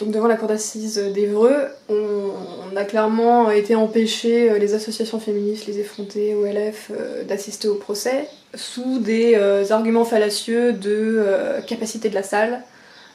Donc 0.00 0.12
devant 0.12 0.28
la 0.28 0.36
cour 0.36 0.48
d'assises 0.48 0.98
d'Evreux, 1.12 1.66
on, 1.90 2.74
a 2.74 2.84
clairement 2.84 3.50
été 3.50 3.74
empêché, 3.74 4.50
euh, 4.50 4.58
les 4.58 4.74
associations 4.74 5.20
féministes, 5.20 5.66
les 5.66 5.78
effrontés, 5.80 6.34
OLF, 6.34 6.90
euh, 6.90 7.24
d'assister 7.24 7.68
au 7.68 7.74
procès 7.74 8.28
sous 8.54 8.98
des 8.98 9.34
euh, 9.34 9.64
arguments 9.70 10.04
fallacieux 10.04 10.72
de 10.72 11.24
capacité 11.66 12.08
de 12.08 12.14
la 12.14 12.22
salle. 12.22 12.62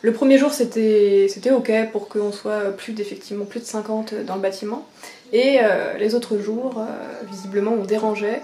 Le 0.01 0.13
premier 0.13 0.37
jour 0.37 0.51
c'était 0.51 1.51
ok 1.51 1.71
pour 1.91 2.07
qu'on 2.07 2.31
soit 2.31 2.71
plus 2.77 2.93
d'effectivement 2.93 3.45
plus 3.45 3.59
de 3.59 3.65
50 3.65 4.13
dans 4.25 4.35
le 4.35 4.41
bâtiment 4.41 4.85
et 5.33 5.57
les 5.97 6.13
autres 6.13 6.37
jours 6.37 6.85
visiblement 7.27 7.71
on 7.71 7.83
dérangeait 7.83 8.41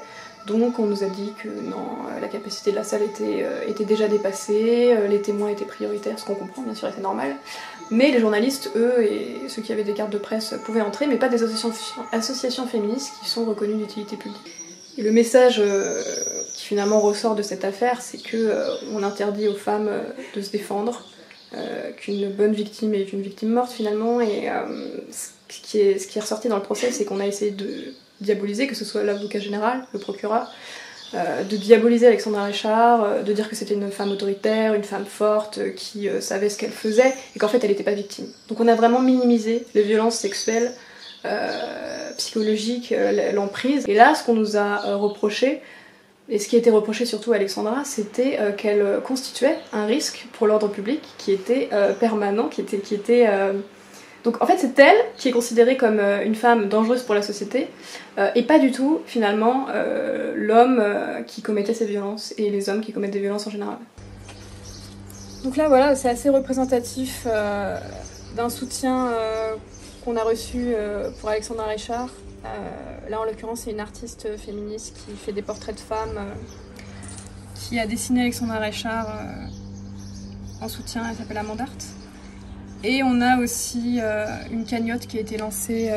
donc 0.48 0.80
on 0.80 0.86
nous 0.86 1.04
a 1.04 1.08
dit 1.08 1.34
que 1.42 1.48
non, 1.48 2.10
la 2.20 2.28
capacité 2.28 2.72
de 2.72 2.76
la 2.76 2.84
salle 2.84 3.04
était, 3.04 3.46
était 3.68 3.86
déjà 3.86 4.08
dépassée, 4.08 4.96
les 5.10 5.22
témoins 5.22 5.50
étaient 5.50 5.66
prioritaires, 5.66 6.18
ce 6.18 6.26
qu'on 6.26 6.36
comprend 6.36 6.62
bien 6.62 6.76
sûr 6.76 6.88
et 6.88 6.92
c'est 6.96 7.02
normal. 7.02 7.36
Mais 7.92 8.10
les 8.10 8.22
journalistes, 8.22 8.72
eux, 8.78 9.04
et 9.04 9.50
ceux 9.50 9.62
qui 9.62 9.74
avaient 9.74 9.84
des 9.84 9.94
cartes 9.94 10.12
de 10.12 10.18
presse 10.18 10.56
pouvaient 10.66 10.82
entrer, 10.82 11.08
mais 11.08 11.18
pas 11.18 11.28
des 11.28 11.44
associations, 11.44 12.66
féministes 12.66 13.12
qui 13.22 13.30
sont 13.30 13.44
reconnues 13.44 13.76
d'utilité 13.76 14.16
publique. 14.16 14.40
Le 14.98 15.12
message 15.12 15.60
euh, 15.60 16.02
qui 16.54 16.66
finalement 16.66 17.02
ressort 17.02 17.36
de 17.36 17.42
cette 17.42 17.66
affaire, 17.66 18.02
c'est 18.02 18.22
que 18.22 18.38
euh, 18.38 18.76
on 18.94 19.04
interdit 19.04 19.50
aux 19.50 19.56
femmes 19.56 19.90
euh, 19.90 20.04
de 20.36 20.42
se 20.42 20.52
défendre, 20.52 21.04
euh, 21.54 21.92
qu'une 21.98 22.30
bonne 22.32 22.54
victime 22.54 22.94
est 22.94 23.12
une 23.12 23.22
victime 23.22 23.50
morte 23.50 23.72
finalement. 23.72 24.22
Et 24.22 24.50
qui 25.50 25.80
est, 25.80 26.00
ce 26.00 26.08
qui 26.08 26.18
est 26.18 26.22
ressorti 26.22 26.48
dans 26.48 26.56
le 26.56 26.62
procès, 26.62 26.92
c'est 26.92 27.04
qu'on 27.04 27.20
a 27.20 27.28
essayé 27.28 27.52
de 27.52 27.94
diaboliser, 28.22 28.68
que 28.68 28.76
ce 28.76 28.86
soit 28.86 29.04
l'avocat 29.04 29.40
général, 29.40 29.86
le 29.94 30.00
procureur, 30.00 30.50
de 31.14 31.58
diaboliser 31.58 32.08
Alexandra 32.08 32.46
Richard, 32.46 33.22
de 33.26 33.34
dire 33.34 33.50
que 33.50 33.56
c'était 33.58 33.74
une 33.74 33.92
femme 33.92 34.12
autoritaire, 34.12 34.74
une 34.74 34.86
femme 34.86 35.06
forte, 35.06 35.60
qui 35.76 36.08
savait 36.22 36.48
ce 36.48 36.58
qu'elle 36.58 36.72
faisait, 36.72 37.14
et 37.36 37.40
qu'en 37.40 37.50
fait 37.50 37.62
elle 37.64 37.72
n'était 37.72 37.84
pas 37.84 37.92
victime. 37.92 38.28
Donc 38.48 38.62
on 38.62 38.68
a 38.70 38.76
vraiment 38.76 39.02
minimisé 39.02 39.66
les 39.76 39.82
violences 39.84 40.16
sexuelles 40.16 40.72
euh, 41.24 42.12
psychologique, 42.18 42.92
euh, 42.92 43.32
l'emprise. 43.32 43.86
Et 43.88 43.94
là, 43.94 44.16
ce 44.16 44.24
qu'on 44.24 44.34
nous 44.34 44.58
a 44.58 44.88
euh, 44.88 44.96
reproché, 44.96 45.62
et 46.30 46.40
ce 46.40 46.48
qui 46.48 46.56
été 46.56 46.72
reproché 46.72 47.06
surtout 47.06 47.32
à 47.32 47.36
Alexandra, 47.36 47.84
c'était 47.86 48.40
qu'elle 48.58 49.02
constituait 49.04 49.58
un 49.74 49.86
risque 49.86 50.28
pour 50.34 50.48
l'ordre 50.48 50.70
public 50.70 51.02
qui 51.18 51.34
était 51.34 51.70
permanent, 52.00 52.48
qui 52.48 52.62
était... 52.62 52.78
Qui 52.78 52.96
était 52.96 53.28
donc 54.24 54.42
en 54.42 54.46
fait, 54.46 54.58
c'est 54.58 54.78
elle 54.80 54.98
qui 55.18 55.30
est 55.30 55.32
considérée 55.32 55.78
comme 55.78 56.00
une 56.00 56.36
femme 56.36 56.70
dangereuse 56.70 57.04
pour 57.04 57.16
la 57.16 57.22
société, 57.22 57.68
et 58.36 58.44
pas 58.44 58.60
du 58.60 58.72
tout 58.72 59.02
finalement 59.06 59.68
l'homme 60.36 60.84
qui 61.26 61.42
commettait 61.42 61.74
ces 61.74 61.86
violences 61.86 62.34
et 62.38 62.50
les 62.50 62.70
hommes 62.70 62.82
qui 62.82 62.94
commettent 62.94 63.12
des 63.12 63.20
violences 63.20 63.48
en 63.48 63.50
général. 63.50 63.78
Donc 65.44 65.58
là, 65.58 65.68
voilà, 65.68 65.96
c'est 65.96 66.10
assez 66.10 66.30
représentatif 66.30 67.26
d'un 68.36 68.50
soutien 68.50 69.10
qu'on 70.04 70.16
a 70.16 70.24
reçu 70.24 70.74
euh, 70.74 71.12
pour 71.20 71.30
Alexandra 71.30 71.66
Richard. 71.66 72.10
Euh, 72.46 73.10
là, 73.10 73.22
en 73.22 73.24
l'occurrence, 73.24 73.62
c'est 73.62 73.72
une 73.72 73.80
artiste 73.80 74.36
féministe 74.38 74.98
qui 75.06 75.16
fait 75.16 75.32
des 75.32 75.42
portraits 75.42 75.76
de 75.76 75.80
femmes, 75.80 76.18
euh, 76.18 76.34
qui 77.56 77.80
a 77.80 77.86
dessiné 77.86 78.22
Alexandra 78.22 78.58
Richard 78.58 79.08
en 80.60 80.68
soutien. 80.68 81.04
Elle 81.10 81.16
s'appelle 81.16 81.38
Amandart. 81.38 81.68
Et 82.84 83.04
on 83.04 83.22
a 83.22 83.38
aussi 83.38 84.00
une 84.52 84.66
cagnotte 84.66 85.06
qui 85.06 85.18
a 85.18 85.22
été 85.22 85.38
lancée 85.38 85.92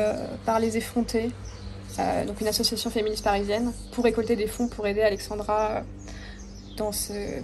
par 0.45 0.59
Les 0.59 0.77
Effrontés, 0.77 1.31
donc 2.27 2.41
une 2.41 2.47
association 2.47 2.89
féministe 2.91 3.23
parisienne, 3.23 3.71
pour 3.91 4.03
récolter 4.03 4.35
des 4.35 4.47
fonds 4.47 4.67
pour 4.67 4.85
aider 4.85 5.01
Alexandra 5.01 5.81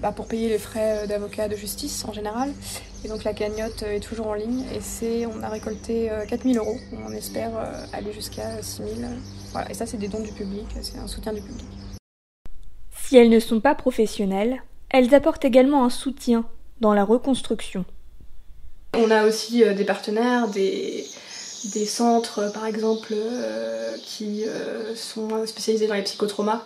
bah, 0.01 0.11
pour 0.11 0.27
payer 0.27 0.49
les 0.49 0.59
frais 0.59 1.07
d'avocat 1.07 1.47
de 1.47 1.55
justice 1.55 2.05
en 2.05 2.13
général. 2.13 2.51
Et 3.03 3.07
donc 3.07 3.23
la 3.23 3.33
cagnotte 3.33 3.81
est 3.81 4.01
toujours 4.01 4.27
en 4.27 4.35
ligne 4.35 4.63
et 5.01 5.25
on 5.25 5.41
a 5.41 5.49
récolté 5.49 6.11
4000 6.27 6.59
euros. 6.59 6.77
On 7.07 7.11
espère 7.11 7.51
aller 7.93 8.13
jusqu'à 8.13 8.61
6000. 8.61 9.07
Voilà, 9.53 9.71
et 9.71 9.73
ça 9.73 9.87
c'est 9.87 9.97
des 9.97 10.07
dons 10.07 10.21
du 10.21 10.31
public, 10.33 10.65
c'est 10.81 10.99
un 10.99 11.07
soutien 11.07 11.33
du 11.33 11.41
public. 11.41 11.65
Si 12.91 13.17
elles 13.17 13.29
ne 13.29 13.39
sont 13.39 13.59
pas 13.59 13.73
professionnelles, 13.73 14.61
elles 14.89 15.15
apportent 15.15 15.45
également 15.45 15.83
un 15.83 15.89
soutien 15.89 16.45
dans 16.79 16.93
la 16.93 17.03
reconstruction. 17.03 17.85
On 18.93 19.09
a 19.09 19.25
aussi 19.25 19.63
des 19.63 19.85
partenaires, 19.85 20.47
des, 20.49 21.05
centres 21.85 22.51
par 22.51 22.65
exemple 22.65 23.13
qui 24.03 24.43
sont 24.95 25.45
spécialisés 25.45 25.87
dans 25.87 25.93
les 25.95 26.01
psychotraumas 26.01 26.65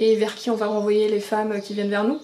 et 0.00 0.16
vers 0.16 0.34
qui 0.34 0.50
on 0.50 0.56
va 0.56 0.66
renvoyer 0.66 1.08
les 1.08 1.20
femmes 1.20 1.60
qui 1.60 1.74
viennent 1.74 1.90
vers 1.90 2.04
nous. 2.04 2.18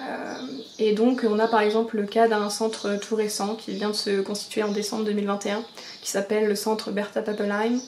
Euh, 0.00 0.34
et 0.78 0.92
donc 0.92 1.24
on 1.28 1.38
a 1.38 1.46
par 1.46 1.60
exemple 1.60 1.96
le 1.96 2.06
cas 2.06 2.26
d'un 2.26 2.50
centre 2.50 2.98
tout 2.98 3.14
récent 3.14 3.54
qui 3.54 3.72
vient 3.72 3.90
de 3.90 3.94
se 3.94 4.20
constituer 4.20 4.62
en 4.62 4.72
décembre 4.72 5.04
2021 5.04 5.62
qui 6.00 6.10
s'appelle 6.10 6.48
le 6.48 6.56
centre 6.56 6.90
Bertha 6.90 7.22
Papelheim 7.22 7.78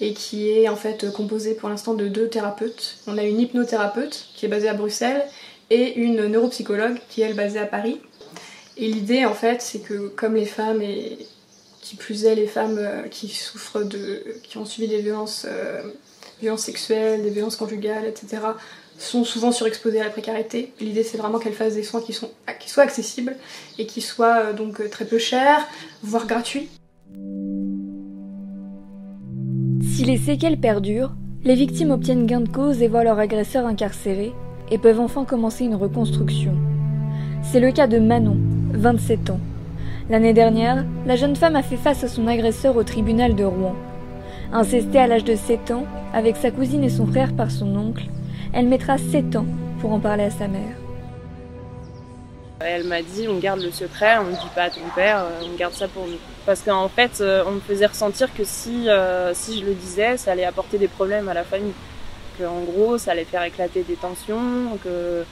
et 0.00 0.12
qui 0.12 0.50
est 0.50 0.68
en 0.68 0.76
fait 0.76 1.10
composé 1.12 1.54
pour 1.54 1.68
l'instant 1.68 1.94
de 1.94 2.08
deux 2.08 2.28
thérapeutes. 2.28 2.98
On 3.06 3.16
a 3.16 3.22
une 3.22 3.40
hypnothérapeute 3.40 4.26
qui 4.34 4.44
est 4.46 4.48
basée 4.48 4.68
à 4.68 4.74
Bruxelles 4.74 5.24
et 5.70 5.94
une 5.94 6.26
neuropsychologue 6.26 6.98
qui 7.08 7.22
est 7.22 7.26
elle 7.26 7.36
basée 7.36 7.60
à 7.60 7.66
Paris. 7.66 8.00
Et 8.82 8.88
l'idée 8.88 9.24
en 9.24 9.32
fait 9.32 9.62
c'est 9.62 9.78
que 9.78 10.08
comme 10.08 10.34
les 10.34 10.44
femmes 10.44 10.82
et 10.82 11.16
qui 11.80 11.94
plus 11.94 12.24
est 12.24 12.34
les 12.34 12.48
femmes 12.48 12.78
euh, 12.78 13.02
qui 13.08 13.28
souffrent 13.28 13.84
de 13.84 14.24
qui 14.42 14.58
ont 14.58 14.64
subi 14.64 14.88
des 14.88 15.00
violences 15.00 15.46
euh, 15.48 15.82
violences 16.40 16.62
sexuelles, 16.62 17.22
des 17.22 17.30
violences 17.30 17.54
conjugales, 17.54 18.06
etc., 18.06 18.42
sont 18.98 19.24
souvent 19.24 19.52
surexposées 19.52 20.00
à 20.00 20.04
la 20.04 20.10
précarité. 20.10 20.72
L'idée, 20.80 21.04
c'est 21.04 21.16
vraiment 21.16 21.38
qu'elles 21.38 21.52
fassent 21.52 21.74
des 21.74 21.84
soins 21.84 22.00
qui, 22.00 22.12
sont, 22.12 22.30
qui 22.58 22.68
soient 22.68 22.82
accessibles 22.82 23.36
et 23.78 23.86
qui 23.86 24.00
soient 24.00 24.46
euh, 24.46 24.52
donc 24.52 24.90
très 24.90 25.04
peu 25.04 25.18
chers, 25.18 25.64
voire 26.02 26.26
gratuits. 26.26 26.68
Si 29.94 30.04
les 30.04 30.18
séquelles 30.18 30.58
perdurent, 30.58 31.14
les 31.44 31.54
victimes 31.54 31.92
obtiennent 31.92 32.26
gain 32.26 32.40
de 32.40 32.48
cause 32.48 32.82
et 32.82 32.88
voient 32.88 33.04
leur 33.04 33.20
agresseur 33.20 33.64
incarcéré 33.64 34.32
et 34.72 34.78
peuvent 34.78 35.00
enfin 35.00 35.24
commencer 35.24 35.64
une 35.64 35.76
reconstruction. 35.76 36.56
C'est 37.44 37.60
le 37.60 37.72
cas 37.72 37.86
de 37.86 37.98
Manon, 37.98 38.38
27 38.72 39.30
ans. 39.30 39.40
L'année 40.10 40.32
dernière, 40.32 40.84
la 41.06 41.16
jeune 41.16 41.36
femme 41.36 41.56
a 41.56 41.62
fait 41.62 41.76
face 41.76 42.04
à 42.04 42.08
son 42.08 42.26
agresseur 42.26 42.76
au 42.76 42.82
tribunal 42.82 43.34
de 43.34 43.44
Rouen. 43.44 43.74
Incestée 44.52 44.98
à 44.98 45.06
l'âge 45.06 45.24
de 45.24 45.36
7 45.36 45.70
ans, 45.70 45.86
avec 46.12 46.36
sa 46.36 46.50
cousine 46.50 46.84
et 46.84 46.90
son 46.90 47.06
frère 47.06 47.34
par 47.34 47.50
son 47.50 47.74
oncle, 47.76 48.04
elle 48.52 48.66
mettra 48.66 48.98
7 48.98 49.36
ans 49.36 49.46
pour 49.80 49.92
en 49.92 50.00
parler 50.00 50.24
à 50.24 50.30
sa 50.30 50.48
mère. 50.48 50.76
Elle 52.60 52.84
m'a 52.84 53.02
dit 53.02 53.26
on 53.28 53.38
garde 53.38 53.60
le 53.60 53.70
secret, 53.70 54.18
on 54.18 54.26
ne 54.26 54.32
dit 54.32 54.50
pas 54.54 54.64
à 54.64 54.70
ton 54.70 54.88
père, 54.94 55.18
euh, 55.18 55.46
on 55.52 55.56
garde 55.56 55.74
ça 55.74 55.88
pour 55.88 56.06
nous. 56.06 56.18
Parce 56.46 56.60
qu'en 56.62 56.88
fait, 56.88 57.20
euh, 57.20 57.44
on 57.46 57.52
me 57.52 57.60
faisait 57.60 57.86
ressentir 57.86 58.32
que 58.34 58.44
si, 58.44 58.88
euh, 58.88 59.32
si 59.34 59.60
je 59.60 59.66
le 59.66 59.74
disais, 59.74 60.16
ça 60.16 60.32
allait 60.32 60.44
apporter 60.44 60.78
des 60.78 60.88
problèmes 60.88 61.28
à 61.28 61.34
la 61.34 61.44
famille. 61.44 61.72
Que 62.38 62.44
en 62.44 62.60
gros, 62.60 62.98
ça 62.98 63.12
allait 63.12 63.24
faire 63.24 63.42
éclater 63.42 63.82
des 63.82 63.94
tensions, 63.94 64.78
que 64.82 65.24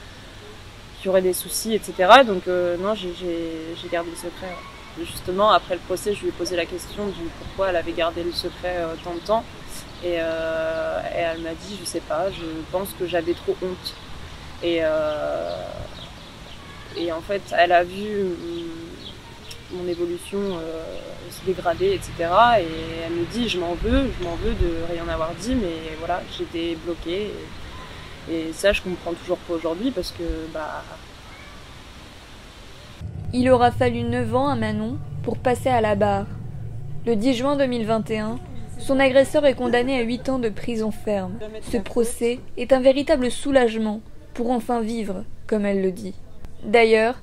qu'il 1.01 1.07
y 1.07 1.09
aurait 1.09 1.23
des 1.23 1.33
soucis, 1.33 1.75
etc. 1.75 1.95
Donc 2.27 2.47
non, 2.47 2.95
j'ai 2.95 3.89
gardé 3.91 4.11
le 4.11 4.17
secret. 4.17 4.55
Justement, 4.99 5.51
après 5.51 5.75
le 5.75 5.81
procès, 5.81 6.15
je 6.15 6.21
lui 6.21 6.29
ai 6.29 6.33
posé 6.33 6.57
la 6.57 6.67
question 6.67 7.07
du 7.07 7.23
pourquoi 7.39 7.71
elle 7.71 7.77
avait 7.77 7.93
gardé 7.93 8.23
le 8.23 8.33
secret 8.33 8.85
tant 9.03 9.15
de 9.15 9.21
temps. 9.21 9.45
Euh, 10.05 11.01
et, 11.15 11.19
elle 11.19 11.43
m'a 11.43 11.55
dit, 11.55 11.79
je 11.81 11.85
sais 11.85 12.01
pas, 12.01 12.31
je 12.31 12.45
pense 12.73 12.91
que 12.99 13.07
j'avais 13.07 13.35
trop 13.35 13.57
honte. 13.63 13.95
Et, 14.63 14.79
euh, 14.83 15.55
en 17.13 17.21
fait, 17.21 17.43
elle 17.57 17.73
a 17.73 17.85
vu 17.85 18.35
mon 19.73 19.87
évolution 19.87 20.39
euh, 20.39 20.85
se 21.31 21.45
dégrader, 21.47 21.93
etc. 21.95 22.13
Et 22.61 23.05
elle 23.07 23.13
me 23.13 23.25
dit, 23.27 23.49
je 23.49 23.59
m'en 23.59 23.75
veux, 23.75 24.11
je 24.19 24.25
m'en 24.25 24.35
veux 24.37 24.53
de 24.55 24.93
rien 24.93 25.07
avoir 25.09 25.33
dit, 25.35 25.55
mais 25.55 25.97
voilà, 25.99 26.23
j'étais 26.37 26.77
bloquée. 26.85 27.33
Et, 28.31 28.53
ça, 28.53 28.73
je 28.73 28.83
comprends 28.83 29.13
toujours 29.13 29.39
pas 29.39 29.55
aujourd'hui 29.55 29.91
parce 29.91 30.13
que, 30.13 30.23
bah. 30.53 30.83
Il 33.33 33.49
aura 33.51 33.71
fallu 33.71 34.03
9 34.03 34.35
ans 34.35 34.49
à 34.49 34.57
Manon 34.57 34.99
pour 35.23 35.39
passer 35.39 35.69
à 35.69 35.81
la 35.81 35.95
barre. 35.95 36.27
Le 37.07 37.17
10 37.17 37.35
juin 37.35 37.57
2021, 37.57 38.39
son 38.79 38.99
agresseur 38.99 39.47
est 39.47 39.55
condamné 39.55 39.99
à 39.99 40.03
8 40.03 40.29
ans 40.29 40.39
de 40.39 40.49
prison 40.49 40.91
ferme. 40.91 41.39
Ce 41.71 41.77
procès 41.77 42.41
est 42.57 42.73
un 42.73 42.81
véritable 42.81 43.31
soulagement 43.31 44.01
pour 44.35 44.51
enfin 44.51 44.81
vivre, 44.81 45.25
comme 45.47 45.67
elle 45.67 45.83
le 45.83 45.93
dit. 45.93 46.15
D'ailleurs, 46.65 47.21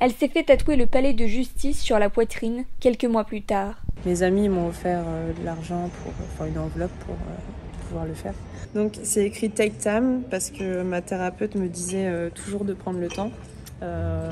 elle 0.00 0.12
s'est 0.12 0.28
fait 0.28 0.44
tatouer 0.44 0.76
le 0.76 0.86
palais 0.86 1.12
de 1.12 1.26
justice 1.26 1.80
sur 1.80 1.98
la 1.98 2.08
poitrine 2.08 2.64
quelques 2.78 3.04
mois 3.04 3.24
plus 3.24 3.42
tard. 3.42 3.82
Mes 4.06 4.22
amis 4.22 4.48
m'ont 4.48 4.68
offert 4.68 5.02
euh, 5.06 5.32
de 5.32 5.44
l'argent 5.44 5.90
pour, 6.02 6.12
enfin 6.22 6.46
une 6.46 6.58
enveloppe 6.58 6.96
pour 7.00 7.14
euh, 7.14 7.88
pouvoir 7.88 8.04
le 8.06 8.14
faire. 8.14 8.34
Donc 8.74 8.98
c'est 9.02 9.24
écrit 9.24 9.50
Take 9.50 9.76
Time 9.78 10.22
parce 10.30 10.50
que 10.50 10.82
ma 10.82 11.00
thérapeute 11.00 11.54
me 11.54 11.68
disait 11.68 12.06
euh, 12.06 12.30
toujours 12.30 12.64
de 12.64 12.74
prendre 12.74 12.98
le 12.98 13.08
temps. 13.08 13.32
Euh, 13.80 14.28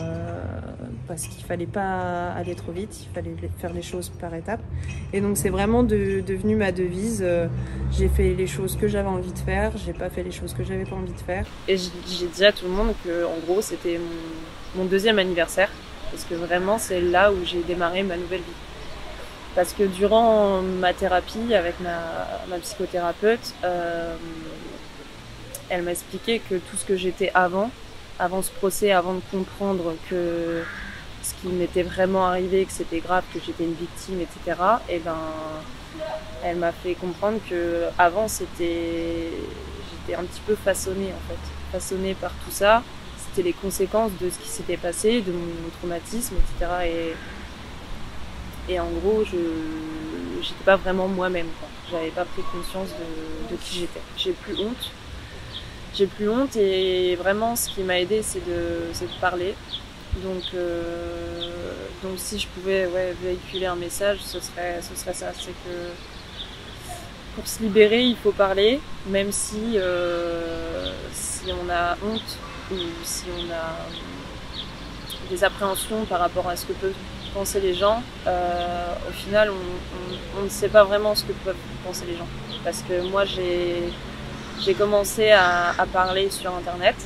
parce 1.07 1.28
qu'il 1.28 1.45
fallait 1.45 1.66
pas 1.66 2.32
aller 2.32 2.57
trop 2.57 2.72
vite, 2.72 3.03
il 3.03 3.14
fallait 3.14 3.37
faire 3.59 3.72
les 3.72 3.82
choses 3.82 4.11
par 4.20 4.34
étapes. 4.34 4.61
Et 5.12 5.20
donc 5.20 5.37
c'est 5.37 5.51
vraiment 5.51 5.84
devenu 5.84 6.57
ma 6.57 6.72
devise. 6.72 7.22
Euh, 7.24 7.47
j'ai 7.93 8.09
fait 8.09 8.34
les 8.34 8.49
choses 8.49 8.76
que 8.76 8.89
j'avais 8.89 9.09
envie 9.09 9.32
de 9.32 9.39
faire, 9.39 9.72
j'ai 9.76 9.93
pas 9.93 10.11
fait 10.11 10.24
les 10.24 10.32
choses 10.32 10.53
que 10.53 10.64
j'avais 10.64 10.84
pas 10.84 10.97
envie 10.97 11.12
de 11.12 11.18
faire. 11.20 11.47
Et 11.68 11.76
j'ai 11.76 12.26
dit 12.26 12.45
à 12.45 12.51
tout 12.51 12.64
le 12.64 12.72
monde 12.72 12.93
que 13.05 13.24
en 13.24 13.39
gros 13.47 13.62
c'était 13.62 14.01
mon, 14.74 14.84
deuxième 14.84 15.18
anniversaire 15.18 15.70
parce 16.11 16.24
que 16.24 16.34
vraiment 16.34 16.78
c'est 16.78 17.01
là 17.01 17.32
où 17.32 17.37
j'ai 17.45 17.62
démarré 17.62 18.03
ma 18.03 18.16
nouvelle 18.16 18.41
vie. 18.41 18.65
Parce 19.57 19.72
que 19.72 19.84
durant 19.84 20.61
ma 20.61 20.92
thérapie 20.92 21.54
avec 21.54 21.76
ma, 21.80 22.59
psychothérapeute, 22.59 23.54
euh, 23.64 24.14
elle 25.70 25.82
m'a 25.82 25.92
expliqué 25.92 26.40
que 26.40 26.57
tout 26.57 26.76
ce 26.76 26.84
que 26.84 26.94
j'étais 26.94 27.30
avant, 27.32 27.70
avant 28.18 28.42
ce 28.42 28.50
procès, 28.50 28.92
avant 28.92 29.14
de 29.14 29.22
comprendre 29.30 29.94
que 30.11 30.62
ce 31.22 31.32
qui 31.40 31.48
m'était 31.48 31.82
vraiment 31.82 32.26
arrivé, 32.26 32.66
que 32.66 32.72
c'était 32.72 33.00
grave, 33.00 33.24
que 33.32 33.40
j'étais 33.44 33.64
une 33.64 33.72
victime, 33.72 34.20
etc. 34.20 34.61
Et 34.90 34.98
ben, 34.98 35.16
elle 36.44 36.57
m'a 36.57 36.72
fait 36.72 36.92
comprendre 36.92 37.38
que 37.48 37.84
avant 37.98 38.28
c'était, 38.28 39.30
j'étais 39.90 40.20
un 40.20 40.24
petit 40.24 40.42
peu 40.46 40.54
façonnée 40.54 41.12
en 41.14 41.30
fait, 41.30 41.78
façonnée 41.78 42.12
par 42.12 42.32
tout 42.44 42.50
ça. 42.50 42.82
C'était 43.16 43.48
les 43.48 43.54
conséquences 43.54 44.12
de 44.20 44.28
ce 44.28 44.38
qui 44.38 44.48
s'était 44.48 44.76
passé, 44.76 45.22
de 45.22 45.32
mon 45.32 45.70
traumatisme, 45.78 46.34
etc. 46.36 46.72
Et, 46.84 47.14
et 48.68 48.80
en 48.80 48.88
gros, 48.90 49.24
je, 49.24 49.36
j'étais 50.42 50.64
pas 50.64 50.76
vraiment 50.76 51.08
moi-même. 51.08 51.48
J'avais 51.90 52.10
pas 52.10 52.24
pris 52.24 52.42
conscience 52.52 52.88
de, 53.50 53.56
qui 53.56 53.80
j'étais. 53.80 54.00
J'ai 54.16 54.32
plus 54.32 54.56
honte 54.58 54.90
j'ai 55.96 56.06
plus 56.06 56.28
honte 56.28 56.54
et 56.56 57.16
vraiment 57.16 57.56
ce 57.56 57.70
qui 57.70 57.82
m'a 57.82 57.98
aidé 57.98 58.20
c'est 58.22 58.44
de, 58.44 58.90
de, 59.00 59.20
parler 59.20 59.54
Donc, 60.22 60.42
euh, 60.54 61.40
donc 62.02 62.12
si 62.18 62.38
je 62.38 62.46
pouvais 62.48 62.86
ouais, 62.86 63.14
véhiculer 63.22 63.64
un 63.64 63.76
message, 63.76 64.18
ce 64.20 64.38
serait, 64.38 64.80
ce 64.82 64.94
serait 64.94 65.14
ça. 65.14 65.32
C'est 65.34 65.52
que 65.52 65.90
pour 67.34 67.46
se 67.46 67.62
libérer, 67.62 68.02
il 68.02 68.16
faut 68.16 68.32
parler, 68.32 68.80
même 69.08 69.32
si, 69.32 69.76
euh, 69.76 70.92
si 71.14 71.50
on 71.50 71.70
a 71.70 71.96
honte 72.04 72.38
ou 72.70 72.76
si 73.02 73.24
on 73.34 73.50
a 73.50 73.76
des 75.30 75.44
appréhensions 75.44 76.04
par 76.04 76.20
rapport 76.20 76.46
à 76.48 76.56
ce 76.56 76.66
que 76.66 76.72
peuvent 76.74 76.94
penser 77.37 77.61
les 77.61 77.74
gens. 77.74 78.03
Euh, 78.26 78.87
au 79.09 79.12
final, 79.12 79.51
on, 80.39 80.43
ne 80.43 80.49
sait 80.49 80.68
pas 80.68 80.84
vraiment 80.84 81.14
ce 81.14 81.24
que 81.24 81.32
peuvent 81.45 81.64
penser 81.84 82.05
les 82.07 82.16
gens. 82.16 82.28
Parce 82.64 82.82
que 82.89 83.03
moi, 83.11 83.24
j'ai 83.24 84.74
commencé 84.74 85.30
à, 85.30 85.74
parler 85.93 86.30
sur 86.30 86.55
Internet, 86.55 86.97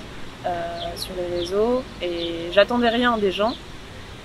euh, 0.46 0.50
sur 0.96 1.12
les 1.20 1.38
réseaux, 1.38 1.82
et 2.00 2.50
j'attendais 2.52 2.88
rien 2.88 3.18
des 3.18 3.32
gens. 3.32 3.54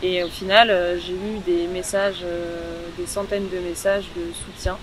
Et 0.04 0.24
au 0.24 0.28
final, 0.28 0.70
euh, 0.70 1.00
j'ai 1.00 1.14
eu 1.14 1.40
des 1.46 1.68
messages, 1.68 2.24
des 2.98 3.08
centaines 3.08 3.50
de 3.50 3.60
messages 3.60 4.06
de 4.16 4.24
soutien. 4.44 4.78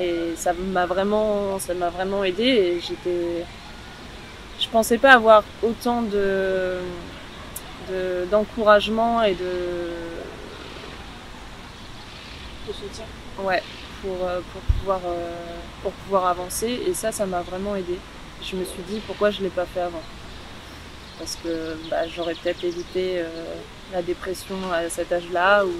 Et 0.00 0.34
ça 0.36 0.52
m'a 0.52 0.86
vraiment, 0.86 1.58
ça 1.58 1.74
m'a 1.74 1.88
vraiment 1.88 2.22
aidé. 2.22 2.44
Et 2.44 2.80
j'étais, 2.80 3.44
je 4.60 4.68
pensais 4.68 4.98
pas 4.98 5.12
avoir 5.12 5.42
autant 5.62 6.02
de, 6.02 6.78
de- 7.90 8.24
d'encouragement 8.30 9.22
et 9.22 9.34
de, 9.34 10.13
De 12.66 12.72
soutien. 12.72 13.04
ouais, 13.40 13.62
pour, 14.00 14.16
euh, 14.26 14.40
pour, 14.52 14.60
pouvoir, 14.62 15.00
euh, 15.06 15.30
pour 15.82 15.92
pouvoir 15.92 16.26
avancer. 16.26 16.80
Et 16.86 16.94
ça, 16.94 17.12
ça 17.12 17.26
m'a 17.26 17.42
vraiment 17.42 17.76
aidé. 17.76 17.98
Je 18.42 18.56
me 18.56 18.64
suis 18.64 18.82
dit 18.88 19.00
pourquoi 19.06 19.30
je 19.30 19.42
l'ai 19.42 19.48
pas 19.50 19.66
fait 19.66 19.80
avant? 19.80 20.02
Parce 21.18 21.36
que 21.36 21.76
bah, 21.90 22.08
j'aurais 22.08 22.34
peut-être 22.34 22.64
évité 22.64 23.18
euh, 23.18 23.28
la 23.92 24.02
dépression 24.02 24.56
à 24.72 24.88
cet 24.88 25.12
âge-là 25.12 25.64
ou, 25.64 25.70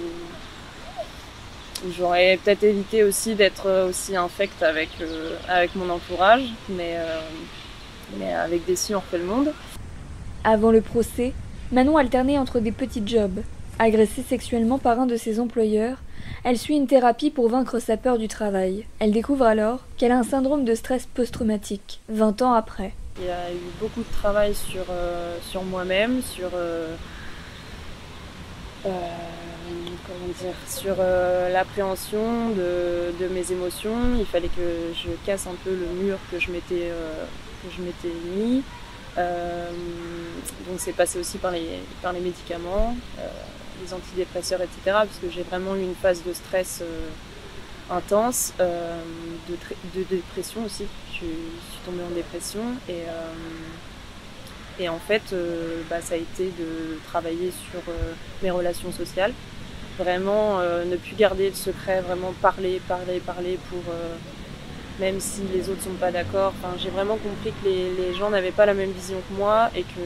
ou 1.85 1.91
j'aurais 1.97 2.39
peut-être 2.43 2.63
évité 2.63 3.03
aussi 3.03 3.35
d'être 3.35 3.87
aussi 3.89 4.15
infecte 4.15 4.63
avec, 4.63 4.89
euh, 5.01 5.35
avec 5.47 5.75
mon 5.75 5.89
entourage. 5.89 6.45
Mais, 6.69 6.93
euh, 6.97 7.19
mais 8.17 8.33
avec 8.33 8.65
des 8.65 8.75
si 8.75 8.95
on 8.95 8.99
refait 8.99 9.17
le 9.17 9.25
monde. 9.25 9.53
Avant 10.43 10.71
le 10.71 10.81
procès, 10.81 11.33
Manon 11.71 11.97
alternait 11.97 12.37
entre 12.37 12.59
des 12.59 12.71
petits 12.71 13.03
jobs. 13.05 13.41
Agressée 13.77 14.23
sexuellement 14.23 14.79
par 14.79 15.01
un 15.01 15.05
de 15.05 15.17
ses 15.17 15.41
employeurs, 15.41 15.97
elle 16.45 16.57
suit 16.57 16.75
une 16.75 16.87
thérapie 16.87 17.29
pour 17.29 17.49
vaincre 17.49 17.79
sa 17.79 17.97
peur 17.97 18.17
du 18.17 18.29
travail. 18.29 18.85
Elle 18.99 19.11
découvre 19.11 19.45
alors 19.45 19.79
qu'elle 19.97 20.13
a 20.13 20.17
un 20.17 20.23
syndrome 20.23 20.63
de 20.63 20.75
stress 20.75 21.05
post-traumatique, 21.07 21.99
20 22.07 22.41
ans 22.41 22.53
après. 22.53 22.93
Il 23.19 23.25
y 23.25 23.29
a 23.29 23.51
eu 23.51 23.57
beaucoup 23.81 24.01
de 24.01 24.11
travail 24.13 24.53
sur, 24.55 24.85
euh, 24.89 25.37
moi-même, 25.69 26.21
sur, 26.21 26.49
euh, 26.53 26.95
euh, 28.85 28.89
l'appréhension 31.51 32.51
de, 32.51 33.27
mes 33.27 33.51
émotions. 33.51 34.15
Il 34.17 34.25
fallait 34.25 34.47
que 34.47 34.93
je 34.93 35.09
casse 35.25 35.47
un 35.47 35.55
peu 35.65 35.71
le 35.71 35.87
mur 36.01 36.17
que 36.31 36.39
je 36.39 36.49
m'étais 36.51 36.91
que 37.63 37.69
je 37.75 37.81
m'étais 37.81 38.13
mis. 38.37 38.63
Donc 39.17 40.77
c'est 40.77 40.93
passé 40.93 41.19
aussi 41.19 41.37
par 41.37 41.51
les, 41.51 41.81
médicaments, 42.21 42.95
les 43.83 43.93
antidépresseurs, 43.93 44.61
etc. 44.61 44.79
Parce 44.85 45.19
que 45.21 45.29
j'ai 45.29 45.43
vraiment 45.43 45.75
eu 45.75 45.81
une 45.81 45.95
phase 45.95 46.23
de 46.23 46.33
stress 46.33 46.79
euh, 46.81 47.09
intense, 47.89 48.53
euh, 48.59 49.01
de, 49.49 49.55
de 49.99 50.03
dépression 50.03 50.65
aussi. 50.65 50.85
Je, 51.13 51.19
je 51.19 51.23
suis 51.23 51.81
tombée 51.85 52.03
en 52.03 52.13
dépression 52.13 52.61
et, 52.89 53.03
euh, 53.07 53.33
et 54.79 54.89
en 54.89 54.99
fait, 54.99 55.33
bah, 55.89 56.01
ça 56.01 56.15
a 56.15 56.17
été 56.17 56.45
de 56.45 56.99
travailler 57.07 57.51
sur 57.51 57.81
mes 58.43 58.51
relations 58.51 58.91
sociales. 58.91 59.31
Vraiment 59.97 60.59
ne 60.59 60.97
plus 60.97 61.15
garder 61.15 61.47
le 61.47 61.55
secret, 61.55 62.01
vraiment 62.01 62.33
parler, 62.41 62.81
parler, 62.85 63.21
parler 63.21 63.57
pour, 63.69 63.83
même 64.99 65.21
si 65.21 65.43
les 65.53 65.69
autres 65.69 65.81
sont 65.81 65.93
pas 65.97 66.11
d'accord. 66.11 66.53
Enfin, 66.59 66.75
j'ai 66.77 66.89
vraiment 66.89 67.15
compris 67.15 67.53
que 67.63 67.69
les 67.69 68.13
gens 68.15 68.29
n'avaient 68.29 68.51
pas 68.51 68.65
la 68.65 68.73
même 68.73 68.91
vision 68.91 69.21
que 69.29 69.33
moi 69.33 69.69
et 69.73 69.83
que 69.83 70.01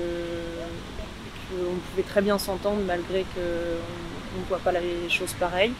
qu'on 1.50 1.76
pouvait 1.90 2.04
très 2.08 2.22
bien 2.22 2.38
s'entendre 2.38 2.82
malgré 2.86 3.26
qu'on 3.34 4.40
ne 4.40 4.46
voit 4.48 4.60
pas 4.60 4.72
les 4.72 5.10
choses 5.10 5.34
pareilles. 5.34 5.74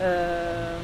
Euh, 0.00 0.78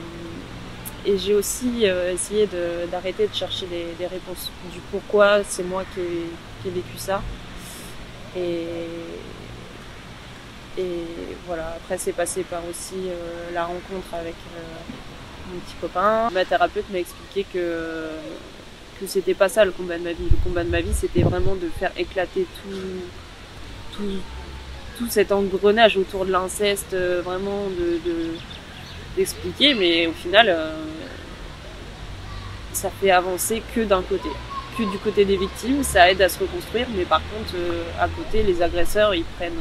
et 1.07 1.18
j'ai 1.18 1.35
aussi 1.35 1.83
euh, 1.85 2.12
essayé 2.12 2.49
d'arrêter 2.91 3.27
de, 3.29 3.35
chercher 3.35 3.66
des, 3.66 3.87
des 3.99 4.07
réponses 4.07 4.51
du 4.72 4.79
pourquoi 4.91 5.45
c'est 5.45 5.62
moi 5.62 5.85
qui 5.95 6.01
ai, 6.01 6.31
qui 6.62 6.70
vécu 6.70 6.97
ça. 6.97 7.22
Et, 8.37 8.64
et 10.79 11.05
voilà, 11.47 11.75
après 11.77 11.99
c'est 11.99 12.12
passé 12.12 12.43
par 12.43 12.62
aussi 12.68 12.95
euh, 13.07 13.53
la 13.53 13.66
rencontre 13.66 14.14
avec 14.14 14.35
mon 15.53 15.61
petit 15.61 15.75
copain. 15.81 16.31
Ma 16.33 16.45
thérapeute 16.45 16.91
m'a 16.91 16.99
expliqué 16.99 17.45
que, 17.53 18.09
que 18.99 19.07
c'était 19.07 19.35
pas 19.35 19.51
ça 19.51 19.64
le 19.64 19.72
combat 19.72 19.99
de 19.99 20.05
ma 20.05 20.12
vie. 20.12 20.29
Le 20.31 20.39
combat 20.43 20.64
de 20.64 20.70
ma 20.70 20.81
vie 20.81 20.95
c'était 20.95 21.22
vraiment 21.22 21.55
de 21.55 21.68
faire 21.79 21.93
éclater 21.99 22.47
tout, 22.62 22.70
tout, 23.97 25.07
cet 25.09 25.33
engrenage 25.33 25.97
autour 25.97 26.25
de 26.25 26.33
l'inceste, 26.33 26.95
euh, 26.95 27.21
vraiment 27.25 27.67
de, 27.79 27.99
de- 28.09 28.35
d'expliquer, 29.17 29.75
mais 29.75 30.07
au 30.07 30.13
final, 30.13 30.47
euh, 30.49 30.73
ça 32.73 32.91
fait 33.01 33.11
avancer 33.11 33.63
que 33.75 33.81
d'un 33.83 34.03
côté. 34.03 34.29
Que 34.77 34.83
du 34.91 34.99
côté 34.99 35.25
des 35.25 35.37
victimes, 35.37 35.85
ça 35.85 36.11
aide 36.11 36.21
à 36.23 36.29
se 36.29 36.39
reconstruire, 36.41 36.87
mais 36.97 37.05
par 37.05 37.21
contre, 37.21 37.55
euh, 37.57 37.85
à 38.01 38.09
côté, 38.09 38.43
les 38.43 38.61
agresseurs, 38.61 39.15
ils 39.15 39.25
prennent 39.25 39.53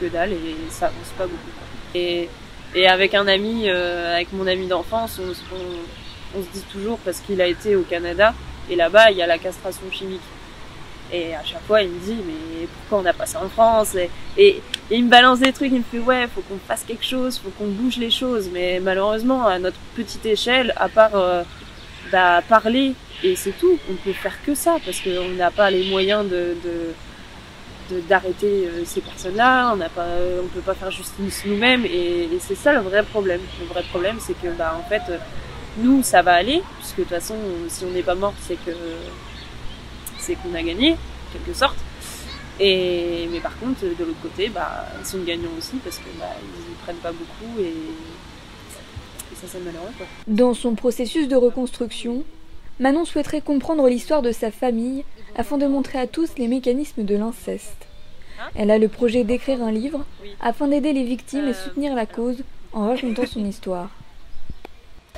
que 0.00 0.06
dalle 0.06 0.32
et 0.32 0.56
ça 0.70 0.86
avance 0.86 1.12
pas 1.18 1.24
beaucoup. 1.26 1.94
Et, 1.94 2.28
avec 2.86 3.14
un 3.14 3.26
ami, 3.26 3.68
avec 3.68 4.32
mon 4.32 4.46
ami 4.46 4.66
d'enfance, 4.66 5.20
on 5.20 6.42
se 6.42 6.48
dit 6.52 6.64
toujours, 6.72 6.98
parce 6.98 7.18
qu'il 7.20 7.40
a 7.42 7.46
été 7.46 7.74
au 7.76 7.82
Canada, 7.82 8.32
et 8.70 8.76
là-bas, 8.76 9.10
il 9.10 9.16
y 9.18 9.22
a 9.22 9.26
la 9.26 9.38
castration 9.38 9.82
chimique. 9.92 10.20
Et 11.12 11.34
à 11.34 11.44
chaque 11.44 11.62
fois, 11.62 11.82
il 11.82 11.90
me 11.90 11.98
dit, 11.98 12.16
mais 12.26 12.66
pourquoi 12.66 12.98
on 12.98 13.02
n'a 13.02 13.12
pas 13.12 13.26
ça 13.26 13.42
en 13.42 13.48
France 13.48 13.96
et, 14.36 14.62
il 14.92 15.04
me 15.04 15.10
balance 15.10 15.38
des 15.38 15.52
trucs, 15.52 15.70
il 15.70 15.78
me 15.78 15.84
fait, 15.84 15.98
ouais, 16.00 16.26
faut 16.34 16.40
qu'on 16.42 16.58
fasse 16.58 16.82
quelque 16.84 17.04
chose, 17.04 17.38
faut 17.38 17.50
qu'on 17.50 17.68
bouge 17.68 17.96
les 17.96 18.10
choses. 18.10 18.48
Mais 18.52 18.80
malheureusement, 18.80 19.46
à 19.46 19.58
notre 19.58 19.78
petite 19.94 20.26
échelle, 20.26 20.72
à 20.76 20.88
part 20.88 21.14
euh, 21.14 21.42
bah, 22.10 22.42
parler, 22.48 22.94
et 23.22 23.36
c'est 23.36 23.52
tout, 23.52 23.78
on 23.88 23.94
peut 23.94 24.12
faire 24.12 24.36
que 24.44 24.54
ça, 24.54 24.78
parce 24.84 25.00
qu'on 25.00 25.28
n'a 25.36 25.50
pas 25.50 25.70
les 25.70 25.88
moyens 25.88 26.28
de- 26.28 26.56
d'arrêter 28.08 28.66
euh, 28.66 28.84
ces 28.84 29.00
personnes-là, 29.00 29.72
on 29.72 29.76
n'a 29.76 29.88
pas, 29.88 30.06
on 30.42 30.46
peut 30.46 30.60
pas 30.60 30.74
faire 30.74 30.90
justice 30.90 31.42
nous-mêmes, 31.44 31.84
et, 31.84 32.24
et 32.32 32.38
c'est 32.40 32.54
ça 32.54 32.72
le 32.72 32.80
vrai 32.80 33.02
problème. 33.02 33.40
Le 33.60 33.66
vrai 33.66 33.82
problème, 33.90 34.16
c'est 34.20 34.34
que, 34.40 34.48
bah, 34.56 34.76
en 34.78 34.88
fait, 34.88 35.02
euh, 35.10 35.18
nous, 35.78 36.02
ça 36.02 36.22
va 36.22 36.34
aller, 36.34 36.62
puisque 36.78 36.98
de 36.98 37.02
toute 37.02 37.12
façon, 37.12 37.36
si 37.68 37.84
on 37.84 37.90
n'est 37.90 38.02
pas 38.02 38.14
mort, 38.14 38.34
c'est 38.40 38.56
que 38.64 38.70
c'est 40.30 40.36
qu'on 40.36 40.54
a 40.54 40.62
gagné, 40.62 40.92
en 40.92 41.32
quelque 41.32 41.56
sorte. 41.56 41.76
Et, 42.58 43.26
mais 43.32 43.40
par 43.40 43.58
contre, 43.58 43.82
de 43.82 44.04
l'autre 44.04 44.20
côté, 44.22 44.48
bah, 44.48 44.86
ils 45.00 45.06
sont 45.06 45.18
gagnants 45.22 45.50
aussi 45.58 45.76
parce 45.82 45.98
que 45.98 46.08
bah, 46.18 46.26
ne 46.42 46.74
prennent 46.84 46.96
pas 46.96 47.12
beaucoup 47.12 47.58
et, 47.58 47.64
et 47.68 49.34
ça, 49.34 49.46
c'est 49.48 49.60
malheureux. 49.60 49.92
Quoi. 49.96 50.06
Dans 50.26 50.54
son 50.54 50.74
processus 50.74 51.26
de 51.26 51.36
reconstruction, 51.36 52.22
Manon 52.78 53.04
souhaiterait 53.04 53.40
comprendre 53.40 53.88
l'histoire 53.88 54.22
de 54.22 54.32
sa 54.32 54.50
famille 54.50 55.04
afin 55.36 55.58
de 55.58 55.66
montrer 55.66 55.98
à 55.98 56.06
tous 56.06 56.30
les 56.36 56.48
mécanismes 56.48 57.04
de 57.04 57.16
l'inceste. 57.16 57.86
Elle 58.54 58.70
a 58.70 58.78
le 58.78 58.88
projet 58.88 59.24
d'écrire 59.24 59.62
un 59.62 59.70
livre 59.70 60.04
afin 60.40 60.68
d'aider 60.68 60.92
les 60.92 61.04
victimes 61.04 61.48
et 61.48 61.54
soutenir 61.54 61.94
la 61.94 62.06
cause 62.06 62.42
en 62.72 62.88
racontant 62.88 63.26
son 63.26 63.44
histoire. 63.44 63.90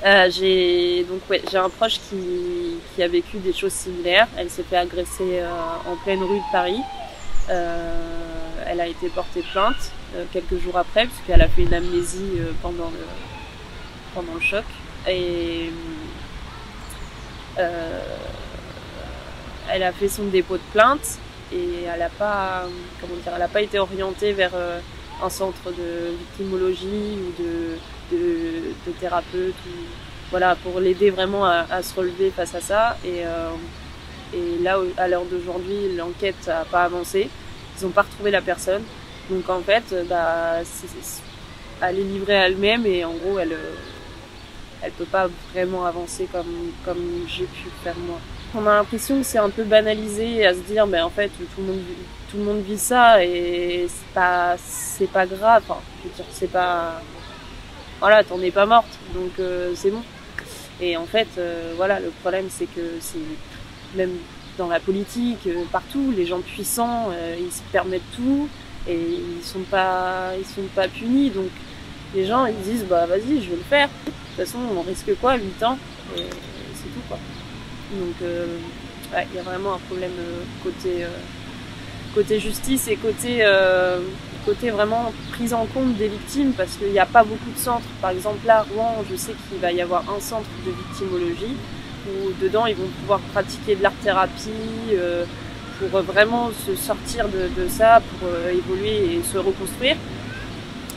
Euh, 0.05 0.29
j'ai 0.29 1.05
donc 1.05 1.21
ouais, 1.29 1.41
j'ai 1.49 1.57
un 1.57 1.69
proche 1.69 1.99
qui, 2.09 2.77
qui 2.93 3.03
a 3.03 3.07
vécu 3.07 3.37
des 3.37 3.53
choses 3.53 3.71
similaires. 3.71 4.27
Elle 4.37 4.49
s'est 4.49 4.63
fait 4.63 4.75
agresser 4.75 5.39
euh, 5.39 5.49
en 5.89 5.95
pleine 6.03 6.21
rue 6.21 6.39
de 6.39 6.51
Paris. 6.51 6.81
Euh, 7.49 7.93
elle 8.67 8.81
a 8.81 8.87
été 8.87 9.07
portée 9.09 9.43
plainte 9.51 9.91
quelques 10.31 10.57
jours 10.59 10.77
après 10.77 11.05
puisqu'elle 11.05 11.41
a 11.41 11.49
fait 11.49 11.63
une 11.63 11.73
amnésie 11.73 12.39
pendant 12.61 12.89
le 12.91 13.05
pendant 14.13 14.35
le 14.35 14.39
choc 14.39 14.63
et 15.07 15.69
elle 19.69 19.83
a 19.83 19.91
fait 19.91 20.07
son 20.07 20.25
dépôt 20.25 20.55
de 20.55 20.63
plainte 20.71 21.17
et 21.51 21.83
elle 21.91 21.99
n'a 21.99 22.09
pas 22.09 22.63
comment 23.01 23.15
dire 23.15 23.33
elle 23.35 23.41
a 23.41 23.49
pas 23.49 23.61
été 23.61 23.79
orientée 23.79 24.31
vers 24.31 24.53
un 25.21 25.29
centre 25.29 25.71
de 25.71 26.15
victimologie 26.17 27.17
ou 27.17 27.41
de, 27.43 27.77
de, 28.15 28.91
thérapeute 28.99 29.55
ou 29.67 29.71
voilà 30.31 30.55
pour 30.55 30.79
l'aider 30.79 31.09
vraiment 31.11 31.45
à, 31.45 31.81
se 31.83 31.93
relever 31.95 32.31
face 32.31 32.55
à 32.55 32.61
ça. 32.61 32.97
Et 33.05 33.25
euh, 33.25 33.51
et 34.33 34.63
là 34.63 34.77
à 34.97 35.07
l'heure 35.07 35.25
d'aujourd'hui 35.25 35.95
l'enquête 35.95 36.47
n'a 36.47 36.65
pas 36.65 36.83
avancé. 36.83 37.29
Ils 37.79 37.85
n'ont 37.85 37.91
pas 37.91 38.01
retrouvé 38.03 38.31
la 38.31 38.41
personne. 38.41 38.83
Donc 39.29 39.49
en 39.49 39.61
fait 39.61 39.83
bah 40.09 40.63
c'est- 40.63 40.87
c'est- 41.01 41.21
elle 41.81 41.99
est 41.99 42.03
livrée 42.03 42.37
à 42.37 42.47
elle-même 42.47 42.85
et 42.85 43.03
en 43.05 43.13
gros 43.13 43.39
elle 43.39 43.53
euh, 43.53 43.75
elle 44.81 44.91
peut 44.91 45.05
pas 45.05 45.27
vraiment 45.53 45.85
avancer 45.85 46.27
comme 46.31 46.71
comme 46.83 47.25
j'ai 47.27 47.45
pu 47.45 47.67
faire 47.83 47.95
moi. 47.97 48.19
On 48.55 48.67
a 48.67 48.75
l'impression 48.75 49.17
que 49.17 49.23
c'est 49.23 49.39
un 49.39 49.49
peu 49.49 49.63
banalisé 49.63 50.45
à 50.45 50.53
se 50.53 50.59
dire, 50.59 50.85
mais 50.85 51.01
en 51.01 51.09
fait, 51.09 51.29
tout 51.29 51.43
le 51.61 51.63
monde, 51.63 51.79
tout 52.33 52.39
le 52.39 52.45
monde 52.45 52.63
vit 52.63 52.79
ça 52.79 53.23
et 53.23 53.85
c'est 53.87 54.13
pas, 54.13 54.55
c'est 54.57 55.09
pas 55.11 55.27
grave. 55.27 55.61
Enfin, 55.69 55.79
je 55.99 56.09
veux 56.09 56.15
dire, 56.15 56.25
c'est 56.31 56.51
pas, 56.51 56.99
voilà, 57.99 58.23
t'en 58.23 58.41
es 58.41 58.49
pas 58.49 58.65
morte, 58.65 58.97
donc 59.13 59.31
euh, 59.39 59.73
c'est 59.75 59.91
bon. 59.91 60.01
Et 60.81 60.97
en 60.97 61.05
fait, 61.05 61.27
euh, 61.37 61.73
voilà, 61.77 61.99
le 61.99 62.09
problème 62.21 62.47
c'est 62.49 62.65
que 62.65 62.97
c'est 62.99 63.19
même 63.95 64.15
dans 64.57 64.67
la 64.67 64.79
politique, 64.79 65.45
euh, 65.45 65.63
partout, 65.71 66.11
les 66.15 66.25
gens 66.25 66.41
puissants, 66.41 67.11
ils 67.39 67.51
se 67.51 67.61
permettent 67.71 68.11
tout 68.15 68.49
et 68.87 68.97
ils 68.97 69.43
sont 69.43 69.63
pas, 69.69 70.31
ils 70.37 70.45
sont 70.45 70.67
pas 70.73 70.87
punis. 70.87 71.29
Donc 71.29 71.51
les 72.15 72.25
gens 72.25 72.47
ils 72.47 72.61
disent 72.61 72.85
bah 72.89 73.05
vas-y, 73.05 73.43
je 73.43 73.51
vais 73.51 73.57
le 73.57 73.69
faire. 73.69 73.89
De 74.05 74.11
toute 74.11 74.45
façon, 74.45 74.57
on 74.75 74.81
risque 74.81 75.13
quoi, 75.21 75.35
8 75.35 75.63
ans 75.63 75.77
et 76.17 76.23
c'est 76.73 76.91
tout 76.93 77.03
quoi. 77.07 77.19
Donc 77.91 78.15
il 78.21 79.35
y 79.35 79.39
a 79.39 79.43
vraiment 79.43 79.75
un 79.75 79.79
problème 79.87 80.13
côté 80.63 81.05
côté 82.13 82.39
justice 82.39 82.87
et 82.87 82.95
côté 82.95 83.43
côté 84.45 84.71
vraiment 84.71 85.13
prise 85.31 85.53
en 85.53 85.65
compte 85.65 85.95
des 85.95 86.07
victimes 86.07 86.51
parce 86.53 86.75
qu'il 86.75 86.91
n'y 86.91 86.99
a 86.99 87.05
pas 87.05 87.23
beaucoup 87.23 87.51
de 87.53 87.57
centres. 87.57 87.87
Par 88.01 88.11
exemple, 88.11 88.45
là, 88.45 88.65
Rouen, 88.73 89.03
je 89.09 89.15
sais 89.15 89.33
qu'il 89.49 89.59
va 89.59 89.71
y 89.71 89.81
avoir 89.81 90.03
un 90.09 90.19
centre 90.19 90.49
de 90.65 90.71
victimologie 90.71 91.55
où 92.07 92.31
dedans 92.41 92.65
ils 92.65 92.75
vont 92.75 92.89
pouvoir 93.01 93.19
pratiquer 93.19 93.75
de 93.75 93.83
l'art-thérapie 93.83 94.51
euh, 94.93 95.23
pour 95.79 96.01
vraiment 96.01 96.51
se 96.65 96.75
sortir 96.75 97.27
de, 97.29 97.67
ça, 97.67 98.01
pour 98.01 98.27
euh, 98.29 98.51
évoluer 98.51 99.15
et 99.15 99.23
se 99.23 99.37
reconstruire. 99.37 99.95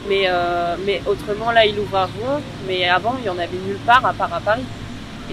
Mais, 0.09 0.25
euh, 0.29 0.77
mais 0.85 1.03
autrement, 1.07 1.51
là, 1.51 1.67
il 1.67 1.79
ouvre 1.79 1.97
à 1.97 2.07
Rouen, 2.07 2.41
mais 2.67 2.89
avant, 2.89 3.17
il 3.19 3.23
n'y 3.23 3.29
en 3.29 3.39
avait 3.39 3.59
nulle 3.67 3.79
part 3.85 4.05
à 4.07 4.12
part 4.12 4.33
à 4.33 4.41
Paris. 4.41 4.64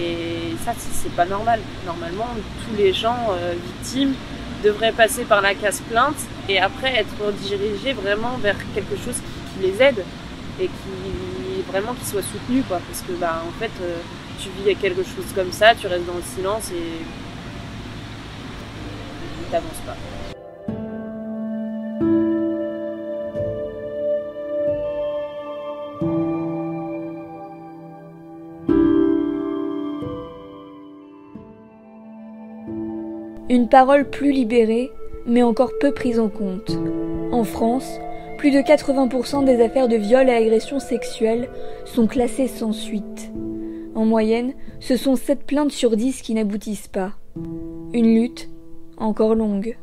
Et 0.00 0.56
ça, 0.64 0.72
c'est 0.76 1.14
pas 1.14 1.26
normal. 1.26 1.60
Normalement, 1.86 2.26
tous 2.64 2.76
les 2.76 2.92
gens 2.92 3.28
victimes 3.64 4.14
devraient 4.64 4.92
passer 4.92 5.24
par 5.24 5.42
la 5.42 5.54
case 5.54 5.80
plainte 5.90 6.16
et 6.48 6.58
après 6.58 6.94
être 6.96 7.32
dirigé 7.42 7.92
vraiment 7.92 8.36
vers 8.38 8.56
quelque 8.74 8.96
chose 8.96 9.16
qui, 9.16 9.62
les 9.62 9.82
aide 9.82 10.04
et 10.60 10.66
qui 10.66 11.62
vraiment 11.70 11.94
qui 11.94 12.04
soit 12.06 12.22
soutenu 12.22 12.62
quoi. 12.62 12.80
Parce 12.88 13.02
que 13.02 13.12
bah 13.12 13.42
en 13.46 13.52
fait 13.60 13.70
euh, 13.82 13.98
tu 14.40 14.48
vis 14.56 14.74
quelque 14.74 15.02
chose 15.02 15.26
comme 15.34 15.52
ça 15.52 15.74
tu 15.74 15.86
restes 15.86 16.06
dans 16.06 16.14
le 16.14 16.22
silence 16.22 16.70
et 16.70 17.04
t'avances 19.50 19.82
pas 19.86 19.96
Une 33.54 33.68
parole 33.68 34.10
plus 34.10 34.32
libérée 34.32 34.90
mais 35.26 35.44
encore 35.44 35.70
peu 35.78 35.92
prise 35.92 36.18
en 36.18 36.28
compte. 36.28 36.76
En 37.30 37.44
France, 37.44 38.00
plus 38.36 38.50
de 38.50 38.58
80% 38.58 39.44
des 39.44 39.62
affaires 39.62 39.86
de 39.86 39.94
viol 39.94 40.28
et 40.28 40.32
agressions 40.32 40.80
sexuelles 40.80 41.48
sont 41.84 42.08
classées 42.08 42.48
sans 42.48 42.72
suite. 42.72 43.30
En 43.94 44.06
moyenne, 44.06 44.54
ce 44.80 44.96
sont 44.96 45.14
7 45.14 45.44
plaintes 45.46 45.70
sur 45.70 45.96
10 45.96 46.20
qui 46.22 46.34
n'aboutissent 46.34 46.88
pas. 46.88 47.12
Une 47.92 48.12
lutte 48.16 48.50
encore 48.96 49.36
longue. 49.36 49.76